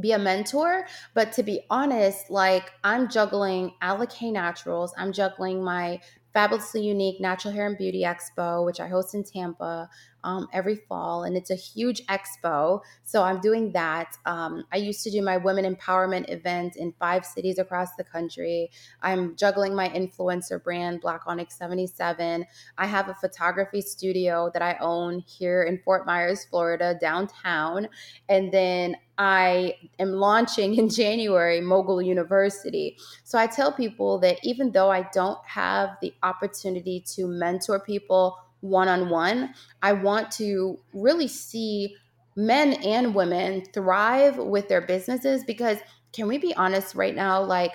be 0.00 0.12
a 0.12 0.18
mentor. 0.18 0.86
But 1.14 1.32
to 1.32 1.42
be 1.42 1.62
honest, 1.70 2.30
like 2.30 2.70
I'm 2.84 3.08
juggling 3.08 3.72
Alikay 3.82 4.32
Naturals, 4.32 4.92
I'm 4.96 5.12
juggling 5.12 5.62
my 5.62 6.00
Fabulously 6.34 6.82
Unique 6.82 7.20
Natural 7.20 7.52
Hair 7.52 7.66
and 7.66 7.78
Beauty 7.78 8.02
Expo, 8.04 8.64
which 8.64 8.80
I 8.80 8.86
host 8.86 9.14
in 9.14 9.24
Tampa 9.24 9.88
um, 10.24 10.46
every 10.52 10.76
fall, 10.76 11.24
and 11.24 11.36
it's 11.36 11.50
a 11.50 11.54
huge 11.54 12.04
expo. 12.06 12.80
So 13.04 13.22
I'm 13.22 13.40
doing 13.40 13.72
that. 13.72 14.16
Um, 14.26 14.64
I 14.72 14.76
used 14.76 15.02
to 15.04 15.10
do 15.10 15.22
my 15.22 15.36
women 15.36 15.64
empowerment 15.74 16.30
event 16.30 16.76
in 16.76 16.92
five 16.98 17.24
cities 17.24 17.58
across 17.58 17.94
the 17.96 18.04
country. 18.04 18.70
I'm 19.00 19.36
juggling 19.36 19.74
my 19.74 19.88
influencer 19.88 20.62
brand, 20.62 21.00
Black 21.00 21.22
Onyx 21.26 21.56
77. 21.56 22.44
I 22.76 22.86
have 22.86 23.08
a 23.08 23.14
photography 23.14 23.80
studio 23.80 24.50
that 24.52 24.62
I 24.62 24.76
own 24.80 25.20
here 25.20 25.62
in 25.62 25.78
Fort 25.78 26.06
Myers, 26.06 26.44
Florida, 26.44 26.96
downtown. 27.00 27.88
And 28.28 28.52
then 28.52 28.96
I 29.18 29.74
am 29.98 30.12
launching 30.12 30.76
in 30.76 30.88
January 30.88 31.60
Mogul 31.60 32.00
University. 32.00 32.96
So 33.24 33.38
I 33.38 33.46
tell 33.46 33.72
people 33.72 34.18
that 34.20 34.38
even 34.42 34.72
though 34.72 34.90
I 34.90 35.08
don't 35.12 35.38
have 35.46 35.90
the 36.00 36.14
opportunity 36.22 37.00
to 37.16 37.26
mentor 37.26 37.80
people 37.80 38.38
one 38.60 38.88
on 38.88 39.08
one, 39.10 39.54
I 39.82 39.92
want 39.92 40.30
to 40.32 40.78
really 40.92 41.28
see 41.28 41.96
men 42.36 42.74
and 42.84 43.14
women 43.14 43.64
thrive 43.72 44.36
with 44.36 44.68
their 44.68 44.80
businesses 44.80 45.42
because 45.44 45.78
can 46.12 46.28
we 46.28 46.38
be 46.38 46.54
honest 46.54 46.94
right 46.94 47.14
now 47.14 47.42
like 47.42 47.72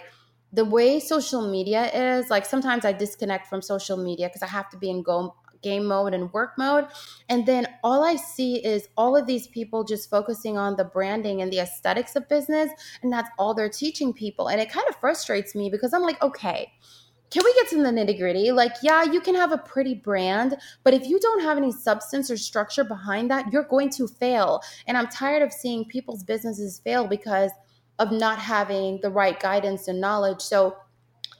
the 0.54 0.64
way 0.64 1.00
social 1.00 1.50
media 1.52 1.92
is 1.92 2.30
like 2.30 2.46
sometimes 2.46 2.86
i 2.86 2.94
disconnect 2.94 3.48
from 3.48 3.62
social 3.62 3.98
media 3.98 4.28
because 4.28 4.42
i 4.42 4.48
have 4.48 4.70
to 4.70 4.78
be 4.78 4.90
in 4.90 5.04
go 5.04 5.36
game 5.64 5.86
mode 5.86 6.14
and 6.14 6.32
work 6.34 6.52
mode. 6.58 6.86
And 7.30 7.46
then 7.46 7.68
all 7.84 8.04
I 8.04 8.16
see 8.16 8.64
is 8.64 8.88
all 8.98 9.16
of 9.16 9.26
these 9.26 9.48
people 9.48 9.84
just 9.84 10.10
focusing 10.10 10.58
on 10.58 10.76
the 10.76 10.84
branding 10.84 11.42
and 11.42 11.52
the 11.52 11.60
aesthetics 11.60 12.16
of 12.16 12.30
business. 12.30 12.70
And 13.02 13.12
that's 13.12 13.30
all 13.40 13.54
they're 13.54 13.70
teaching 13.70 14.14
people. 14.14 14.50
And 14.50 14.62
it 14.62 14.72
kind 14.72 14.88
of 14.90 14.96
frustrates 14.98 15.56
me 15.56 15.70
because 15.70 15.94
I'm 15.94 16.04
like, 16.04 16.22
okay, 16.22 16.72
can 17.34 17.42
we 17.44 17.54
get 17.56 17.68
to 17.70 17.78
the 17.78 17.90
nitty 17.90 18.20
gritty? 18.20 18.52
Like, 18.52 18.74
yeah, 18.84 19.02
you 19.02 19.20
can 19.20 19.34
have 19.34 19.52
a 19.52 19.58
pretty 19.58 19.96
brand, 19.96 20.56
but 20.84 20.94
if 20.94 21.08
you 21.08 21.20
don't 21.20 21.42
have 21.42 21.58
any 21.58 21.72
substance 21.72 22.30
or 22.30 22.38
structure 22.38 22.84
behind 22.84 23.32
that, 23.32 23.52
you're 23.52 23.64
going 23.64 23.90
to 23.92 24.08
fail. 24.08 24.62
And 24.86 24.96
I'm 24.96 25.08
tired 25.08 25.42
of 25.42 25.52
seeing 25.52 25.86
people's 25.86 26.24
businesses 26.24 26.80
fail 26.84 27.08
because 27.08 27.50
of 27.98 28.12
not 28.12 28.38
having 28.38 29.00
the 29.02 29.10
right 29.10 29.40
guidance 29.40 29.88
and 29.88 30.00
knowledge. 30.00 30.42
So, 30.42 30.78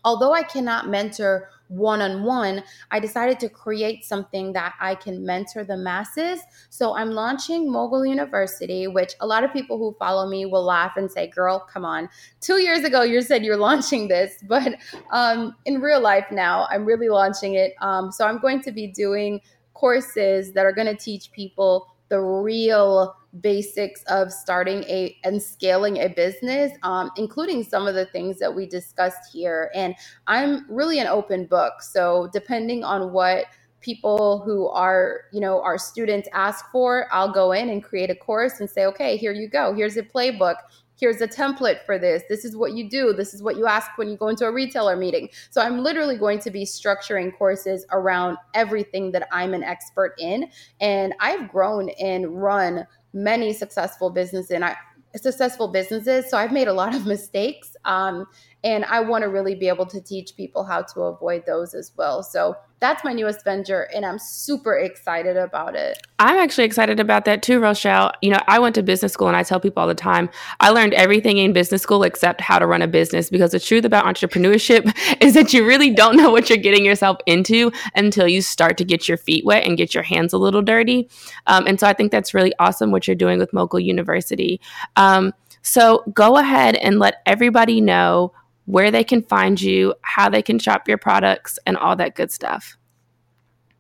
although 0.04 0.34
I 0.34 0.42
cannot 0.42 0.90
mentor 0.90 1.50
one 1.68 2.02
on 2.02 2.24
one, 2.24 2.64
I 2.92 3.00
decided 3.00 3.40
to 3.42 3.50
create 3.50 4.06
something 4.06 4.54
that 4.54 4.76
I 4.80 4.96
can 4.96 5.26
mentor 5.26 5.64
the 5.64 5.78
masses. 5.78 6.42
So 6.70 6.96
I'm 6.96 7.12
launching 7.12 7.72
Mogul 7.72 8.06
University, 8.06 8.88
which 8.88 9.14
a 9.22 9.28
lot 9.28 9.44
of 9.44 9.54
people 9.54 9.78
who 9.78 9.96
follow 10.00 10.28
me 10.30 10.46
will 10.46 10.64
laugh 10.64 10.94
and 10.98 11.12
say, 11.12 11.28
Girl, 11.28 11.60
come 11.60 11.86
on. 11.86 12.10
Two 12.42 12.58
years 12.58 12.84
ago, 12.84 13.02
you 13.02 13.22
said 13.22 13.44
you're 13.44 13.58
launching 13.64 14.08
this, 14.08 14.44
but 14.48 14.76
um, 15.12 15.56
in 15.66 15.82
real 15.82 16.02
life 16.02 16.28
now, 16.32 16.68
I'm 16.70 16.86
really 16.86 17.10
launching 17.10 17.56
it. 17.56 17.74
Um, 17.82 18.12
so 18.12 18.26
I'm 18.26 18.40
going 18.40 18.62
to 18.62 18.72
be 18.72 18.88
doing 18.88 19.42
courses 19.74 20.54
that 20.54 20.66
are 20.66 20.72
going 20.72 20.88
to 20.88 20.96
teach 20.96 21.32
people 21.32 21.93
the 22.14 22.22
real 22.22 23.16
basics 23.42 24.04
of 24.04 24.32
starting 24.32 24.84
a 24.84 25.18
and 25.24 25.42
scaling 25.42 25.98
a 25.98 26.10
business 26.10 26.72
um, 26.84 27.10
including 27.18 27.64
some 27.64 27.88
of 27.88 27.96
the 27.96 28.06
things 28.06 28.38
that 28.38 28.54
we 28.54 28.68
discussed 28.68 29.34
here. 29.34 29.72
And 29.74 29.96
i'm 30.28 30.68
really 30.70 31.00
an 31.00 31.08
open 31.08 31.48
book. 31.48 31.82
So 31.82 32.30
depending 32.32 32.84
on 32.84 33.14
what 33.14 33.46
people 33.82 34.44
who 34.46 34.68
are 34.68 35.22
you 35.32 35.42
know 35.42 35.60
our 35.64 35.80
students 35.80 36.30
ask 36.32 36.72
for 36.72 37.08
i'll 37.12 37.34
go 37.34 37.52
in 37.52 37.68
and 37.70 37.84
create 37.84 38.10
a 38.10 38.16
course 38.16 38.62
and 38.62 38.70
say 38.70 38.86
okay 38.86 39.18
here 39.18 39.34
you 39.34 39.50
go. 39.50 39.74
Here's 39.74 39.98
a 39.98 40.04
playbook 40.04 40.58
here's 41.00 41.22
a 41.22 41.28
template 41.28 41.84
for 41.86 41.98
this 41.98 42.24
this 42.30 42.46
is 42.46 42.56
what 42.56 42.74
you 42.74 42.90
do 42.90 43.14
this 43.14 43.34
is 43.34 43.42
what 43.42 43.58
you 43.58 43.66
ask 43.66 43.90
when 43.98 44.10
you 44.10 44.18
go 44.18 44.28
into 44.28 44.46
a 44.46 44.52
retailer 44.52 44.96
meeting 44.96 45.30
so 45.50 45.62
i'm 45.62 45.80
literally 45.80 46.18
going 46.18 46.40
to 46.40 46.52
be 46.52 46.64
structuring 46.64 47.36
courses 47.38 47.86
around 47.92 48.38
everything 48.54 49.12
that 49.12 49.28
i'm 49.32 49.54
an 49.54 49.64
expert 49.64 50.14
in 50.20 50.50
and 50.82 51.14
i've 51.20 51.50
grown 51.50 51.90
and 52.02 52.42
run 52.42 52.86
many 53.14 53.54
successful 53.54 54.10
businesses 54.10 54.52
and 54.52 54.66
I 54.66 54.76
successful 55.16 55.68
businesses. 55.68 56.30
So 56.30 56.38
I've 56.38 56.52
made 56.52 56.68
a 56.68 56.74
lot 56.74 56.96
of 56.96 57.06
mistakes. 57.06 57.76
Um, 57.86 58.26
and 58.64 58.86
I 58.86 59.02
want 59.02 59.24
to 59.24 59.30
really 59.30 59.56
be 59.56 59.68
able 59.68 59.86
to 59.88 60.02
teach 60.02 60.36
people 60.38 60.64
how 60.64 60.82
to 60.82 61.02
avoid 61.02 61.46
those 61.46 61.74
as 61.74 61.92
well. 61.98 62.24
So 62.24 62.56
that's 62.80 63.04
my 63.06 63.14
newest 63.14 63.46
venture, 63.46 63.88
and 63.96 64.06
I'm 64.06 64.20
super 64.20 64.78
excited 64.78 65.38
about 65.38 65.74
it. 65.74 65.98
I'm 66.20 66.38
actually 66.38 66.66
excited 66.66 67.00
about 67.00 67.24
that 67.24 67.42
too, 67.42 67.60
Rochelle. 67.62 68.12
You 68.22 68.32
know, 68.32 68.40
I 68.48 68.60
went 68.60 68.76
to 68.76 68.84
business 68.84 69.14
school 69.14 69.30
and 69.30 69.38
I 69.38 69.44
tell 69.44 69.62
people 69.62 69.80
all 69.80 69.88
the 69.88 69.96
time, 69.96 70.30
I 70.60 70.70
learned 70.70 70.94
everything 70.94 71.38
in 71.38 71.54
business 71.54 71.82
school 71.82 72.04
except 72.04 72.42
how 72.42 72.60
to 72.60 72.68
run 72.68 72.82
a 72.82 72.88
business 72.88 73.30
because 73.30 73.52
the 73.52 73.60
truth 73.60 73.86
about 73.86 74.04
entrepreneurship 74.04 74.92
is 75.22 75.34
that 75.34 75.54
you 75.54 75.66
really 75.66 75.92
don't 75.92 76.18
know 76.18 76.30
what 76.30 76.50
you're 76.50 76.58
getting 76.58 76.84
yourself 76.84 77.18
into 77.26 77.72
until 77.96 78.28
you 78.28 78.42
start 78.42 78.78
to 78.78 78.84
get 78.84 79.08
your 79.08 79.18
feet 79.18 79.46
wet 79.46 79.66
and 79.66 79.78
get 79.78 79.94
your 79.94 80.04
hands 80.04 80.34
a 80.34 80.38
little 80.38 80.62
dirty. 80.62 81.10
Um, 81.48 81.66
and 81.66 81.80
so 81.80 81.88
I 81.88 81.94
think 81.94 82.12
that's 82.12 82.34
really 82.34 82.54
awesome 82.60 82.92
what 82.92 83.08
you're 83.08 83.16
doing 83.16 83.40
with 83.40 83.54
Mogul 83.54 83.80
University. 83.80 84.60
Um, 84.98 85.34
so 85.62 86.04
go 86.14 86.38
ahead 86.38 86.76
and 86.76 87.00
let 87.00 87.22
everybody 87.26 87.80
know 87.80 88.34
where 88.66 88.92
they 88.92 89.04
can 89.04 89.22
find 89.24 89.62
you, 89.62 89.94
how 90.02 90.30
they 90.30 90.42
can 90.42 90.60
shop 90.60 90.88
your 90.88 90.98
products, 90.98 91.60
and 91.66 91.78
all 91.78 91.96
that 91.96 92.16
good 92.16 92.32
stuff. 92.32 92.78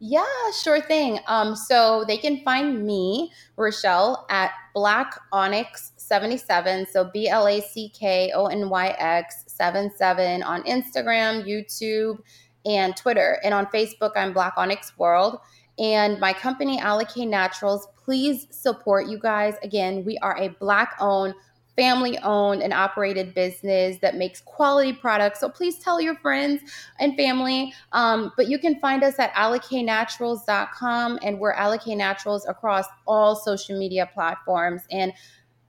Yeah, 0.06 0.26
sure 0.62 0.82
thing. 0.82 1.20
Um, 1.28 1.56
so 1.56 2.04
they 2.06 2.18
can 2.18 2.44
find 2.44 2.86
me, 2.86 3.32
Rochelle, 3.56 4.26
at 4.30 4.52
Black 4.74 5.18
Onyx 5.32 5.94
77. 5.96 6.88
So 6.92 7.10
B 7.14 7.30
L 7.30 7.48
A 7.48 7.62
C 7.62 7.90
K 7.90 8.32
O 8.36 8.48
N 8.48 8.70
Y 8.70 8.88
X 9.00 9.46
77 9.48 10.44
on 10.44 10.62
Instagram, 10.64 11.48
YouTube, 11.48 12.20
and 12.66 12.98
Twitter. 12.98 13.40
And 13.46 13.54
on 13.54 13.66
Facebook, 13.68 14.12
I'm 14.18 14.34
Black 14.34 14.56
Onyx 14.58 14.98
World. 14.98 15.38
And 15.80 16.20
my 16.20 16.34
company, 16.34 16.80
Alikay 16.80 17.28
Naturals, 17.28 17.88
please 17.96 18.48
support 18.52 19.08
you 19.08 19.18
guys. 19.18 19.56
Again, 19.64 20.04
we 20.06 20.18
are 20.18 20.38
a 20.38 20.50
Black 20.50 20.96
owned 21.00 21.34
family 21.76 22.18
owned 22.20 22.62
and 22.62 22.74
operated 22.74 23.34
business 23.34 23.98
that 24.00 24.16
makes 24.16 24.42
quality 24.42 24.94
products. 24.94 25.40
So 25.40 25.50
please 25.50 25.80
tell 25.80 26.00
your 26.00 26.16
friends 26.16 26.62
and 27.00 27.16
family. 27.16 27.74
Um, 27.92 28.32
but 28.38 28.48
you 28.48 28.60
can 28.60 28.80
find 28.80 29.04
us 29.04 29.18
at 29.20 29.34
alikaynaturals.com 29.34 31.20
and 31.24 31.40
we're 31.40 31.56
Alikay 31.56 31.98
Naturals 31.98 32.46
across 32.48 32.86
all 33.08 33.36
social 33.36 33.78
media 33.78 34.10
platforms. 34.14 34.82
And 34.92 35.14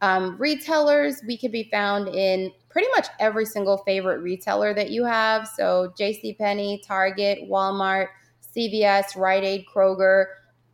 um, 0.02 0.36
retailers, 0.38 1.22
we 1.26 1.38
can 1.38 1.50
be 1.50 1.68
found 1.70 2.08
in 2.08 2.52
pretty 2.68 2.88
much 2.94 3.06
every 3.18 3.46
single 3.46 3.78
favorite 3.78 4.20
retailer 4.20 4.74
that 4.74 4.90
you 4.90 5.04
have. 5.04 5.48
So 5.48 5.94
JCPenney, 5.98 6.86
Target, 6.86 7.48
Walmart, 7.48 8.08
CVS, 8.54 9.16
Rite 9.16 9.44
Aid, 9.44 9.64
Kroger, 9.74 10.26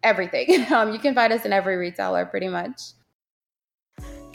everything. 0.02 0.66
Um, 0.72 0.92
you 0.92 0.98
can 0.98 1.14
find 1.14 1.32
us 1.32 1.44
in 1.44 1.52
every 1.52 1.76
retailer 1.76 2.24
pretty 2.24 2.48
much. 2.48 2.80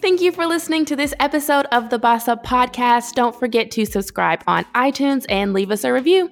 Thank 0.05 0.21
you 0.21 0.31
for 0.31 0.45
listening 0.45 0.85
to 0.85 0.95
this 0.95 1.15
episode 1.19 1.65
of 1.71 1.89
the 1.89 1.97
Boss 1.97 2.27
Up 2.27 2.45
Podcast. 2.45 3.13
Don't 3.13 3.35
forget 3.35 3.71
to 3.71 3.87
subscribe 3.87 4.43
on 4.45 4.63
iTunes 4.75 5.25
and 5.29 5.51
leave 5.51 5.71
us 5.71 5.83
a 5.83 5.91
review. 5.91 6.29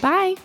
Bye. 0.00 0.36